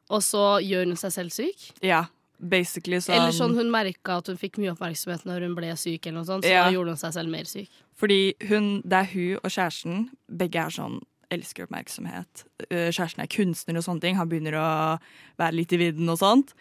Og 0.08 0.22
så 0.22 0.62
gjør 0.62 0.86
hun 0.86 0.96
seg 1.02 1.12
selv 1.12 1.32
syk. 1.34 1.72
Ja, 1.82 2.04
basically 2.40 2.98
sånn 3.02 3.16
Eller 3.16 3.32
sånn 3.34 3.56
hun 3.58 3.72
merka 3.72 4.20
at 4.20 4.28
hun 4.28 4.38
fikk 4.38 4.60
mye 4.62 4.76
oppmerksomhet 4.76 5.24
når 5.26 5.42
hun 5.48 5.56
ble 5.56 5.72
syk, 5.76 6.06
eller 6.06 6.20
noe 6.20 6.26
sånt, 6.30 6.44
så 6.46 6.50
Ja. 6.52 6.66
da 6.66 6.72
gjorde 6.76 6.90
hun 6.94 6.98
seg 6.98 7.14
selv 7.14 7.30
mer 7.30 7.44
syk. 7.46 7.70
Fordi 7.96 8.36
hun, 8.48 8.82
det 8.86 8.94
er 8.94 9.06
hun 9.16 9.40
og 9.44 9.50
kjæresten, 9.50 10.10
begge 10.30 10.56
er 10.62 10.70
sånn 10.70 11.02
elsker 11.32 11.66
oppmerksomhet. 11.66 12.44
Eh, 12.70 12.92
Kjæresten 12.92 13.24
er 13.24 13.28
kunstner 13.28 13.78
og 13.78 13.84
sånne 13.84 14.02
ting, 14.02 14.16
han 14.16 14.30
begynner 14.30 14.54
å 14.54 15.00
være 15.40 15.54
litt 15.56 15.74
i 15.74 15.78
vidden 15.78 16.08
og 16.08 16.20
sånt. 16.20 16.54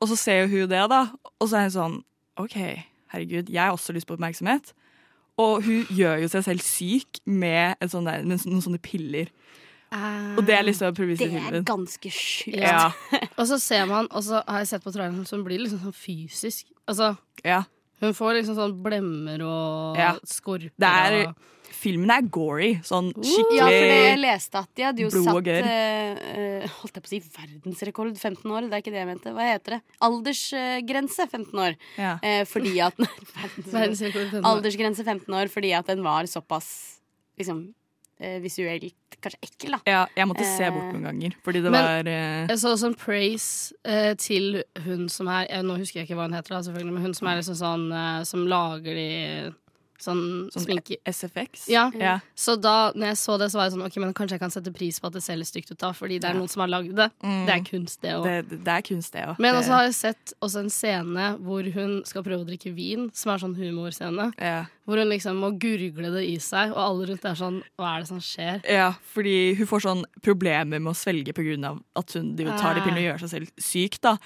Og 0.00 0.08
så 0.08 0.16
ser 0.16 0.46
jo 0.46 0.60
hun 0.60 0.68
det, 0.68 0.88
da, 0.88 1.10
og 1.40 1.48
så 1.48 1.56
er 1.58 1.62
hun 1.66 1.70
sånn 1.70 2.04
OK, 2.38 2.54
herregud, 3.12 3.48
jeg 3.50 3.58
har 3.60 3.72
også 3.74 3.92
lyst 3.92 4.06
på 4.06 4.14
oppmerksomhet. 4.16 4.72
Og 5.40 5.62
hun 5.64 5.86
gjør 5.88 6.20
jo 6.22 6.28
seg 6.28 6.44
selv 6.44 6.64
syk 6.64 7.22
med, 7.24 7.78
en 7.80 7.90
sånn 7.92 8.08
der, 8.08 8.24
med 8.26 8.42
noen 8.44 8.64
sånne 8.64 8.80
piller. 8.82 9.30
Og 9.92 10.40
det 10.48 10.54
er 10.56 10.64
liksom 10.64 10.94
premisset 10.96 11.32
Det 11.32 11.40
er 11.60 11.64
ganske 11.68 12.10
sjukt. 12.12 12.56
Ja, 12.56 12.90
Og 13.38 13.44
så 13.48 13.58
ser 13.60 13.84
man, 13.90 14.08
og 14.10 14.24
så 14.24 14.40
har 14.46 14.62
jeg 14.62 14.70
sett 14.72 14.84
på 14.84 14.92
traileren, 14.92 15.26
som 15.28 15.44
blir 15.44 15.60
liksom 15.60 15.82
sånn 15.84 15.96
fysisk. 15.96 16.70
Altså, 16.88 17.14
ja. 17.44 17.62
Hun 18.02 18.14
får 18.18 18.36
liksom 18.40 18.58
sånn 18.58 18.76
blemmer 18.84 19.42
og 19.46 19.96
Ja. 19.98 20.12
skorper 20.26 20.70
Det 20.78 20.88
er, 20.90 21.16
og 21.28 21.34
filmen 21.82 22.10
er 22.14 22.22
gory. 22.30 22.72
Sånn 22.86 23.08
Ja, 23.16 23.64
for 23.66 23.88
det 23.88 23.98
jeg 24.02 24.18
leste 24.22 24.60
at 24.60 24.68
de 24.78 24.82
hadde 24.86 25.02
jo 25.02 25.10
satt 25.10 25.48
eh, 25.50 26.66
Holdt 26.78 26.94
jeg 26.94 27.02
på 27.02 27.08
å 27.08 27.12
si 27.12 27.20
verdensrekord 27.38 28.14
15 28.18 28.46
år? 28.54 28.68
Det 28.68 28.76
er 28.78 28.82
ikke 28.84 28.94
det 28.94 29.00
jeg 29.02 29.10
mente. 29.10 29.32
Hva 29.34 29.46
heter 29.48 29.76
det? 29.78 29.80
Aldersgrense 30.02 31.26
15 31.28 31.58
år. 31.58 31.76
ja. 31.98 32.14
Uh, 32.22 32.44
fordi 32.46 32.74
at 32.84 32.96
verdensrekord. 33.02 33.72
verdensrekord 33.72 34.26
i 34.26 34.30
fem 34.30 34.42
år. 34.42 34.48
Aldersgrense 34.52 35.04
15 35.06 35.34
år 35.42 35.50
fordi 35.52 35.72
at 35.78 35.86
den 35.90 36.02
var 36.06 36.28
såpass 36.30 36.68
liksom 37.40 37.72
visuelt 38.42 38.94
kanskje 39.22 39.38
ekkel, 39.46 39.70
da. 39.76 39.78
ja, 39.86 40.00
jeg 40.16 40.26
måtte 40.26 40.44
se 40.44 40.68
bort 40.74 40.88
Eh, 40.88 40.92
noen 40.96 41.04
ganger, 41.08 41.34
fordi 41.44 41.62
det 41.62 41.70
men- 41.70 41.84
var 41.86 42.08
eh, 42.10 42.46
Jeg 42.50 42.58
så 42.58 42.72
sånn 42.80 42.96
praise 42.98 43.72
eh, 43.84 44.14
til 44.18 44.62
hun 44.84 45.08
som 45.08 45.28
er 45.28 45.46
eh, 45.48 45.62
Nå 45.62 45.76
husker 45.78 46.00
jeg 46.00 46.08
ikke 46.08 46.16
hva 46.18 46.26
hun 46.26 46.34
heter, 46.34 46.56
da, 46.56 46.62
selvfølgelig, 46.66 46.92
men 46.96 47.02
hun 47.06 47.14
som 47.14 47.28
er 47.30 47.36
liksom 47.40 47.58
sånn 47.60 47.84
eh, 47.92 48.24
Som 48.24 48.46
lager 48.50 48.94
de 48.98 49.08
sånn, 50.02 50.22
sånn 50.52 50.64
sminke... 50.66 50.98
SFX. 51.08 51.68
Ja. 51.72 51.86
ja. 51.98 52.18
Så 52.34 52.56
da 52.60 52.92
når 52.94 53.12
jeg 53.12 53.18
så 53.22 53.38
det, 53.40 53.48
så 53.52 53.58
var 53.60 53.68
jeg 53.68 53.74
sånn 53.76 53.86
OK, 53.86 53.96
men 54.02 54.12
kanskje 54.18 54.36
jeg 54.36 54.42
kan 54.42 54.50
sette 54.54 54.72
pris 54.74 54.98
på 55.00 55.06
at 55.08 55.16
det 55.16 55.22
ser 55.24 55.38
litt 55.40 55.48
stygt 55.50 55.70
ut, 55.72 55.78
da, 55.78 55.92
fordi 55.96 56.18
det 56.20 56.28
er 56.30 56.34
Ja. 56.34 56.40
noen 56.42 56.50
som 56.52 56.60
har 56.64 56.72
lagd 56.74 56.94
det. 56.98 57.08
Mm. 57.22 57.46
Det 57.46 57.54
er 57.56 57.64
kunst, 57.70 58.00
det 58.02 58.12
òg. 58.18 58.24
Det, 58.26 58.60
det 58.66 58.74
er 58.76 58.82
kunst, 58.90 59.12
det 59.16 59.24
òg. 59.30 59.38
Men 59.42 59.54
også 59.60 59.72
har 59.76 59.86
jeg 59.88 59.94
sett 60.00 60.34
også 60.42 60.64
en 60.66 60.70
scene 60.74 61.26
hvor 61.40 61.62
hun 61.74 62.02
skal 62.08 62.22
prøve 62.26 62.42
å 62.44 62.48
drikke 62.48 62.74
vin, 62.74 63.08
som 63.14 63.32
er 63.34 63.38
sånn 63.46 63.56
humorscene. 63.58 64.32
ja. 64.38 64.64
Hvor 64.82 64.98
hun 64.98 65.12
liksom 65.12 65.36
må 65.38 65.52
gurgle 65.62 66.08
det 66.10 66.24
i 66.26 66.38
seg, 66.42 66.72
og 66.74 66.80
alle 66.82 67.04
rundt 67.12 67.22
er 67.24 67.36
sånn 67.38 67.60
Hva 67.78 67.92
er 67.94 68.00
det 68.02 68.08
som 68.08 68.18
skjer? 68.18 68.64
ja, 68.66 68.88
fordi 69.14 69.54
hun 69.54 69.68
får 69.70 69.84
sånn 69.84 70.00
problemer 70.26 70.80
med 70.82 70.90
å 70.90 70.96
svelge 70.98 71.30
på 71.36 71.44
grunn 71.46 71.62
av 71.68 71.78
at 71.94 72.10
hun 72.18 72.32
tar 72.36 72.74
de 72.74 72.80
Ah. 72.80 72.82
pillene 72.82 72.98
og 72.98 73.06
gjør 73.12 73.20
seg 73.22 73.30
selv 73.30 73.52
syk. 73.62 74.00
da. 74.02 74.16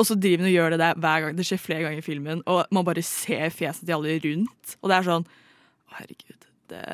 Og 0.00 0.08
så 0.08 0.16
driver 0.16 0.44
hun 0.44 0.48
og 0.48 0.54
gjør 0.54 0.74
det 0.74 0.80
der 0.80 1.02
hver 1.04 1.24
gang. 1.24 1.36
Det 1.36 1.46
skjer 1.46 1.60
flere 1.60 1.84
ganger 1.84 2.00
i 2.00 2.06
filmen, 2.06 2.40
og 2.48 2.64
man 2.72 2.86
bare 2.86 3.04
ser 3.04 3.52
fjeset 3.52 3.84
til 3.84 3.98
alle 3.98 4.16
rundt. 4.24 4.76
Og 4.80 4.90
det 4.90 4.96
er 4.96 5.08
sånn 5.10 5.26
Å, 5.28 5.94
herregud. 5.98 6.48
Det 6.70 6.84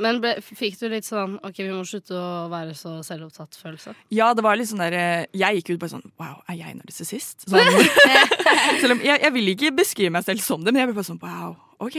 Men 0.00 0.22
ble, 0.22 0.36
fikk 0.40 0.78
du 0.80 0.86
litt 0.88 1.04
sånn 1.04 1.34
OK, 1.44 1.58
vi 1.58 1.72
må 1.74 1.82
slutte 1.84 2.16
å 2.16 2.46
være 2.52 2.72
så 2.78 2.94
selvopptatt-følelse? 3.04 3.92
Ja, 4.14 4.30
det 4.32 4.44
var 4.46 4.56
litt 4.56 4.70
sånn 4.70 4.80
der 4.80 4.96
eh, 4.96 5.26
Jeg 5.36 5.60
gikk 5.60 5.74
ut 5.74 5.82
bare 5.82 5.92
sånn 5.98 6.06
Wow, 6.22 6.38
er 6.48 6.60
jeg 6.62 6.78
narsissist? 6.78 7.44
Sånn. 7.44 7.82
Selv 8.80 8.96
om 8.96 9.04
jeg, 9.04 9.18
jeg 9.26 9.34
vil 9.36 9.52
ikke 9.52 9.74
beskrive 9.82 10.14
meg 10.14 10.24
selv 10.24 10.44
som 10.44 10.64
det, 10.64 10.72
men 10.72 10.84
jeg 10.84 10.92
ble 10.92 10.98
bare 11.02 11.10
sånn 11.10 11.20
Wow, 11.20 11.56
OK. 11.84 11.98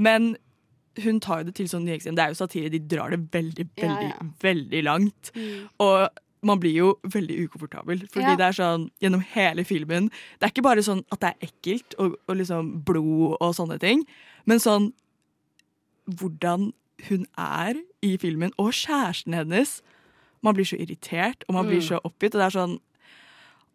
Men 0.00 0.36
hun 1.04 1.18
tar 1.20 1.42
jo 1.42 1.50
det 1.50 1.58
til 1.58 1.66
sånn 1.68 1.84
nyekstrem. 1.84 2.16
Det 2.16 2.24
er 2.24 2.32
jo 2.32 2.38
satire. 2.38 2.70
De 2.72 2.78
drar 2.80 3.12
det 3.12 3.18
veldig, 3.34 3.66
veldig, 3.76 4.06
ja. 4.08 4.28
veldig 4.40 4.80
langt. 4.86 5.32
Og 5.84 6.06
man 6.42 6.60
blir 6.60 6.74
jo 6.74 6.98
veldig 7.04 7.48
ukomfortabel. 7.48 8.06
Fordi 8.08 8.22
Ja. 8.30 8.36
det 8.36 8.46
er 8.46 8.52
sånn 8.62 8.90
gjennom 9.00 9.20
hele 9.22 9.64
filmen 9.64 10.10
Det 10.38 10.42
er 10.42 10.48
ikke 10.52 10.62
bare 10.62 10.82
sånn 10.82 11.04
at 11.10 11.20
det 11.20 11.28
er 11.34 11.48
ekkelt 11.48 11.94
og, 11.98 12.16
og 12.28 12.36
liksom 12.36 12.82
blod 12.84 13.36
og 13.40 13.54
sånne 13.54 13.78
ting, 13.80 14.04
men 14.46 14.58
sånn 14.58 14.92
hvordan 16.08 16.72
hun 17.08 17.26
er 17.36 17.74
i 18.02 18.16
filmen, 18.16 18.52
og 18.58 18.72
kjæresten 18.72 19.34
hennes. 19.34 19.80
Man 20.42 20.54
blir 20.54 20.64
så 20.64 20.78
irritert, 20.80 21.42
og 21.48 21.54
man 21.54 21.66
blir 21.66 21.80
Mm. 21.80 21.88
så 21.88 22.00
oppgitt. 22.04 22.34
Og 22.34 22.40
det 22.40 22.46
er 22.54 22.58
sånn 22.58 22.80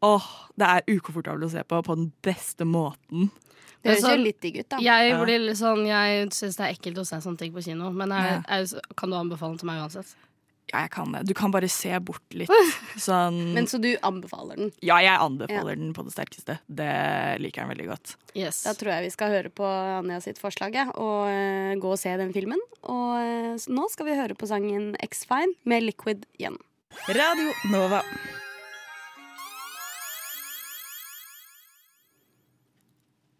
Åh, 0.04 0.24
det 0.58 0.66
er 0.68 0.82
ukomfortabelt 0.98 1.44
å 1.46 1.52
se 1.52 1.62
på 1.64 1.84
på 1.84 1.96
den 1.96 2.12
beste 2.24 2.66
måten. 2.66 3.30
Det 3.84 3.92
høres 3.92 4.02
sånn- 4.02 4.18
jo 4.18 4.24
litt 4.24 4.42
digg 4.42 4.58
ut, 4.58 4.70
da. 4.70 4.78
Jeg 4.78 5.10
Ja. 5.12 5.24
blir 5.24 5.40
sånn 5.54 5.86
Jeg 5.86 6.30
syns 6.32 6.56
det 6.58 6.60
er 6.60 6.74
ekkelt 6.74 6.98
å 6.98 7.06
se 7.06 7.18
sånne 7.18 7.38
ting 7.38 7.54
på 7.54 7.64
kino, 7.64 7.92
men 7.92 8.10
jeg, 8.10 8.18
Ja. 8.24 8.42
er, 8.48 8.66
kan 8.98 9.10
du 9.12 9.16
anbefale 9.16 9.50
den 9.52 9.58
til 9.60 9.66
meg 9.68 9.80
uansett? 9.80 10.16
Ja, 10.72 10.86
jeg 10.86 10.92
kan 10.94 11.12
det. 11.12 11.26
Du 11.28 11.34
kan 11.36 11.52
bare 11.52 11.68
se 11.72 11.92
bort 12.00 12.36
litt. 12.36 12.52
Sånn 13.08 13.40
Men 13.56 13.68
så 13.68 13.80
du 13.82 13.90
anbefaler 14.08 14.60
den. 14.60 14.72
Ja, 14.80 15.02
jeg 15.04 15.18
anbefaler 15.20 15.76
den 15.76 15.92
på 15.96 16.06
det 16.08 16.14
sterkeste. 16.16 16.58
Det 16.72 16.92
liker 17.44 17.66
jeg 17.66 17.72
veldig 17.74 17.88
godt. 17.90 18.16
Yes. 18.32 18.64
Da 18.64 18.76
tror 18.80 18.94
jeg 18.96 19.10
vi 19.10 19.14
skal 19.18 19.34
høre 19.36 19.52
på 19.52 19.68
Anja 19.68 20.22
sitt 20.24 20.40
forslag 20.40 20.78
og 20.94 21.28
uh, 21.28 21.74
gå 21.76 21.92
og 21.92 22.00
se 22.00 22.16
den 22.22 22.32
filmen. 22.36 22.62
Og 22.88 23.18
uh, 23.20 23.68
nå 23.68 23.88
skal 23.92 24.08
vi 24.08 24.20
høre 24.22 24.38
på 24.40 24.48
sangen 24.48 24.94
X-Fine 25.04 25.58
med 25.68 25.90
Liquid 25.90 26.24
igjen. 26.40 26.56
Radio 27.12 27.52
Nova. 27.72 28.00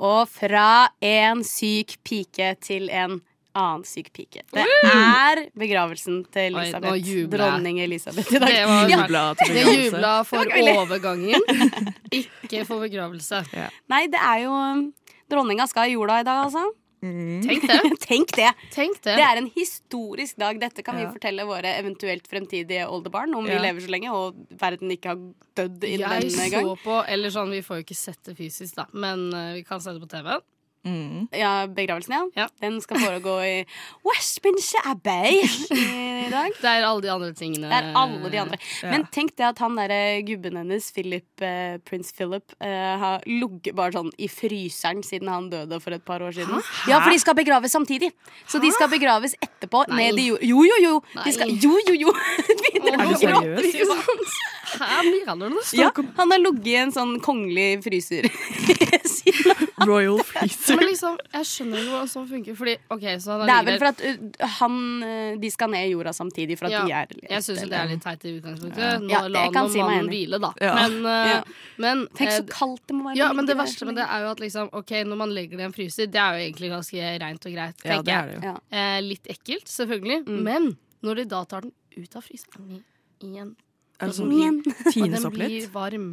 Og 0.02 0.26
fra 0.34 0.90
en 1.06 1.44
syk 1.46 2.00
pike 2.08 2.56
til 2.66 2.90
en 2.90 3.20
annen 3.58 3.84
syk 3.88 4.12
pike. 4.16 4.44
Det 4.54 4.64
er 4.64 5.46
begravelsen 5.58 6.22
til 6.32 6.56
Elisabeth. 6.56 6.94
Oi, 6.96 7.24
dronning 7.32 7.82
Elisabeth 7.84 8.32
i 8.36 8.42
dag. 8.42 8.54
Det 8.54 8.68
var 8.70 8.92
Jubla 8.94 9.24
til 9.40 9.56
Det 9.56 9.66
jubla 9.86 10.14
for 10.28 10.52
Det 10.52 10.76
overgangen, 10.78 11.48
ikke 12.22 12.66
for 12.68 12.84
begravelse. 12.86 13.44
Nei, 13.92 14.06
det 14.12 14.22
er 14.22 14.46
jo 14.46 14.54
um, 14.56 14.86
Dronninga 15.32 15.68
skal 15.72 15.92
i 15.92 15.96
jorda 15.96 16.22
i 16.22 16.28
dag, 16.28 16.46
altså. 16.50 16.66
Mm. 17.02 17.42
Tenk 17.42 17.64
det. 17.66 17.78
Tenk 18.06 18.34
det! 18.38 18.50
Tenk 18.76 19.00
det. 19.02 19.16
Det 19.18 19.26
er 19.26 19.40
en 19.40 19.48
historisk 19.56 20.38
dag. 20.38 20.60
Dette 20.62 20.84
kan 20.86 21.00
vi 21.00 21.08
fortelle 21.10 21.48
våre 21.50 21.72
eventuelt 21.80 22.28
fremtidige 22.30 22.86
oldebarn 22.86 23.34
om 23.36 23.48
Ja. 23.48 23.56
vi 23.56 23.64
lever 23.66 23.82
så 23.82 23.90
lenge 23.90 24.12
og 24.14 24.38
verden 24.60 24.92
ikke 24.94 25.16
har 25.16 25.22
dødd 25.58 25.88
innen 25.88 26.06
Jeg 26.06 26.28
denne 26.28 26.62
så 26.62 26.76
på 26.84 27.00
Eller 27.08 27.34
sånn, 27.34 27.50
vi 27.56 27.64
får 27.66 27.82
jo 27.82 27.86
ikke 27.88 27.98
sett 27.98 28.22
det 28.30 28.36
fysisk, 28.38 28.76
da, 28.78 28.86
men 28.94 29.32
uh, 29.34 29.54
vi 29.58 29.64
kan 29.66 29.82
se 29.82 29.96
det 29.96 30.04
på 30.04 30.12
TV. 30.12 30.38
Mm. 30.82 31.28
Ja, 31.38 31.68
begravelsen, 31.70 32.14
ja. 32.16 32.22
Ja. 32.36 32.48
Den 32.62 32.80
skal 32.82 32.98
foregå 33.04 33.36
i 33.46 33.66
Westminster 34.08 34.82
Abbey 34.90 35.44
i 35.46 36.30
dag. 36.32 36.56
Det 36.62 36.70
er 36.72 36.86
alle 36.88 37.04
de 37.04 37.12
andre 37.14 37.30
tingene. 37.38 37.70
Det 37.70 37.78
er 37.78 37.98
alle 37.98 38.32
de 38.34 38.40
andre. 38.42 38.58
Ja. 38.82 38.90
Men 38.96 39.06
tenk 39.14 39.36
det 39.38 39.46
at 39.52 39.62
han 39.62 39.78
derre 39.78 40.22
gubben 40.26 40.58
hennes, 40.58 40.90
Philip, 40.96 41.30
eh, 41.46 41.78
prins 41.86 42.10
Philip, 42.18 42.56
eh, 42.64 42.96
har 43.04 43.22
ligget 43.30 43.78
bare 43.78 43.94
sånn 43.94 44.10
i 44.18 44.30
fryseren 44.32 45.04
siden 45.06 45.30
han 45.30 45.52
døde 45.54 45.82
for 45.84 45.94
et 45.94 46.06
par 46.08 46.26
år 46.26 46.34
siden. 46.40 46.64
Ja, 46.90 47.02
for 47.04 47.14
de 47.14 47.22
skal 47.22 47.38
begraves 47.38 47.78
samtidig. 47.78 48.12
Så 48.50 48.62
de 48.64 48.74
skal 48.74 48.90
begraves 48.92 49.38
etterpå 49.38 49.86
Nei. 49.92 50.08
ned 50.08 50.24
i 50.24 50.28
jord... 50.32 50.46
Jo, 50.52 50.66
jo, 50.66 50.80
jo! 50.82 50.96
De 51.22 51.36
skal, 51.36 51.54
jo, 51.62 51.78
jo, 51.88 51.98
jo! 52.08 52.16
Er 52.92 53.06
du 53.08 53.16
seriøs? 53.22 54.40
Hæ, 54.72 55.02
Miranda, 55.04 55.50
det 55.52 55.74
Ja, 55.76 55.90
han 56.18 56.32
har 56.32 56.40
ligget 56.40 56.68
i 56.72 56.76
en 56.80 56.92
sånn 56.96 57.18
kongelig 57.24 57.82
fryser. 57.84 58.28
Royal 59.88 60.20
freezer. 60.24 60.76
Men 60.78 60.86
liksom, 60.88 61.18
jeg 61.34 61.48
skjønner 61.50 61.82
jo 61.82 61.90
hvordan 61.92 62.10
sånn 62.12 62.28
funker. 62.30 62.56
Fordi, 62.58 62.76
ok, 62.94 63.06
så 63.24 63.34
han 63.36 63.42
det 63.42 63.56
er 63.56 63.66
ligger 63.66 63.66
vel 63.66 63.74
der- 63.74 63.82
for 63.82 63.88
at 63.92 64.02
uh, 64.06 64.48
han 64.60 64.78
uh, 65.04 65.40
De 65.42 65.50
skal 65.52 65.72
ned 65.74 65.88
i 65.90 65.92
jorda 65.92 66.14
samtidig 66.16 66.58
for 66.60 66.70
at 66.70 66.76
Ja, 66.76 66.84
de 66.86 66.92
er 66.92 67.08
Jeg 67.34 67.44
syns 67.48 67.64
det 67.68 67.78
er 67.82 67.90
litt 67.92 68.04
teit 68.06 68.26
i 68.30 68.34
utgangspunktet. 68.38 68.80
Ja. 68.86 68.94
Nå 69.02 69.10
Ja, 69.12 69.22
la 69.28 69.44
jeg 69.48 69.54
kan 69.58 69.68
nå 69.68 69.74
si 69.74 69.82
meg 69.82 69.88
mannen 69.90 70.06
enig. 70.06 70.14
hvile, 70.16 70.40
da. 70.46 70.52
Ja. 70.62 70.76
Men, 70.88 71.06
eh, 71.06 71.32
Ja. 71.32 71.42
men 71.78 72.06
Tenk 72.16 72.32
så 72.32 72.40
eh, 72.44 72.48
kaldt 72.52 72.86
det 72.88 72.96
må 72.96 73.10
være. 73.10 73.18
ja, 73.18 73.32
men 73.34 73.46
det 73.50 73.58
verste 73.58 73.86
med 73.90 73.96
det 74.00 74.08
er 74.08 74.20
jo 74.26 74.32
at 74.32 74.40
liksom, 74.40 74.70
ok, 74.72 74.92
når 75.12 75.18
man 75.18 75.30
legger 75.36 75.58
det 75.58 75.66
i 75.66 75.70
en 75.70 75.74
fryser, 75.76 76.08
det 76.12 76.22
er 76.22 76.38
jo 76.38 76.46
egentlig 76.48 76.72
ganske 76.72 77.20
reint 77.26 77.46
og 77.46 77.52
greit, 77.52 77.76
Ja, 77.84 77.90
tenker 77.92 78.04
det 78.04 78.14
er 78.14 78.26
jeg. 78.26 78.28
det 78.28 78.36
jo. 78.36 78.42
Ja. 78.48 78.56
Eh, 78.72 79.02
litt 79.02 79.26
ekkelt, 79.36 79.68
selvfølgelig. 79.68 80.24
Mm. 80.28 80.42
Men 80.44 80.78
når 81.04 81.16
de 81.16 81.26
da 81.26 81.44
tar 81.46 81.62
den 81.62 81.72
ut 81.98 82.16
av 82.16 82.26
fryseren 82.26 82.82
igjen, 83.22 83.56
Er 84.00 84.10
det 84.10 84.14
og 84.14 84.18
sånn 84.18 84.34
Igjen. 84.34 84.60
og 85.04 85.16
den 85.16 85.32
blir 85.36 85.68
varm 85.74 86.10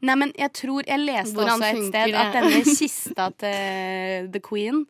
Nei, 0.00 0.14
men 0.16 0.30
jeg 0.38 0.52
tror 0.56 0.86
Jeg 0.88 1.02
leste 1.02 1.36
Hvordan 1.36 1.60
også 1.60 1.72
et 1.74 1.88
sted 1.90 2.14
det? 2.14 2.20
at 2.22 2.38
denne 2.38 2.62
kista 2.64 3.26
til 3.42 4.30
The 4.32 4.40
Queen 4.44 4.84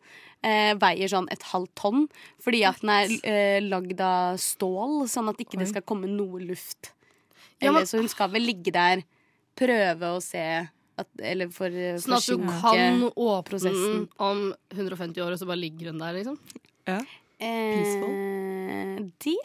eh, 0.45 0.73
veier 0.79 1.11
sånn 1.11 1.27
et 1.33 1.41
halvt 1.51 1.73
tonn. 1.79 2.05
Fordi 2.43 2.61
at 2.69 2.81
den 2.83 2.91
er 2.93 3.15
eh, 3.25 3.57
lagd 3.65 4.01
av 4.05 4.37
stål, 4.41 5.05
sånn 5.11 5.31
at 5.31 5.41
ikke 5.41 5.57
det 5.59 5.67
Oi. 5.67 5.71
skal 5.73 5.85
komme 5.87 6.09
noe 6.11 6.41
luft. 6.43 6.91
Ja, 7.57 7.69
Eller, 7.71 7.81
men- 7.81 7.89
så 7.89 7.99
hun 8.01 8.11
skal 8.11 8.29
vel 8.33 8.45
ligge 8.45 8.73
der, 8.75 9.03
prøve 9.57 10.13
å 10.15 10.21
se 10.23 10.45
at, 10.95 11.07
Eller 11.19 11.49
for 11.51 11.67
uh, 11.67 11.97
Sånn 11.99 12.13
at 12.15 12.27
du 12.27 12.37
kan 12.61 13.01
åpne 13.09 13.43
prosessen. 13.49 14.05
Mm, 14.05 14.09
om 14.23 14.43
150 14.71 15.19
år, 15.25 15.33
og 15.35 15.41
så 15.41 15.47
bare 15.49 15.59
ligger 15.59 15.91
hun 15.91 15.99
der, 15.99 16.13
liksom. 16.21 16.37
Eh, 17.39 19.01
Det 19.25 19.35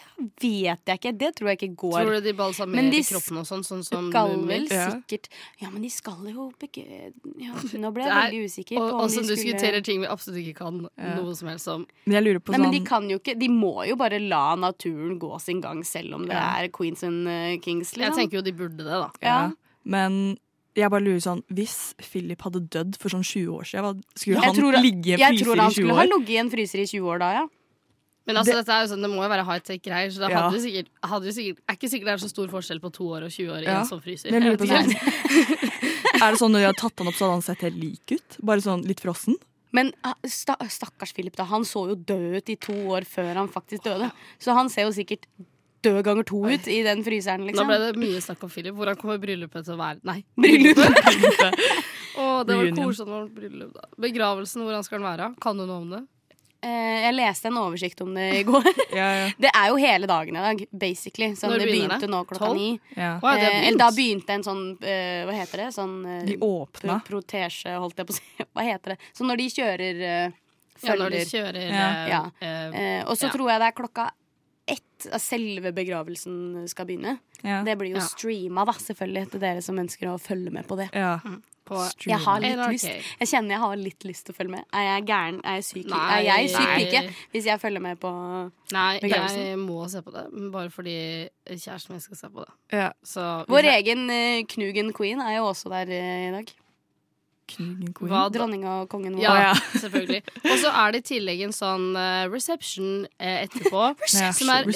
vet 0.40 0.86
jeg 0.86 0.98
ikke. 0.98 1.12
Det 1.18 1.30
tror 1.36 1.48
jeg 1.50 1.58
ikke 1.58 1.76
går. 1.82 1.96
Tror 2.00 2.12
du 2.16 2.20
de 2.24 2.32
balsamerer 2.38 2.90
de 2.92 3.00
kroppen 3.06 3.40
og 3.40 3.46
sånn, 3.48 3.64
sånn 3.66 3.82
som 3.84 4.08
skal 4.10 4.34
vel 4.46 4.66
Ja. 4.70 4.90
sikkert 4.90 5.28
Ja, 5.60 5.70
men 5.70 5.82
de 5.82 5.90
skal 5.90 6.26
jo 6.28 6.52
begge 6.60 6.84
ja, 7.38 7.52
Nå 7.78 7.92
ble 7.92 8.04
jeg 8.04 8.12
er- 8.12 8.30
veldig 8.30 8.44
usikker 8.46 8.76
Og, 8.78 8.90
på 8.90 8.94
om 8.94 9.00
og 9.00 9.08
de 9.08 9.14
som 9.14 9.24
skulle 9.24 9.36
diskuterer 9.36 9.84
ting 9.84 10.00
vi 10.00 10.06
absolutt 10.06 10.38
ikke 10.44 10.56
kan 10.56 10.88
Ja. 10.98 11.14
noe 11.16 11.34
som 11.34 11.48
helst 11.48 11.68
om. 11.68 11.86
Men 12.06 12.14
jeg 12.14 12.24
lurer 12.24 12.40
på 12.40 12.52
Nei, 12.52 12.58
sånn 12.58 12.62
men 12.62 12.70
de 12.72 12.80
kan 12.86 13.08
jo 13.10 13.18
ikke 13.18 13.38
De 13.38 13.48
må 13.48 13.86
jo 13.88 13.96
bare 13.96 14.18
la 14.20 14.54
naturen 14.56 15.18
gå 15.18 15.40
sin 15.40 15.60
gang, 15.60 15.82
selv 15.84 16.14
om 16.14 16.22
det 16.26 16.32
Ja. 16.36 16.56
er 16.62 16.68
Queens 16.68 17.02
and 17.02 17.26
Kings. 17.62 17.64
Kings. 17.64 17.92
Jeg 17.96 18.10
Liksom. 18.10 18.16
tenker 18.30 18.32
jo 18.34 18.42
de 18.42 18.52
burde 18.52 18.76
det, 18.78 18.84
da. 18.86 19.10
ja. 19.22 19.50
Men 19.84 20.38
jeg 20.74 20.90
bare 20.90 21.00
lurer 21.02 21.20
sånn 21.20 21.42
Hvis 21.52 21.94
Philip 21.98 22.40
hadde 22.42 22.68
dødd 22.68 22.96
for 22.98 23.08
sånn 23.08 23.22
20 23.24 23.48
år 23.58 23.64
siden, 23.64 24.02
skulle 24.16 24.36
han 24.42 24.54
tror- 24.54 24.72
ligge 24.82 25.06
i 25.06 25.12
en 25.14 25.18
Jeg 25.34 25.44
tror 25.44 25.56
han 25.56 25.70
skulle 25.70 25.94
ha 25.94 26.02
år? 26.04 26.08
ligget 26.08 26.30
i 26.30 26.36
en 26.38 26.50
fryser 26.50 26.78
i 26.80 26.86
20 26.86 27.06
år 27.06 27.18
da, 27.18 27.32
ja. 27.32 27.46
Men 28.28 28.36
altså, 28.36 28.54
dette 28.60 28.74
er 28.74 28.84
jo 28.84 28.90
sånn, 28.92 29.04
det 29.04 29.10
må 29.10 29.22
jo 29.24 29.30
være 29.32 29.44
high-tech-greier, 29.48 30.10
så 30.12 30.20
det 30.22 30.30
Ja. 30.30 30.42
hadde 30.44 30.60
sikkert, 30.62 30.88
hadde 31.02 31.32
sikkert, 31.34 31.58
er 31.66 31.76
ikke 31.78 31.90
sikkert 31.90 32.08
det 32.10 32.14
er 32.14 32.22
så 32.22 32.28
stor 32.30 32.48
forskjell 32.52 32.80
på 32.80 32.92
to 32.92 33.04
år 33.16 33.24
og 33.26 33.30
20 33.32 33.50
år 33.50 33.62
i 33.62 33.68
Ja. 33.70 33.80
en 33.80 33.86
sånn 33.88 34.02
fryser. 34.04 34.30
Lurer 34.30 34.58
på 34.60 34.68
sånn. 34.68 34.92
Er 36.20 36.30
det 36.30 36.38
sånn 36.38 36.52
når 36.52 36.60
de 36.60 36.68
har 36.68 36.76
tatt 36.76 36.98
han 36.98 37.08
opp, 37.08 37.14
så 37.14 37.24
hadde 37.26 37.38
han 37.38 37.42
sett 37.48 37.64
helt 37.64 37.78
lik 37.80 38.12
ut? 38.12 38.36
Bare 38.44 38.60
sånn 38.60 38.84
litt 38.86 39.00
frossen? 39.00 39.36
Men 39.72 39.92
ah, 40.04 40.14
sta 40.26 40.56
stakkars 40.66 41.14
Philip, 41.14 41.34
da. 41.36 41.44
Han 41.44 41.62
så 41.62 41.88
jo 41.88 41.94
død 41.94 42.36
ut 42.36 42.50
i 42.50 42.56
to 42.56 42.74
år 42.90 43.06
før 43.06 43.34
han 43.38 43.48
faktisk 43.48 43.84
døde. 43.86 44.10
Så 44.38 44.52
han 44.52 44.68
ser 44.68 44.88
jo 44.88 44.92
sikkert 44.92 45.26
død 45.82 46.02
ganger 46.04 46.26
to 46.26 46.42
ut 46.44 46.66
i 46.68 46.82
den 46.84 47.04
fryseren, 47.06 47.46
liksom. 47.46 47.66
Nå 47.66 47.70
liksom. 47.70 47.70
ble 47.70 47.78
det 47.86 48.00
mye 48.02 48.20
snakk 48.20 48.42
om 48.44 48.50
Philip. 48.52 48.74
Hvordan 48.76 48.98
kommer 49.00 49.20
bryllupet 49.22 49.64
til 49.64 49.74
å 49.74 49.80
være? 49.80 50.00
Nei. 50.04 50.24
Bryllupet. 50.42 51.60
Å, 52.20 52.24
det 52.44 52.56
var 52.58 52.72
koselig 52.76 53.08
med 53.08 53.30
bryllup, 53.36 53.74
da. 53.78 53.86
Begravelsen, 54.02 54.64
hvordan 54.66 54.84
skal 54.84 54.98
den 55.00 55.08
være? 55.08 55.30
Kan 55.40 55.56
du 55.60 55.64
noe 55.64 55.78
om 55.80 55.92
det? 55.94 56.02
Eh, 56.62 56.96
jeg 57.06 57.14
leste 57.16 57.48
en 57.48 57.56
oversikt 57.56 58.00
om 58.04 58.12
det 58.14 58.26
i 58.40 58.42
går. 58.44 58.66
Ja, 58.92 59.06
ja. 59.16 59.30
Det 59.40 59.50
er 59.54 59.68
jo 59.70 59.76
hele 59.80 60.06
dagen 60.10 60.36
i 60.36 60.40
dag, 60.44 60.62
basically. 60.72 61.30
Så 61.38 61.48
Når 61.48 61.58
det 61.62 61.68
begynte 61.70 62.00
det? 62.02 62.10
nå 62.12 62.20
klokka 62.28 62.50
ni. 62.54 62.66
ja. 62.96 63.14
Oh, 63.22 63.32
begynt. 63.32 63.78
da 63.80 63.88
begynte 63.96 64.34
en 64.36 64.44
sånn 64.44 64.62
eh, 64.84 65.22
Hva 65.28 65.32
heter 65.38 65.62
det? 65.64 65.68
Sånn 65.76 65.96
De 66.26 66.36
åpna. 66.36 66.98
pro 67.06 67.20
protesje, 67.22 67.72
holdt 67.80 67.96
jeg 68.02 68.06
på 68.10 68.12
å 68.12 68.18
si. 68.18 68.44
Hva 68.52 68.66
heter 68.66 68.94
det? 68.94 68.98
Så 69.16 69.24
når 69.24 69.40
de 69.40 69.48
kjører 69.56 70.00
følger. 70.80 70.90
Ja, 70.90 70.96
når 71.00 71.10
de 71.16 71.24
kjører 71.28 71.70
Ja. 71.70 71.90
Ja. 72.08 72.22
eh, 72.40 73.02
Og 73.06 73.16
så 73.16 73.28
Ja. 73.28 73.32
tror 73.36 73.50
jeg 73.54 73.60
det 73.64 73.68
er 73.72 73.78
klokka 73.80 74.10
ett 74.70 75.06
at 75.16 75.20
selve 75.24 75.72
begravelsen 75.74 76.68
skal 76.68 76.86
begynne. 76.86 77.16
Ja. 77.42 77.62
Det 77.64 77.78
blir 77.80 77.94
jo 77.94 77.96
Ja. 78.02 78.04
streama, 78.06 78.66
da, 78.68 78.72
selvfølgelig, 78.72 79.30
til 79.32 79.40
dere 79.40 79.62
som 79.64 79.76
ønsker 79.80 80.12
å 80.12 80.18
følge 80.20 80.52
med 80.52 80.66
på 80.68 80.76
det. 80.76 80.90
ja. 80.92 81.16
På 81.70 81.80
Jeg 82.08 82.20
har 82.24 82.42
litt 82.42 82.62
lyst. 82.74 82.88
Jeg 83.20 83.30
kjenner 83.30 83.56
jeg 83.56 83.62
har 83.64 83.80
litt 83.80 84.06
lyst 84.08 84.26
til 84.26 84.34
å 84.34 84.38
følge 84.38 84.56
med. 84.56 84.66
Er 84.76 84.86
jeg 84.86 85.06
gæren? 85.10 85.40
Er 85.46 85.58
jeg 85.60 85.66
syk? 85.68 85.90
Nei, 85.90 86.06
er 86.18 86.26
jeg 86.26 86.52
syk 86.54 86.72
pike 86.76 87.02
hvis 87.34 87.50
jeg 87.50 87.62
følger 87.62 87.84
med 87.84 88.00
på 88.02 88.10
Nei, 88.74 89.00
Begravelsen. 89.02 89.44
jeg 89.52 89.60
må 89.60 89.82
se 89.90 90.02
på 90.06 90.14
det, 90.14 90.24
bare 90.54 90.70
fordi 90.74 90.96
kjæresten 91.50 91.94
min 91.94 92.02
skal 92.02 92.22
se 92.22 92.32
på 92.32 92.46
det. 92.46 92.56
ja. 92.78 92.88
Så 93.06 93.26
Vår 93.50 93.70
egen 93.76 94.10
uh, 94.10 94.40
Knugen 94.50 94.92
Queen 94.96 95.22
er 95.22 95.38
jo 95.38 95.46
også 95.50 95.70
der 95.72 95.90
uh, 95.90 96.28
i 96.28 96.34
dag. 96.34 96.52
Knugen 97.50 97.94
queen. 97.96 98.12
Hva 98.12 98.26
da? 98.28 98.34
Dronning 98.38 98.66
og 98.70 98.84
kongen 98.92 99.16
vår. 99.18 99.24
Ja, 99.24 99.34
ja. 99.48 99.54
selvfølgelig. 99.82 100.22
Og 100.44 100.54
så 100.62 100.70
er 100.82 100.94
det 100.94 101.02
i 101.02 101.08
tillegg 101.14 101.42
en 101.48 101.56
sånn 101.56 101.90
uh, 101.98 102.28
reception 102.30 103.04
etterpå. 103.18 103.90
Som 104.38 104.54
er 104.54 104.70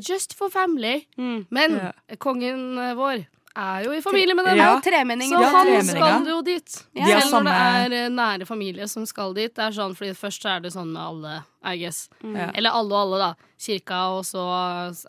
just 0.00 0.36
for 0.36 0.52
family. 0.52 1.02
Mm. 1.16 1.46
Men 1.54 1.80
kongen 2.20 2.76
vår 2.98 3.24
er 3.58 3.84
jo 3.84 3.92
i 3.96 4.00
familie 4.02 4.34
med 4.38 4.46
dem. 4.46 4.58
Ja. 4.60 4.70
Så 4.78 5.40
Ja, 5.42 5.50
han 5.50 5.84
skal 5.88 6.30
jo 6.30 6.38
dit. 6.46 6.76
Ja. 6.94 7.20
Selv 7.20 7.34
når 7.34 7.48
det 7.48 7.54
er 7.58 7.96
eh, 7.98 8.08
nære 8.14 8.46
familie 8.48 8.88
som 8.88 9.06
skal 9.08 9.34
dit. 9.36 9.54
Det 9.54 9.64
er 9.66 9.74
sånn, 9.76 9.96
fordi 9.98 10.14
Først 10.18 10.46
er 10.46 10.62
det 10.64 10.72
sånn 10.74 10.92
med 10.94 11.02
alle, 11.02 11.34
I 11.66 11.76
guess. 11.82 12.08
Ja. 12.22 12.50
Eller 12.54 12.76
alle 12.78 12.94
og 12.94 13.00
alle, 13.02 13.20
da. 13.26 13.52
Kirka, 13.58 14.00
og 14.14 14.24
så 14.26 14.42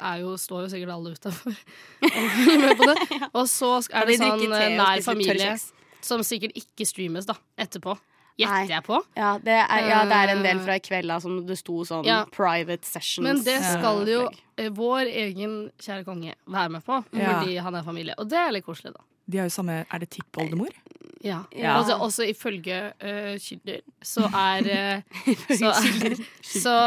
er 0.01 0.21
jo, 0.23 0.33
står 0.41 0.65
jo 0.65 0.69
sikkert 0.73 0.93
alle 0.95 1.13
utafor 1.13 1.53
og 2.09 2.29
følger 2.39 2.63
med 2.65 2.77
på 2.79 2.89
det. 2.89 2.97
Og 3.29 3.43
så 3.49 3.75
er 3.93 4.09
det 4.09 4.19
sånn 4.21 4.47
eh, 4.49 4.69
nær 4.79 5.03
familie 5.05 5.53
som 6.01 6.23
sikkert 6.23 6.55
ikke 6.57 6.87
streames 6.87 7.27
da, 7.29 7.35
etterpå. 7.59 7.97
Gjetter 8.39 8.71
jeg 8.71 8.83
på. 8.85 8.99
Ja 9.19 9.33
det, 9.43 9.57
er, 9.59 9.83
ja, 9.89 9.99
det 10.07 10.17
er 10.21 10.33
en 10.35 10.43
del 10.45 10.59
fra 10.63 10.77
i 10.79 10.83
kveld 10.85 11.11
da, 11.11 11.19
som 11.19 11.39
det 11.45 11.57
sto 11.59 11.81
sånn 11.87 12.05
Ja. 12.07 12.21
private 12.31 12.85
sessions. 12.87 13.23
Men 13.25 13.43
det 13.43 13.57
skal 13.65 14.05
jo 14.07 14.29
eh, 14.57 14.69
vår 14.71 15.11
egen 15.11 15.57
kjære 15.79 16.05
konge 16.07 16.33
være 16.47 16.69
med 16.77 16.83
på, 16.87 17.03
fordi 17.11 17.57
han 17.59 17.75
er 17.75 17.83
familie. 17.83 18.15
Og 18.17 18.29
det 18.31 18.37
er 18.39 18.51
litt 18.55 18.65
koselig, 18.65 18.93
da. 18.95 19.03
De 19.29 19.37
har 19.37 19.49
jo 19.49 19.53
samme 19.53 19.83
Er 19.85 20.01
det 20.01 20.09
tippoldemor? 20.15 20.73
Ja. 21.21 21.43
Ja. 21.51 21.73
Altså, 21.77 21.97
også 21.99 22.23
ifølge 22.31 22.77
uh, 23.03 23.35
kilder 23.43 23.81
så 24.05 24.29
er 24.29 24.69
uh, 25.03 25.41
så, 25.51 25.73
så 26.63 26.77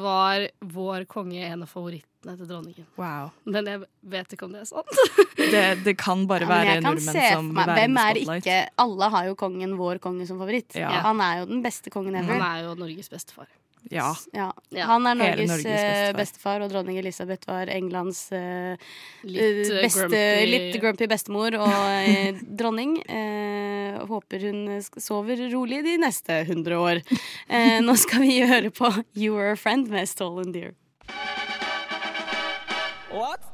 var 0.00 0.46
vår 0.60 1.08
konge 1.10 1.42
en 1.42 1.64
av 1.66 1.70
favorittene 1.70 2.36
til 2.38 2.46
dronningen. 2.46 2.86
Wow. 3.00 3.32
Men 3.50 3.66
jeg 3.66 3.82
vet 4.12 4.36
ikke 4.36 4.46
om 4.46 4.54
det 4.54 4.62
er 4.62 4.70
sant. 4.70 4.94
Det, 5.40 5.64
det 5.86 5.94
kan 5.98 6.26
bare 6.28 6.44
Ja, 6.44 6.50
være 6.50 6.74
kan 6.76 6.84
nordmenn 6.84 7.16
som 7.16 7.46
være 7.56 7.74
Hvem 7.78 7.94
er 7.96 8.10
det 8.18 8.24
ikke 8.26 8.56
Alle 8.84 9.06
har 9.14 9.30
jo 9.30 9.36
kongen, 9.40 9.72
vår 9.78 9.98
konge, 10.04 10.26
som 10.28 10.38
favoritt. 10.38 10.76
Ja. 10.76 10.90
Han 11.06 11.22
er 11.24 11.40
jo 11.40 11.48
den 11.48 11.62
beste 11.64 11.90
kongen 11.90 12.18
ever. 12.20 12.36
Han 12.36 12.44
er 12.44 12.68
jo 12.68 12.74
Norges 12.78 13.08
bestefar. 13.10 13.48
Ja. 13.88 14.10
Ja. 14.36 14.50
Han 14.86 15.06
er 15.08 15.16
Norges, 15.18 15.50
Norges 15.50 15.66
eh, 15.66 15.80
bestefar. 15.80 16.18
bestefar, 16.20 16.64
og 16.64 16.72
dronning 16.72 16.98
Elisabeth 17.00 17.48
var 17.48 17.70
Englands 17.72 18.26
uh, 18.32 18.76
Litt, 19.24 19.40
eh, 19.66 19.80
beste, 19.82 20.06
grumpy. 20.06 20.46
litt 20.50 20.78
grumpy 20.82 21.08
bestemor 21.10 21.56
og 21.58 21.72
uh, 21.72 22.42
dronning. 22.60 22.98
Uh, 23.08 24.04
håper 24.10 24.46
hun 24.48 24.62
sover 25.00 25.42
rolig 25.54 25.82
de 25.86 25.96
neste 26.02 26.42
hundre 26.50 26.78
år. 26.80 27.02
Eh, 27.48 27.78
nå 27.84 27.96
skal 28.00 28.24
vi 28.26 28.40
høre 28.46 28.70
på 28.74 28.92
You 29.16 29.34
Were 29.36 29.56
a 29.56 29.58
Friend 29.58 29.88
med 29.90 30.08
Stolen 30.08 30.52
Deer. 30.54 30.76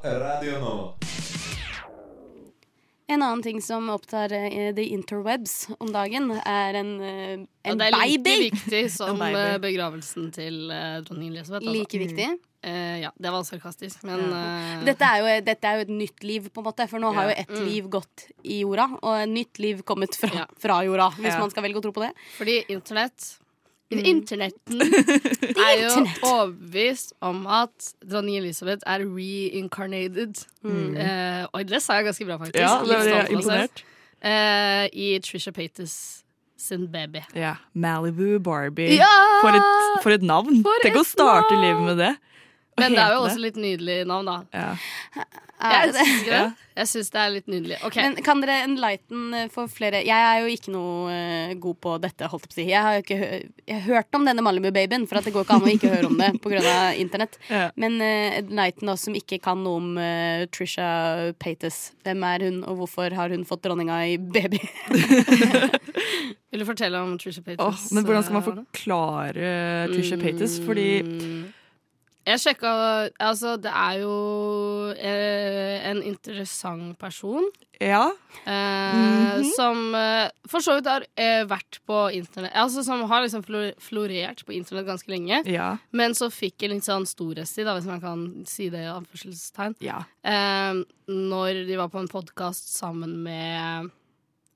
Radio 0.07 0.61
Nova. 0.61 1.16
En 3.09 3.23
annen 3.23 3.43
ting 3.43 3.61
som 3.63 3.87
opptar 3.95 4.33
uh, 4.35 4.73
the 4.75 4.83
interwebs 4.91 5.69
om 5.79 5.93
dagen, 5.95 6.31
er 6.43 6.75
en, 6.81 6.89
uh, 6.99 7.45
Og 7.67 7.71
en 7.71 7.79
det 7.79 7.87
er 7.87 7.97
like 8.01 8.23
baby. 8.25 8.51
viktig 8.51 8.81
som 8.99 9.21
uh, 9.23 9.29
eh, 9.31 9.59
begravelsen 9.63 10.33
til 10.35 10.71
eh, 10.75 10.97
dronning 11.07 11.31
Elisabeth. 11.31 11.63
altså. 11.63 11.77
Like 11.77 11.99
viktig. 12.03 12.29
Eh, 12.67 12.97
ja, 13.05 13.13
det 13.15 13.31
var 13.31 13.45
sarkastisk, 13.47 14.03
men 14.09 14.25
eh, 14.27 14.83
Dette 14.89 15.07
er, 15.07 15.23
jo, 15.23 15.37
dette 15.47 15.71
er 15.71 15.77
jo 15.79 15.87
et 15.87 15.93
nytt 16.03 16.25
liv, 16.27 16.49
på 16.51 16.59
en 16.65 16.67
måte. 16.67 16.89
For 16.91 16.99
nå 16.99 17.13
har 17.15 17.29
jo 17.31 17.37
Ja. 17.37 17.45
ett 17.47 17.55
liv 17.69 17.87
gått 17.95 18.27
i 18.43 18.59
jorda, 18.65 18.89
og 18.99 19.21
et 19.23 19.31
nytt 19.31 19.61
liv 19.63 19.85
kommet 19.87 20.19
fra, 20.19 20.33
Ja. 20.43 20.47
fra 20.59 20.81
jorda. 20.83 21.13
Hvis 21.15 21.31
Ja. 21.37 21.39
man 21.39 21.51
skal 21.55 21.63
velge 21.63 21.79
å 21.79 21.83
tro 21.87 21.93
på 21.93 22.03
det. 22.03 22.11
fordi 22.41 22.65
internett 22.75 23.37
Mm. 23.87 24.01
Internetten 24.11 24.81
er 25.63 25.75
jo 25.79 25.91
overbevist 26.27 27.13
om 27.23 27.45
at 27.47 27.93
dronning 28.03 28.41
Elisabeth 28.41 28.83
er 28.87 29.05
reincarnated. 29.07 30.43
Eh, 30.67 31.45
og 31.53 31.69
det 31.71 31.79
sa 31.85 32.01
jeg 32.01 32.09
ganske 32.09 32.27
bra, 32.27 32.39
faktisk. 32.41 32.59
Ja, 32.59 32.81
det 32.83 33.03
selv. 33.07 33.31
imponert. 33.37 33.85
Eh, 34.27 34.89
I 34.91 35.13
Trisha 35.23 35.53
Paytas 35.55 36.25
sin 36.59 36.89
baby. 36.91 37.23
Ja. 37.37 37.55
Malibu 37.75 38.41
Barbie. 38.43 38.97
Ja! 38.97 39.13
For, 39.45 39.55
et, 39.55 40.03
for 40.03 40.17
et 40.17 40.23
navn! 40.27 40.63
For 40.65 40.83
Tenk 40.83 40.99
å 40.99 41.05
starte 41.07 41.55
navn! 41.55 41.63
livet 41.67 41.87
med 41.87 42.03
det. 42.03 42.13
Men 42.77 42.93
det 42.93 43.01
er 43.03 43.15
jo 43.17 43.25
også 43.25 43.41
litt 43.41 43.57
nydelig 43.57 44.03
navn, 44.09 44.27
da. 44.29 44.39
Ja. 44.53 45.25
Jeg 45.57 45.73
Er 45.73 45.87
det? 45.89 46.03
syns 46.05 46.25
det. 46.27 46.41
Jeg 46.77 46.89
syns 46.91 47.07
det 47.15 47.21
er 47.23 47.31
litt 47.33 47.47
nydelig. 47.49 47.77
Okay. 47.89 48.03
Men 48.05 48.19
kan 48.27 48.43
dere 48.43 48.57
enlighten 48.67 49.23
eh, 49.33 49.47
for 49.49 49.71
flere 49.73 50.03
Jeg 50.05 50.13
er 50.13 50.43
jo 50.43 50.51
ikke 50.53 50.75
noe 50.75 51.07
eh, 51.15 51.55
god 51.63 51.79
på 51.81 51.95
dette, 52.03 52.29
holdt 52.29 52.45
jeg 52.45 52.51
på 52.51 52.53
å 52.53 52.59
si. 52.59 52.67
Jeg 52.69 52.85
har 52.85 52.99
jo 52.99 53.05
ikke 53.07 53.17
hø 53.23 53.31
jeg 53.67 53.79
har 53.81 53.87
hørt 53.87 54.19
om 54.19 54.27
denne 54.29 54.45
Malibu-babyen, 54.45 55.07
for 55.09 55.17
at 55.19 55.25
det 55.27 55.33
går 55.33 55.47
ikke 55.47 55.57
an 55.57 55.65
å 55.65 55.73
ikke 55.73 55.95
høre 55.95 56.11
om 56.11 56.21
det 56.21 56.29
pga. 56.45 56.77
internett. 57.01 57.41
Ja. 57.57 57.71
Men 57.81 57.97
uh, 58.03 58.37
enlighten 58.43 58.91
oss 58.93 59.07
som 59.09 59.17
ikke 59.17 59.39
kan 59.41 59.63
noe 59.65 59.81
om 59.81 59.89
uh, 59.97 60.45
Trisha 60.53 61.33
Paytas. 61.41 61.95
Hvem 62.05 62.23
er 62.29 62.45
hun, 62.51 62.61
og 62.69 62.83
hvorfor 62.83 63.17
har 63.17 63.33
hun 63.33 63.47
fått 63.49 63.65
dronninga 63.65 64.03
i 64.13 64.19
baby? 64.21 64.61
Vil 66.53 66.63
du 66.63 66.67
fortelle 66.69 67.01
om 67.01 67.17
Trisha 67.21 67.41
Paytas? 67.43 67.65
Paytas? 67.65 67.93
men 67.97 68.05
hvordan 68.07 68.27
skal 68.27 68.37
man 68.37 68.43
eh, 68.45 68.51
forklare 68.53 69.53
Trisha 69.95 70.21
Paytas? 70.21 70.61
Fordi 70.67 70.89
Mm. 71.07 71.45
Jeg 72.27 72.41
sjekka 72.43 72.71
Altså, 73.23 73.53
det 73.63 73.71
er 73.71 74.01
jo 74.03 74.15
eh, 74.99 75.85
en 75.91 76.01
interessant 76.03 76.97
person. 76.99 77.47
Ja. 77.81 78.09
Eh, 78.45 78.95
Mhm. 79.37 79.45
Som 79.55 79.95
eh, 79.95 80.31
for 80.49 80.61
så 80.65 80.75
vidt 80.79 80.87
har 80.89 81.05
eh, 81.21 81.45
vært 81.45 81.79
på 81.87 81.99
internett 82.17 82.55
Altså 82.57 82.83
som 82.87 83.03
har 83.11 83.23
liksom 83.23 83.43
florert 83.79 84.45
på 84.47 84.55
internett 84.57 84.87
ganske 84.89 85.11
lenge. 85.13 85.43
Ja. 85.47 85.77
Men 85.93 86.15
så 86.17 86.31
fikk 86.33 86.63
en 86.65 86.71
litt 86.77 86.85
sånn 86.89 87.07
storhetstid, 87.07 87.67
hvis 87.69 87.87
man 87.87 88.01
kan 88.01 88.27
si 88.49 88.71
det 88.73 88.81
i 88.87 88.91
anførselstegn. 88.95 89.77
Ja. 89.85 90.03
Eh, 90.25 90.83
når 91.13 91.67
de 91.69 91.77
var 91.79 91.89
på 91.93 92.01
en 92.01 92.09
podkast 92.09 92.73
sammen 92.75 93.19
med 93.23 93.91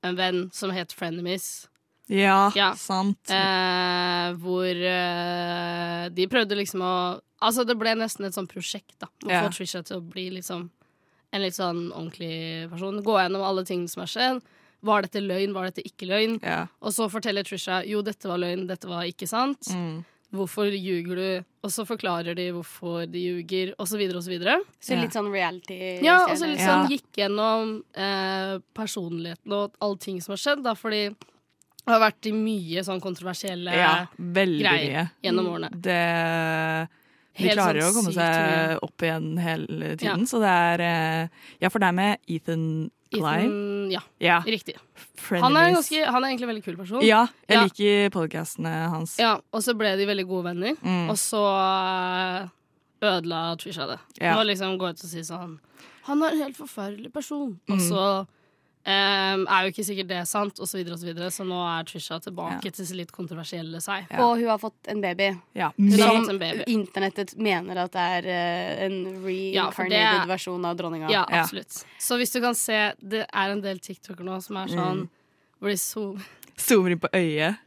en 0.03 0.15
venn 0.17 0.49
som 0.51 0.71
het 0.73 0.91
Frenemies. 0.97 1.67
Ja, 2.09 2.49
Ja. 2.55 2.73
sant. 2.75 3.29
Eh, 3.29 4.33
hvor 4.41 4.65
eh, 4.67 6.09
de 6.09 6.25
prøvde 6.27 6.57
liksom 6.57 6.81
å 6.81 6.95
Altså, 7.41 7.65
det 7.65 7.77
ble 7.79 7.95
nesten 7.97 8.25
et 8.27 8.35
sånt 8.37 8.51
prosjekt, 8.51 8.93
da. 9.01 9.07
Å 9.25 9.29
Ja. 9.31 9.41
få 9.47 9.53
Trisha 9.55 9.83
til 9.83 9.97
å 9.97 10.05
bli 10.05 10.29
liksom 10.37 10.69
en 11.33 11.41
litt 11.41 11.55
sånn 11.55 11.91
ordentlig 11.91 12.69
person. 12.69 13.01
Gå 13.03 13.15
gjennom 13.17 13.41
alle 13.47 13.63
tingene 13.63 13.89
som 13.89 14.01
har 14.01 14.07
skjedd. 14.11 14.41
Var 14.83 15.01
dette 15.05 15.21
løgn, 15.21 15.53
var 15.53 15.69
dette 15.69 15.83
ikke 15.85 16.07
løgn? 16.09 16.39
Ja. 16.43 16.67
Og 16.81 16.91
så 16.91 17.07
forteller 17.09 17.43
Trisha 17.47 17.83
jo, 17.87 18.01
dette 18.01 18.27
var 18.27 18.37
løgn, 18.41 18.67
dette 18.67 18.87
var 18.89 19.03
ikke 19.05 19.27
sant. 19.29 19.61
Mm. 19.71 20.03
Hvorfor 20.33 20.71
ljuger 20.71 21.15
du? 21.19 21.45
Og 21.63 21.71
så 21.71 21.83
forklarer 21.85 22.35
de 22.35 22.51
hvorfor 22.55 23.05
de 23.11 23.19
ljuger, 23.19 23.73
og 23.77 23.87
så 23.87 23.97
videre 23.99 24.17
og 24.17 24.23
så 24.23 24.31
videre. 24.31 24.55
Så 24.79 24.95
litt 24.99 25.11
sånn 25.11 25.31
reality. 25.31 25.99
Ja, 26.03 26.21
og 26.25 26.37
så 26.39 26.47
litt 26.47 26.59
sånn 26.63 26.87
gikk 26.89 27.19
gjennom 27.19 27.83
eh, 27.93 28.57
personligheten 28.73 29.51
og 29.57 29.75
alle 29.81 29.97
ting 29.97 30.21
som 30.23 30.31
har 30.33 30.39
skjedd, 30.41 30.63
da, 30.63 30.73
fordi 30.73 31.09
det 31.11 31.89
har 31.91 31.99
vært 31.99 32.29
i 32.29 32.31
mye 32.31 32.83
sånn 32.85 33.01
kontroversielle 33.03 33.73
ja, 33.75 34.05
greier 34.17 34.71
mye. 34.71 35.05
gjennom 35.25 35.47
årene. 35.51 35.69
Det 35.81 36.89
De 37.37 37.43
Helt 37.47 37.55
klarer 37.57 37.79
sånn 37.81 37.91
å 37.91 37.95
komme 37.95 38.13
seg 38.13 38.79
opp 38.83 38.97
igjen 39.07 39.27
hele 39.39 39.95
tiden, 39.95 40.19
Ja. 40.19 40.25
så 40.27 40.39
det 40.43 40.49
er 40.51 40.81
eh, 40.81 41.27
Ja, 41.61 41.69
for 41.69 41.79
det 41.79 41.87
er 41.87 41.91
med 41.93 42.17
Ethan 42.27 42.91
Klein. 43.11 43.89
Ja, 43.91 43.99
Ja. 44.19 44.41
riktig. 44.41 44.75
Han 45.29 45.55
er, 45.57 45.71
ganske, 45.73 46.05
han 46.05 46.23
er 46.23 46.27
egentlig 46.29 46.43
en 46.43 46.49
veldig 46.55 46.63
kul 46.63 46.77
person. 46.77 47.01
Ja, 47.03 47.27
jeg 47.47 47.57
Ja. 47.57 47.63
liker 47.63 48.09
podcastene 48.11 48.89
hans. 48.89 49.17
Ja, 49.19 49.39
og 49.53 49.61
så 49.61 49.73
ble 49.77 49.95
de 49.97 50.05
veldig 50.05 50.27
gode 50.27 50.43
venner, 50.45 50.75
Mm. 50.83 51.09
og 51.09 51.15
så 51.15 51.41
eh, 52.43 52.47
ødela 53.01 53.55
Trisha 53.57 53.87
det. 53.87 53.99
Ja. 54.21 54.35
Nå 54.35 54.45
liksom 54.45 54.77
gå 54.77 54.89
ut 54.89 55.03
og 55.03 55.09
si 55.09 55.19
sånn 55.23 55.59
Han 56.03 56.23
er 56.23 56.31
en 56.31 56.37
helt 56.39 56.57
forferdelig 56.57 57.13
person. 57.13 57.59
Og 57.69 57.77
Mm. 57.77 58.27
Eh, 58.85 59.37
er 59.41 59.65
jo 59.65 59.71
ikke 59.71 59.85
sikkert 59.85 60.07
det 60.09 60.17
er 60.21 60.25
sant, 60.25 60.59
og 60.59 60.67
så 60.67 60.77
videre 60.79 60.93
og 60.95 60.99
så. 60.99 61.29
Så 61.31 61.45
nå 61.47 61.59
er 61.79 61.83
Trisha 61.85 62.19
tilbake 62.19 62.63
Ja. 62.65 62.71
til 62.71 62.85
sin 62.87 62.97
litt 62.97 63.11
kontroversielle 63.11 63.81
seg. 63.81 64.07
Ja. 64.09 64.21
Og 64.25 64.37
hun 64.39 64.47
har 64.47 64.57
fått 64.59 64.87
en 64.87 65.01
baby. 65.01 65.29
Ja. 65.53 65.71
Som 65.77 66.39
internettet 66.67 67.35
mener 67.37 67.77
at 67.85 67.91
det 67.95 68.05
er 68.17 68.29
uh, 68.29 68.85
en 68.85 68.97
Ja, 69.53 69.67
er, 69.69 69.71
reincarnated 69.71 70.27
versjon 70.27 70.65
av 70.65 70.77
dronninga. 70.77 71.09
Ja, 71.11 71.25
absolutt. 71.29 71.83
Så 71.99 72.17
hvis 72.17 72.31
du 72.33 72.39
kan 72.41 72.55
se, 72.55 72.93
det 73.01 73.25
er 73.31 73.49
en 73.53 73.61
del 73.61 73.79
TikToker 73.79 74.23
nå 74.27 74.41
som 74.41 74.57
er 74.57 74.67
sånn 74.67 75.01
Mm. 75.01 75.09
hvor 75.61 75.69
de 75.69 75.77
zo 75.77 76.17
Zoomer 76.57 76.91
inn 76.91 76.99
på 76.99 77.09
øyet 77.13 77.57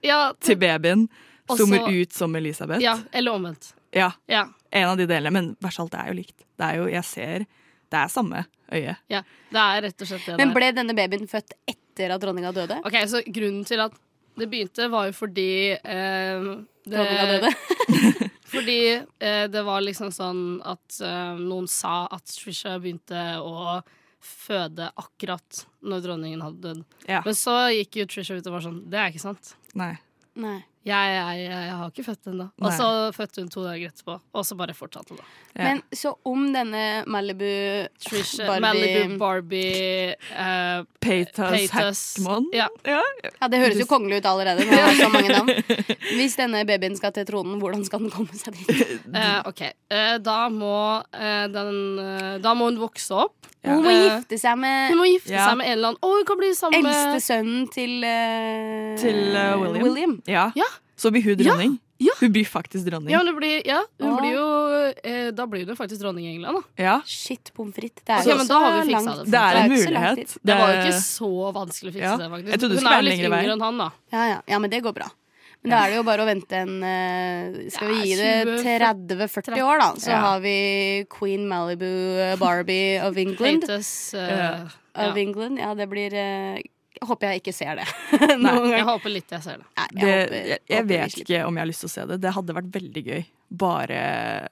til 0.40 0.57
babyen. 0.57 1.09
Også, 1.48 1.64
Zoomer 1.66 1.88
ut 1.90 2.12
som 2.12 2.35
Elisabeth. 2.37 2.81
ja, 2.83 2.98
eller 3.12 3.33
omvendt. 3.33 3.72
Ja, 3.92 4.12
Ja. 4.29 4.46
en 4.72 4.88
av 4.88 4.96
de 4.96 5.07
delene. 5.07 5.31
Men 5.33 5.57
verst 5.61 5.81
alt, 5.81 5.90
det 5.92 6.00
er 6.00 6.07
jo 6.09 6.14
likt. 6.14 6.37
Det 6.59 6.64
er 6.64 6.77
jo, 6.77 6.87
jeg 6.87 7.05
ser 7.05 7.46
Det 7.92 8.01
er 8.01 8.12
samme 8.12 8.44
øye. 8.73 8.97
ja. 9.12 9.23
Det 9.51 9.62
er 9.62 9.83
rett 9.87 10.03
og 10.03 10.09
slett 10.09 10.27
det 10.27 10.38
Men 10.40 10.55
ble 10.57 10.70
denne 10.75 10.97
babyen 10.97 11.29
født 11.31 11.55
etter 11.70 12.14
at 12.14 12.23
dronninga 12.23 12.53
døde? 12.57 12.81
Ok, 12.85 12.97
så 13.11 13.23
Grunnen 13.27 13.66
til 13.68 13.83
at 13.85 13.94
det 14.35 14.49
begynte, 14.51 14.88
var 14.90 15.07
jo 15.07 15.12
fordi 15.14 15.51
eh, 15.79 16.49
det, 16.85 16.97
Dronninga 16.97 17.27
døde? 17.37 17.53
Fordi 18.55 18.79
eh, 18.94 19.44
det 19.51 19.62
var 19.66 19.83
liksom 19.83 20.12
sånn 20.14 20.42
at 20.62 20.99
eh, 21.03 21.38
noen 21.40 21.66
sa 21.70 22.05
at 22.12 22.29
Trisha 22.31 22.77
begynte 22.79 23.23
å 23.42 23.81
føde 24.25 24.88
akkurat 25.01 25.64
når 25.85 26.05
dronningen 26.05 26.44
hadde 26.44 26.68
dødd. 26.68 26.85
Ja. 27.11 27.23
Men 27.27 27.35
så 27.38 27.57
gikk 27.75 27.99
jo 28.01 28.07
Trisha 28.11 28.38
ut 28.38 28.47
og 28.47 28.57
var 28.57 28.64
sånn 28.64 28.79
Det 28.90 29.01
er 29.01 29.11
ikke 29.12 29.25
sant. 29.25 29.55
Nei. 29.77 29.94
Nei. 30.40 30.61
Jeg, 30.85 31.12
jeg, 31.16 31.44
jeg 31.49 31.77
har 31.81 31.88
ikke 31.88 32.05
født 32.05 32.27
ennå. 32.29 32.44
Og 32.61 32.73
så 32.77 32.87
fødte 33.16 33.40
hun 33.40 33.49
to 33.49 33.62
dager 33.64 33.88
etterpå, 33.88 34.18
og 34.37 34.44
så 34.44 34.57
bare 34.59 34.75
fortsatte 34.77 35.16
det. 35.16 35.25
Ja. 35.55 35.62
Men 35.70 35.79
så 35.97 36.11
om 36.29 36.42
denne 36.53 36.83
Malibu 37.09 37.47
Trish, 38.05 38.35
Barbie- 38.44 38.61
Malibu, 38.66 39.14
Barbie 39.23 40.12
uh, 40.35 40.85
Paytas 41.01 41.55
Paytas. 41.55 42.03
Hackman. 42.18 42.51
Ja. 42.53 42.66
Ja. 42.85 43.01
Ja, 43.25 43.49
Det 43.49 43.62
høres 43.62 43.81
jo 43.81 43.87
kongelig 43.88 44.20
ut 44.20 44.29
allerede. 44.29 44.66
Når 44.68 44.85
er 44.85 44.99
så 44.99 45.09
mange 45.14 45.33
navn. 45.33 45.49
Hvis 46.18 46.37
denne 46.37 46.66
babyen 46.68 46.99
skal 47.01 47.14
til 47.16 47.27
tronen, 47.33 47.57
hvordan 47.62 47.85
skal 47.88 48.05
den 48.05 48.12
komme 48.12 48.37
seg 48.37 48.53
dit? 48.61 48.85
Uh, 49.09 49.40
OK. 49.49 49.64
uh, 49.94 50.16
da, 50.20 50.38
må, 50.53 50.75
eh, 51.16 51.47
den, 51.55 51.73
eh, 52.03 52.31
da 52.44 52.53
må 52.59 52.68
hun 52.68 52.81
vokse 52.83 53.25
opp. 53.25 53.49
Hun 53.64 53.83
må 53.85 53.92
gifte 53.96 54.38
seg 54.40 54.59
med 54.61 54.90
Hun 54.92 54.98
må 55.00 55.07
gifte 55.09 55.33
Ja. 55.33 55.46
seg 55.48 55.57
med 55.61 55.66
en 55.66 55.72
eller 55.79 55.88
annen. 55.94 56.00
Og 56.05 56.18
hun 56.18 56.24
kan 56.29 56.37
bli 56.40 56.50
sammen 56.55 56.83
med 56.85 56.92
eldste 56.92 57.20
sønnen 57.33 57.64
til, 57.72 57.94
uh, 58.05 58.96
Til 59.00 59.20
uh, 59.33 59.57
William. 59.62 59.83
William. 59.88 60.14
Ja. 60.29 60.50
Ja. 60.59 60.68
Så 60.96 61.11
blir 61.11 61.24
hun 61.24 61.37
dronning. 61.40 61.79
Ja. 62.03 62.12
Hun 62.20 62.33
blir 62.35 62.44
faktisk 62.44 62.85
dronning. 62.90 63.11
Ja, 63.14 63.22
det 63.24 63.33
blir, 63.37 63.62
ja 63.66 63.81
hun 64.03 64.16
blir 64.18 64.33
jo 64.35 64.46
eh, 65.05 65.31
Da 65.33 65.46
blir 65.46 65.64
hun 65.64 65.77
faktisk 65.79 66.03
dronning 66.03 66.27
i 66.27 66.33
England, 66.35 66.59
da. 66.59 66.83
Ja. 66.83 66.94
Shit, 67.07 67.53
pommes 67.55 67.74
frites. 67.74 68.03
Det 68.05 68.12
er 68.18 68.29
jo 68.29 68.35
også 68.35 68.48
da 68.50 68.59
har 68.64 68.72
vi 68.81 68.88
fiksa 68.90 69.05
langt. 69.07 69.24
det. 69.24 69.33
Det 69.33 69.40
er 69.40 69.59
en 69.61 69.64
så 69.64 69.85
mulighet. 69.88 70.37
Det 70.42 70.57
var 70.61 70.72
jo 70.74 70.81
ikke 70.83 71.00
så 71.00 71.31
vanskelig 71.55 71.90
å 71.90 71.94
fikse 71.94 72.05
Ja. 72.11 72.16
det, 72.20 72.31
faktisk. 72.35 72.50
Jeg 72.50 72.61
hun 72.61 72.87
er 72.92 72.96
jo 72.98 73.09
litt 73.09 73.31
vei. 73.31 73.42
yngre 73.44 73.53
enn 73.57 73.64
han, 73.68 73.79
da. 73.79 73.90
Ja, 74.12 74.24
ja. 74.35 74.40
ja, 74.55 74.59
men 74.59 74.70
det 74.74 74.83
går 74.83 74.92
bra. 74.98 75.09
Men 75.64 75.72
da 75.72 75.79
er 75.87 75.94
det 75.94 75.96
jo 75.96 76.05
bare 76.05 76.24
å 76.24 76.29
vente 76.29 76.59
en 76.61 76.74
eh, 76.85 77.55
Skal 77.72 77.88
vi 77.88 77.94
Ja, 77.96 78.05
gi 78.05 78.16
det 78.20 78.57
30-40 78.66 79.62
år, 79.64 79.79
da? 79.81 79.87
Så 79.96 80.11
Ja. 80.12 80.18
har 80.20 80.42
vi 80.44 81.07
Queen 81.09 81.46
Malibu 81.48 81.88
Barbie 82.38 83.00
of 83.00 83.16
England. 83.16 83.64
Hates 83.64 84.12
eh, 84.12 84.61
Of 84.94 85.16
ja. 85.16 85.22
England. 85.22 85.59
Ja, 85.59 85.72
det 85.74 85.88
blir 85.88 86.12
eh, 86.14 86.61
Jeg 86.61 87.09
håper 87.09 87.33
jeg 87.33 87.40
ikke 87.42 87.55
ser 87.57 87.81
det. 87.81 87.87
Nei, 88.44 88.53
Jeg 88.77 88.85
håper 88.87 89.11
litt 89.16 89.33
jeg 89.35 89.42
ser 89.42 89.59
det. 89.62 89.66
Nei, 89.81 89.88
Det, 89.94 90.05
jeg, 90.05 90.20
håper, 90.20 90.37
jeg, 90.37 90.61
jeg 90.68 90.83
håper 90.85 90.92
vet 90.92 91.18
ikke 91.24 91.40
om 91.48 91.57
jeg 91.59 91.64
har 91.64 91.70
lyst 91.72 91.83
til 91.87 91.90
å 91.90 91.94
se 91.96 92.05
det. 92.12 92.20
Det 92.22 92.35
hadde 92.37 92.57
vært 92.61 92.70
veldig 92.77 93.03
gøy. 93.09 93.24
Bare 93.64 93.98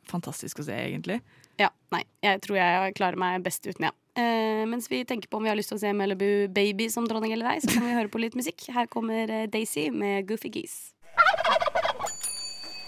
fantastisk 0.09 0.65
å 0.65 0.67
se, 0.67 0.75
egentlig. 0.81 1.21
Ja, 1.61 1.69
nei, 1.93 2.03
jeg 2.25 2.41
tror 2.43 2.57
jeg 2.59 2.95
klarer 2.97 3.21
meg 3.21 3.43
best 3.45 3.67
uten, 3.69 3.85
ja. 3.91 3.93
Eh, 4.19 4.65
mens 4.69 4.89
vi 4.93 5.05
tenker 5.09 5.29
på 5.31 5.39
om 5.39 5.45
vi 5.47 5.49
har 5.53 5.57
lyst 5.57 5.71
til 5.73 5.79
å 5.79 5.81
se 5.81 5.93
Malibu 5.97 6.49
Baby 6.53 6.89
som 6.93 7.07
dronning 7.09 7.33
eller 7.33 7.55
ei, 7.55 7.61
så 7.65 7.71
kan 7.73 7.85
vi 7.87 7.95
høre 7.97 8.11
på 8.13 8.21
litt 8.21 8.35
musikk. 8.37 8.67
Her 8.75 8.89
kommer 8.93 9.31
eh, 9.31 9.47
Daisy 9.53 9.87
med 9.95 10.27
Goofy 10.29 10.51
Geese. 10.53 10.92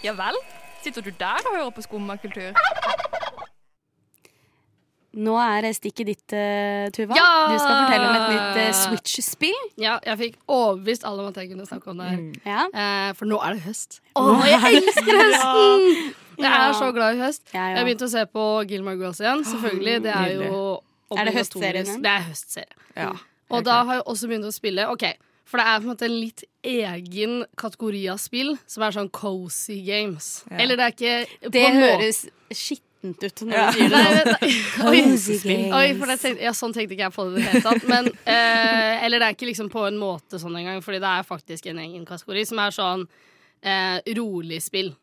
Ja 0.05 0.13
vel? 0.17 0.37
Sitter 0.85 1.01
du 1.01 1.09
der 1.17 1.41
og 1.49 1.55
hører 1.55 1.71
på 1.73 1.81
skummakultur? 1.85 2.53
Nå 5.15 5.33
er 5.39 5.63
stikket 5.71 6.09
ditt, 6.09 6.33
eh, 6.35 6.89
Tuva. 6.91 7.15
Ja! 7.15 7.27
Du 7.47 7.55
skal 7.55 7.77
fortelle 7.85 8.07
om 8.09 8.15
et 8.17 8.33
nytt 8.33 8.57
eh, 8.59 8.71
Switch-spill. 8.75 9.61
Ja, 9.79 9.93
jeg 10.03 10.17
fikk 10.19 10.35
overbevist 10.51 11.05
alle 11.07 11.23
om 11.23 11.29
at 11.31 11.37
jeg 11.39 11.53
kunne 11.53 11.65
snakke 11.69 11.93
om 11.93 12.01
det 12.03 12.09
her. 12.09 12.25
Ja. 12.43 12.65
Eh, 12.67 13.13
for 13.15 13.29
nå 13.31 13.39
er 13.39 13.55
det 13.55 13.63
høst. 13.63 14.01
Å, 14.19 14.25
jeg 14.43 14.81
elsker 14.81 15.21
høsten! 15.21 15.87
Jeg 16.35 16.43
Ja. 16.43 16.65
er 16.67 16.73
så 16.75 16.89
glad 16.91 17.15
i 17.15 17.21
høst. 17.23 17.45
Ja, 17.53 17.69
ja. 17.71 17.77
Jeg 17.79 17.85
begynte 17.87 18.09
å 18.09 18.11
se 18.11 18.25
på 18.27 18.43
Gilmore 18.67 18.99
Girls 18.99 19.21
igjen. 19.23 19.45
Selvfølgelig. 19.47 19.95
Det 20.03 20.11
er 20.19 20.33
jo 20.49 20.59
Er 21.15 21.29
det 21.29 21.33
høstserien 21.37 21.87
obligatorisk. 21.87 22.03
Det 22.03 22.11
er 22.11 22.25
høstserie. 22.27 22.75
Ja. 22.99 23.11
Og 23.55 23.63
da 23.63 23.77
har 23.87 24.01
jeg 24.01 24.03
også 24.11 24.27
begynt 24.27 24.49
å 24.49 24.51
spille. 24.51 24.89
Ok, 24.91 25.05
For 25.45 25.61
det 25.61 25.65
er 25.69 25.77
på 25.79 25.85
en 25.85 25.91
måte 25.91 26.07
en 26.07 26.15
litt 26.19 26.41
egen 26.65 27.35
kategori 27.61 27.99
av 28.09 28.17
spill 28.17 28.55
som 28.65 28.83
er 28.87 28.95
sånn 28.95 29.11
cozy 29.13 29.77
games. 29.85 30.43
Ja. 30.49 30.57
Eller 30.63 30.79
det 30.79 30.85
er 30.87 30.95
ikke 30.95 31.51
Det 31.53 31.65
høres 31.75 32.23
skittent 32.49 33.21
ut 33.27 33.43
når 33.45 33.53
Ja. 33.53 33.67
du 33.69 33.77
sier 33.77 33.93
det. 33.93 34.25
Nei. 34.31 34.49
Oi, 34.89 35.03
Oi, 35.77 35.93
for 35.99 36.09
det 36.09 36.17
tenkte, 36.23 36.41
ja, 36.47 36.51
sånn 36.57 36.73
tenkte 36.73 36.97
ikke 36.97 37.05
jeg 37.05 37.13
på 37.13 37.27
det 37.29 37.35
i 37.35 37.43
det 37.43 37.45
hele 37.51 37.61
tatt. 37.67 37.85
Men, 37.93 38.09
eh, 38.25 39.05
eller 39.05 39.21
det 39.21 39.27
er 39.29 39.37
ikke 39.37 39.51
liksom 39.51 39.69
på 39.69 39.85
en 39.85 39.99
måte 40.01 40.41
sånn 40.41 40.57
engang, 40.57 40.81
fordi 40.81 40.99
det 41.05 41.11
er 41.13 41.27
faktisk 41.29 41.69
en 41.69 41.83
egen 41.85 42.05
kategori 42.09 42.45
som 42.49 42.59
er 42.65 42.73
sånn 42.81 43.05
eh, 43.61 43.99
rolig 44.17 44.63
spill. 44.65 44.95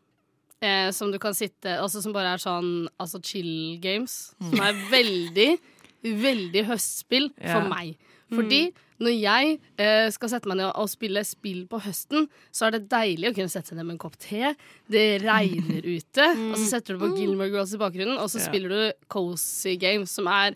Eh, 0.63 0.91
som 0.95 1.09
du 1.11 1.17
kan 1.19 1.33
sitte 1.35 1.73
Altså 1.79 1.99
som 2.03 2.13
bare 2.15 2.35
er 2.35 2.39
sånn 2.39 2.87
altså 2.99 3.19
chill 3.23 3.79
games. 3.83 4.33
Som 4.39 4.59
er 4.63 4.75
veldig, 4.91 5.49
veldig 6.03 6.67
høstspill 6.67 7.31
for 7.39 7.67
meg. 7.71 7.95
Fordi 8.33 8.65
når 9.03 9.13
jeg 9.19 9.57
eh, 9.77 10.07
skal 10.15 10.29
sette 10.31 10.49
meg 10.49 10.57
ned 10.61 10.69
og 10.71 10.89
spille 10.91 11.23
spill 11.27 11.63
på 11.71 11.79
høsten, 11.85 12.27
så 12.51 12.67
er 12.67 12.77
det 12.77 12.87
deilig 12.91 13.29
å 13.31 13.33
kunne 13.37 13.51
sette 13.53 13.71
seg 13.73 13.77
ned 13.79 13.85
med 13.89 13.97
en 13.97 14.03
kopp 14.05 14.15
te. 14.23 14.53
Det 14.91 15.05
regner 15.23 15.83
ute, 15.85 16.27
og 16.51 16.55
så 16.57 16.65
setter 16.77 16.95
du 16.95 17.03
på 17.03 17.11
Gilmore 17.17 17.51
Girls 17.53 17.73
i 17.75 17.81
bakgrunnen, 17.81 18.17
og 18.21 18.29
så 18.31 18.39
Ja. 18.41 18.47
spiller 18.47 18.69
du 18.73 19.07
Cozy 19.13 19.75
Games, 19.81 20.11
som 20.15 20.27
er 20.31 20.55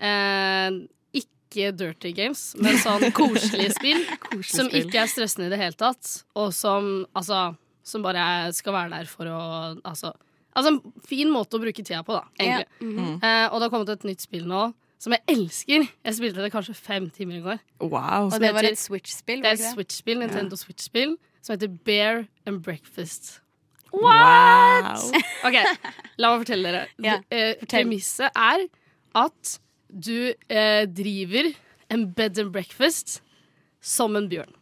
eh, 0.00 0.70
ikke 1.18 1.72
dirty 1.78 2.12
games, 2.12 2.52
men 2.60 2.76
sånn 2.82 3.08
koselige 3.16 3.72
spill. 3.76 4.02
som 4.44 4.68
spill. 4.68 4.84
ikke 4.86 5.02
er 5.02 5.10
stressende 5.10 5.48
i 5.48 5.52
det 5.54 5.60
hele 5.62 5.78
tatt, 5.78 6.22
og 6.38 6.52
som 6.54 7.06
altså 7.16 7.56
Som 7.88 8.02
bare 8.04 8.52
skal 8.52 8.74
være 8.74 8.90
der 8.98 9.06
for 9.08 9.24
å 9.32 9.38
Altså, 9.80 10.10
altså 10.52 10.74
en 10.74 10.80
fin 11.08 11.30
måte 11.32 11.56
å 11.56 11.62
bruke 11.62 11.80
tida 11.80 12.02
på, 12.04 12.12
da, 12.12 12.26
egentlig. 12.36 12.66
Ja, 12.68 12.84
-hmm. 12.84 13.14
eh, 13.24 13.46
og 13.48 13.60
det 13.60 13.64
har 13.64 13.70
kommet 13.72 13.88
et 13.88 14.04
nytt 14.04 14.20
spill 14.20 14.44
nå 14.44 14.74
som 14.98 15.12
jeg 15.14 15.22
elsker. 15.30 15.84
Jeg 16.04 16.14
spilte 16.16 16.42
det 16.42 16.50
kanskje 16.52 16.74
fem 16.74 17.10
timer 17.14 17.38
i 17.38 17.42
går. 17.44 17.60
Wow. 17.80 18.28
Og 18.32 18.40
det 18.42 18.50
var 18.54 18.66
et 18.66 18.78
Switch-spill? 18.80 19.42
Det 19.44 19.52
er 19.52 19.58
et 19.60 19.66
Switch-spill, 19.74 20.18
Nintendo 20.24 20.56
Switch-spill, 20.58 21.16
som 21.42 21.54
heter 21.54 21.70
Bear 21.86 22.24
and 22.46 22.62
Breakfast. 22.66 23.40
Wow. 23.92 24.98
Ok, 25.48 25.54
la 26.18 26.32
meg 26.34 26.42
fortelle 26.44 26.68
dere. 26.74 26.84
Ja, 27.02 27.20
Eh, 27.30 27.54
fortell. 27.60 27.70
Premisset 27.70 28.30
er 28.36 28.66
at 29.16 29.54
du 29.88 30.32
eh, 30.50 30.84
driver 30.90 31.52
en 31.94 32.08
bed 32.12 32.38
and 32.42 32.52
breakfast 32.52 33.20
som 33.80 34.16
en 34.18 34.26
bjørn. 34.28 34.52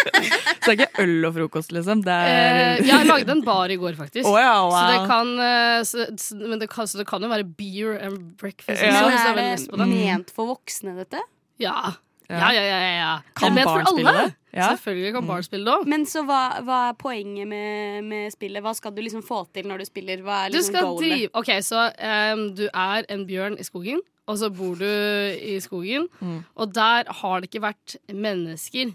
Så 0.64 0.70
det 0.70 0.74
er 0.74 0.76
ikke 0.86 1.02
øl 1.04 1.24
og 1.28 1.34
frokost, 1.36 1.72
liksom. 1.74 2.02
Det 2.04 2.12
Eh, 2.12 2.80
er 2.80 2.84
jeg 2.86 3.06
lagde 3.08 3.32
en 3.32 3.42
bar 3.46 3.72
i 3.72 3.76
går, 3.80 3.96
faktisk. 3.98 4.26
Oh, 4.28 4.36
ja, 4.40 4.54
Så, 4.70 4.82
det 4.90 5.00
kan, 5.10 5.32
eh, 5.46 5.80
så, 5.88 6.58
det 6.60 6.68
kan, 6.72 6.86
så 6.90 7.00
det 7.00 7.06
kan 7.08 7.22
jo 7.24 7.30
være 7.32 7.44
beer 7.58 7.98
and 8.04 8.36
breakfast. 8.40 8.82
Ja. 8.82 9.02
også, 9.06 9.34
Men 9.34 9.44
er 9.44 9.56
det 9.56 9.70
på 9.70 9.88
ment 9.90 10.30
for 10.36 10.50
voksne, 10.54 10.96
dette? 11.00 11.20
Ja. 11.60 11.92
Ja. 12.30 12.52
Ja, 12.54 12.62
ja, 12.62 12.78
ja. 12.94 13.14
Kan 13.34 13.56
det 13.56 13.64
er 13.64 13.66
ment 13.66 13.70
for 13.70 13.90
alle. 13.90 14.12
det? 14.20 14.34
Ja. 14.54 14.68
Selvfølgelig 14.76 15.12
kan 15.16 15.26
barn 15.26 15.42
spille 15.46 15.64
det 15.66 15.72
òg. 15.80 15.88
Men 15.90 16.04
så 16.06 16.22
hva, 16.26 16.38
hva 16.66 16.76
er 16.90 16.94
poenget 16.98 17.46
med, 17.50 18.04
med 18.06 18.30
spillet? 18.34 18.62
Hva 18.62 18.72
skal 18.78 18.94
du 18.94 19.00
liksom 19.02 19.22
få 19.26 19.40
til 19.54 19.66
når 19.66 19.82
du 19.82 19.86
spiller? 19.88 20.22
Hva 20.26 20.44
er 20.46 20.54
Du 20.54 20.58
liksom 20.58 20.74
skal 20.76 20.86
goalet? 20.92 21.02
drive 21.10 21.30
OK, 21.42 21.50
så 21.66 21.88
um, 22.34 22.44
du 22.54 22.64
er 22.70 23.06
en 23.10 23.26
bjørn 23.26 23.58
i 23.58 23.66
skogen, 23.66 23.98
og 24.30 24.38
så 24.38 24.50
bor 24.54 24.78
du 24.78 24.86
i 24.86 25.56
skogen, 25.62 26.06
Mm. 26.22 26.44
og 26.54 26.72
der 26.74 27.10
har 27.20 27.40
det 27.42 27.50
ikke 27.50 27.62
vært 27.66 27.96
mennesker 28.14 28.94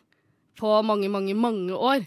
på 0.57 0.75
mange, 0.85 1.09
mange, 1.11 1.33
mange 1.37 1.73
år. 1.75 2.05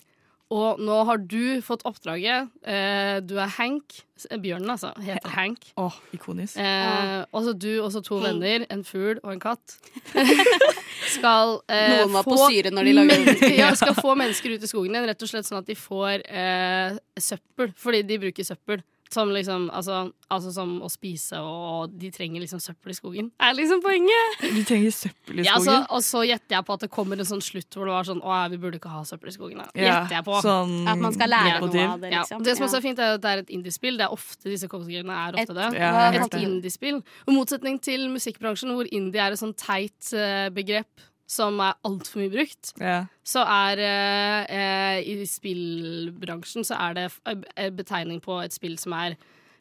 Og 0.49 0.79
nå 0.81 0.95
har 1.05 1.19
du 1.29 1.59
fått 1.61 1.83
oppdraget. 1.85 2.49
Eh, 2.65 3.19
du 3.21 3.35
er 3.37 3.51
Hank. 3.59 3.99
Bjørnen, 4.41 4.71
altså. 4.73 4.95
Heter 5.05 5.29
Hank. 5.35 5.67
Oh, 5.77 5.93
ikonisk. 6.17 6.57
Eh, 6.57 7.19
og 7.29 7.45
så 7.45 7.53
du 7.53 7.69
og 7.85 7.91
så 7.93 8.01
to 8.03 8.17
venner, 8.25 8.65
en 8.73 8.81
fugl 8.89 9.21
og 9.23 9.35
en 9.35 9.43
katt, 9.45 9.77
skal 11.15 11.59
eh, 11.69 11.99
Noen 12.01 12.15
var 12.17 12.27
på 12.27 12.35
få 12.37 12.49
syre 12.51 12.73
når 12.75 12.89
de 12.89 12.95
lager 12.97 13.29
men- 13.29 13.59
ja, 13.61 13.69
skal 13.79 13.95
få 13.99 14.15
mennesker 14.19 14.57
ut 14.57 14.65
i 14.65 14.71
skogen 14.71 14.95
igjen, 14.97 15.09
rett 15.11 15.23
og 15.25 15.31
slett 15.31 15.49
sånn 15.49 15.61
at 15.61 15.69
de 15.69 15.77
får 15.79 16.25
eh, 16.27 16.97
søppel. 17.21 17.73
Fordi 17.79 18.03
de 18.09 18.19
bruker 18.25 18.47
søppel. 18.49 18.83
Som 19.11 19.31
liksom, 19.33 19.71
altså, 19.73 20.11
altså 20.31 20.51
som 20.53 20.75
å 20.85 20.89
spise, 20.93 21.39
og 21.41 21.95
de 21.97 22.11
trenger 22.13 22.43
liksom 22.43 22.61
søppel 22.61 22.93
i 22.93 22.97
skogen. 22.99 23.31
Er 23.41 23.55
liksom 23.57 23.81
poenget! 23.81 24.43
De 24.59 24.65
trenger 24.69 24.93
søppel 24.93 25.41
i 25.41 25.47
Ja, 25.47 25.55
skogen. 25.57 25.79
altså, 25.79 25.95
og 25.97 26.03
så 26.05 26.23
gjetter 26.29 26.57
jeg 26.59 26.67
på 26.69 26.75
at 26.77 26.81
det 26.85 26.91
kommer 26.93 27.17
en 27.19 27.25
sånn 27.29 27.41
slutt 27.41 27.73
hvor 27.73 27.89
det 27.89 27.95
var 27.95 28.05
sånn 28.05 28.21
Å, 28.21 28.37
vi 28.53 28.59
burde 28.61 28.77
ikke 28.77 28.93
ha 28.93 29.01
søppel 29.09 29.31
i 29.33 29.35
skogen. 29.35 29.63
Da. 29.63 29.69
Ja, 29.75 29.87
Gjetter 30.03 30.19
jeg 30.19 30.27
på. 30.29 30.37
Sånn 30.45 30.75
At 30.93 30.99
man 31.01 31.17
skal 31.17 31.33
lære 31.33 31.61
noe 31.65 31.87
av 31.89 32.01
det, 32.05 32.13
liksom. 32.13 32.39
Ja. 32.43 32.45
Det 32.45 32.57
som 32.59 32.67
også 32.69 32.77
Ja. 32.77 32.83
er 32.83 32.87
fint, 32.89 32.99
er 32.99 33.15
at 33.17 33.21
det 33.25 33.31
er 33.33 33.39
et 33.47 33.51
indiespill. 33.57 33.97
Det 33.97 34.05
er 34.11 34.13
ofte 34.19 34.45
disse 34.53 34.69
covergreiene 34.69 35.17
er 35.25 35.33
ofte 35.41 35.51
Et- 35.57 35.57
det. 35.57 35.69
Ja, 35.81 35.93
har 35.97 36.13
hørt 36.13 36.35
et 36.35 36.43
indiespill. 36.45 37.01
Og 37.27 37.33
motsetning 37.35 37.81
til 37.81 38.09
musikkbransjen, 38.13 38.75
hvor 38.77 38.87
indie 38.93 39.21
er 39.25 39.33
et 39.33 39.41
sånn 39.41 39.57
teit 39.57 40.13
eh, 40.13 40.51
begrep 40.51 40.87
som 41.29 41.59
er 41.61 41.77
altfor 41.85 42.23
mye 42.23 42.33
brukt, 42.33 42.73
yeah. 42.81 43.09
så 43.27 43.43
er 43.45 43.83
eh, 43.85 44.55
eh, 44.59 45.11
i 45.13 45.27
spillbransjen 45.29 46.65
så 46.65 46.79
er 46.89 46.97
det 46.97 47.05
en 47.29 47.77
betegning 47.77 48.23
på 48.25 48.39
et 48.41 48.57
spill 48.57 48.79
som 48.81 48.97
er 48.97 49.19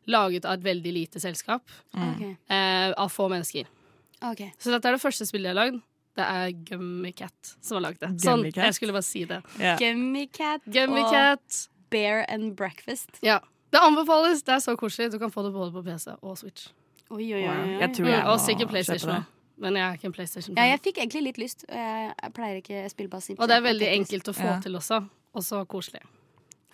laget 0.07 0.47
av 0.47 0.55
et 0.55 0.63
veldig 0.63 0.93
lite 0.95 1.19
selskap. 1.19 1.67
Ok. 1.91 2.23
eh, 2.23 2.93
av 2.95 3.11
få 3.11 3.27
mennesker. 3.33 3.67
Okay. 4.23 4.53
Så 4.57 4.71
dette 4.71 4.87
er 4.87 4.95
det 4.95 5.03
første 5.03 5.27
spillet 5.27 5.51
jeg 5.51 5.57
har 5.57 5.61
lagd. 5.65 5.83
Det 6.17 6.25
er 6.25 6.55
Gummicat 6.71 7.51
som 7.61 7.77
har 7.77 7.89
lagd 7.89 8.01
det. 8.01 8.15
Sånn, 8.23 8.47
jeg 8.47 8.73
skulle 8.79 8.95
bare 8.95 9.05
si 9.05 9.27
det. 9.29 9.43
Ja. 9.61 9.75
Gummicat 9.81 10.63
og 10.63 10.73
Gummicat. 10.73 11.65
Bear 11.91 12.25
and 12.27 12.55
Breakfast. 12.57 13.19
Ja. 13.23 13.37
Det 13.71 13.79
anbefales. 13.79 14.41
Det 14.43 14.55
er 14.55 14.63
så 14.63 14.75
koselig. 14.79 15.11
Du 15.11 15.19
kan 15.19 15.31
få 15.31 15.43
det 15.45 15.53
både 15.53 15.71
på 15.71 15.83
PC 15.85 16.15
og 16.21 16.37
Switch. 16.39 16.71
Oi, 17.09 17.23
oi, 17.35 17.43
oi. 17.47 17.57
Mm, 17.79 18.11
og 18.27 18.39
sikkert 18.43 18.67
kjøpe 18.67 18.73
PlayStation. 18.73 19.27
Men 19.57 19.73
jeg 19.79 19.83
er 19.89 19.93
ikke 19.97 20.05
en 20.05 20.13
PlayStation. 20.13 20.55
Ja, 20.57 20.63
jeg 20.71 20.81
fikk 20.85 20.97
egentlig 21.01 21.23
litt 21.23 21.37
lyst. 21.41 21.65
Jeg, 21.69 22.13
pleier 22.33 22.59
ikke 22.61 22.83
å 22.85 22.89
spille 22.93 23.09
bare 23.09 23.37
og 23.39 23.47
det 23.49 23.55
er 23.57 23.61
veldig 23.65 23.87
enkelt 23.95 24.29
å 24.29 24.33
få 24.37 24.45
Ja. 24.45 24.59
til 24.61 24.75
også. 24.77 24.99
Og 25.33 25.43
så 25.43 25.65
koselig. 25.65 26.01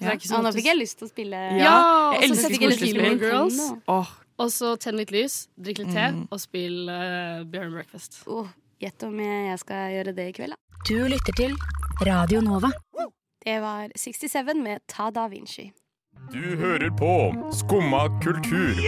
Ja. 0.02 0.16
nå 0.16 0.52
fikk 0.52 0.66
jeg 0.66 0.78
lyst 0.78 0.98
til 1.00 1.08
å 1.08 1.12
spille 1.12 1.38
Ja, 1.60 2.12
jeg 2.14 2.18
og 2.18 2.24
så 2.24 2.24
elsker 2.24 2.36
setter 2.42 2.60
jeg 2.60 2.70
litt 2.70 2.80
koselige 2.80 2.94
Gilmore 2.94 3.16
spill. 3.18 3.30
Girls. 3.30 3.58
Nintendo. 3.58 4.06
Og 4.40 4.50
så 4.50 4.78
tenn 4.82 4.98
litt 4.98 5.12
lys, 5.12 5.48
drikk 5.62 5.78
litt 5.84 5.94
te, 5.94 6.08
Mm. 6.12 6.28
og 6.32 6.40
spill 6.42 6.90
uh, 6.90 7.44
Bear 7.44 7.64
and 7.66 7.74
Breakfast. 7.74 8.24
Åh, 8.28 8.48
Gjett 8.82 9.04
om 9.04 9.18
jeg 9.20 9.60
skal 9.60 9.92
gjøre 9.94 10.14
det 10.16 10.26
i 10.28 10.32
kveld, 10.34 10.50
da. 10.50 10.58
Du 10.90 11.08
lytter 11.08 11.32
til 11.38 11.56
Radio 12.04 12.42
Nova. 12.42 12.72
Det 13.46 13.62
var 13.62 13.88
67 13.96 14.60
med 14.62 14.82
Ta 14.88 15.10
Da 15.12 15.28
Vinci. 15.30 15.72
Du 16.34 16.56
hører 16.58 16.90
på 16.90 17.36
Skumma 17.54 18.08
kultur. 18.24 18.80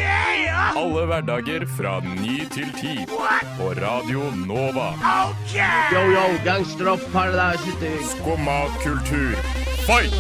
Alle 0.75 1.03
hverdager 1.05 1.65
fra 1.77 1.99
ny 2.01 2.39
til 2.49 2.71
ti. 2.73 2.95
På 3.57 3.67
Radio 3.77 4.23
Nova. 4.47 4.87
Yo, 5.93 6.01
yo, 6.15 6.25
gangsteropp, 6.45 7.05
paradise 7.13 7.91
Skumma 8.15 8.65
kultur, 8.81 9.37
fight! 9.85 10.17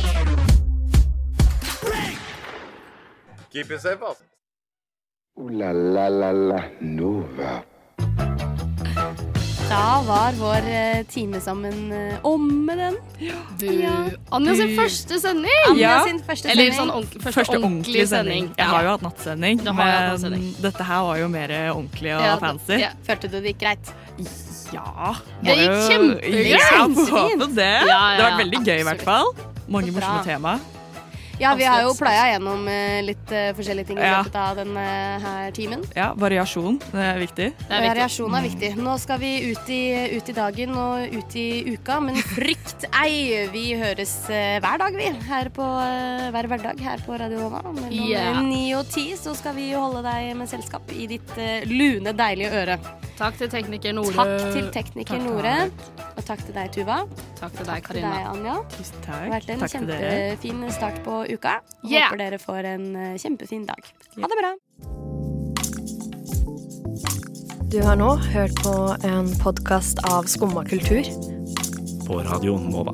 Keep 3.51 3.71
it 3.71 3.81
safe, 3.81 4.03
altså. 4.05 4.23
Ooh 5.39 5.49
la 5.49 5.71
la 5.71 6.07
la 6.09 6.31
la 6.31 6.61
Nova. 6.81 7.74
Da 9.69 10.01
var 10.07 10.31
vår 10.37 10.67
eh, 10.69 10.99
time 11.09 11.39
sammen 11.41 11.73
om 12.21 12.33
omme, 12.45 12.75
den. 12.77 12.97
Du, 13.59 13.65
Ja. 13.73 13.93
Anja 14.31 14.53
sin 14.55 14.75
første 14.77 15.17
sending! 15.19 15.57
Anja 15.69 15.81
Ja. 15.81 16.03
sin 16.05 16.19
første 16.23 16.49
Eller 16.51 16.71
sånn 16.71 16.91
ordentlig, 16.93 17.21
første, 17.23 17.39
Første 17.39 17.57
ordentlige 17.59 18.07
sending. 18.07 18.51
Jeg 18.57 18.65
har 18.69 18.83
jo 18.83 18.89
hatt 18.93 19.01
nattsending, 19.01 19.63
men 19.63 19.75
nattsending. 19.75 20.45
dette 20.61 20.83
her 20.83 21.01
var 21.03 21.17
jo 21.17 21.27
mer 21.27 21.49
ordentlig 21.73 22.13
og 22.15 22.21
Ja, 22.21 22.35
fancy. 22.37 22.77
ja. 22.79 22.89
Følte 23.07 23.31
du 23.31 23.39
det 23.41 23.55
gikk 23.55 23.59
greit? 23.59 23.93
Ja. 24.73 25.15
Det 25.43 25.57
gikk 25.57 25.75
kjempegreit! 25.89 26.59
Ja, 26.61 27.47
det. 27.47 27.87
Ja, 27.87 28.11
ja, 28.11 28.17
Det 28.17 28.23
har 28.23 28.31
vært 28.31 28.41
veldig 28.45 28.65
gøy, 28.65 28.79
i 28.79 28.83
hvert 28.83 29.01
fall. 29.01 29.33
Mange 29.67 29.91
morsomme 29.91 30.23
tema. 30.23 30.59
Ja, 31.39 31.51
vi 31.59 31.65
har 31.67 31.81
jo 31.83 31.91
pleia 31.99 32.29
gjennom 32.31 32.67
eh, 32.71 33.01
litt 33.03 33.31
eh, 33.35 33.49
forskjellige 33.57 33.89
ting 33.89 33.97
i 33.99 34.05
Ja. 34.05 34.21
løpet 34.23 34.35
av 34.39 34.55
denne 34.61 34.85
her 35.19 35.51
timen. 35.51 35.81
Ja, 35.95 36.13
variasjon. 36.15 36.77
Det 36.93 37.01
er 37.03 37.19
viktig. 37.19 37.47
Det 37.59 37.65
er 37.69 37.81
viktig. 37.83 37.89
Variasjon 37.89 38.35
er 38.39 38.45
viktig. 38.45 38.69
Nå 38.79 38.93
skal 39.03 39.19
vi 39.19 39.31
ut 39.51 39.69
i, 39.69 39.81
ut 40.15 40.29
i 40.31 40.35
dagen 40.37 40.71
og 40.79 41.15
ut 41.17 41.35
i 41.35 41.45
uka, 41.75 41.99
men 41.99 42.15
frykt 42.23 42.87
ei! 43.01 43.47
Vi 43.51 43.65
høres 43.79 44.13
eh, 44.31 44.59
hver 44.63 44.79
dag, 44.79 44.95
vi. 44.95 45.11
Her 45.27 45.49
på, 45.55 45.65
hver 46.35 46.47
hverdag 46.53 46.79
her 46.85 47.03
på 47.05 47.19
Radio 47.19 47.41
Nova. 47.43 47.61
Mellom 47.67 47.91
Ja. 48.09 48.39
ni 48.41 48.73
og 48.77 48.87
ti 48.91 49.09
så 49.19 49.35
skal 49.35 49.55
vi 49.59 49.73
holde 49.73 50.05
deg 50.07 50.31
med 50.39 50.47
selskap 50.51 50.87
i 50.95 51.07
ditt 51.07 51.35
lune, 51.67 52.13
deilige 52.15 52.51
øre. 52.63 52.79
Takk 53.15 53.37
til 53.39 53.47
tekniker 53.51 53.93
Nore. 53.95 54.11
Takk 54.15 54.51
til 54.55 54.71
tekniker 54.75 55.19
Takk, 55.19 55.23
Nore. 55.23 55.53
Og 56.15 56.23
takk 56.27 56.41
til 56.47 56.55
deg, 56.55 56.71
Tuva. 56.75 56.97
Takk 57.39 57.53
til 57.55 57.65
deg, 57.69 57.83
Karina. 57.83 57.83
Takk 57.83 57.87
til 57.87 58.01
deg. 58.03 58.25
Anja. 58.31 58.55
Tusen 58.75 59.01
Det 59.05 59.13
har 59.13 59.29
vært 59.31 59.49
en 59.53 59.59
Takk 59.63 59.71
kjempefin 59.75 60.65
start 60.75 60.99
på 61.05 61.21
uka. 61.29 61.59
Yeah. 61.83 62.09
Håper 62.09 62.23
dere 62.23 62.39
får 62.41 62.71
en 62.75 62.95
eh, 62.95 63.17
kjempefin 63.21 63.65
dag. 63.65 63.91
Ha 64.15 64.29
det 64.31 64.39
bra. 64.41 64.55
Du 67.71 67.81
har 67.83 67.97
nå 67.99 68.15
hørt 68.15 68.55
på 68.63 68.75
en 69.03 69.31
podkast 69.41 69.99
av 70.11 70.29
Skumma 70.31 70.65
kultur. 70.65 71.03
På 72.07 72.21
Radio 72.23 72.59
Nova. 72.61 72.93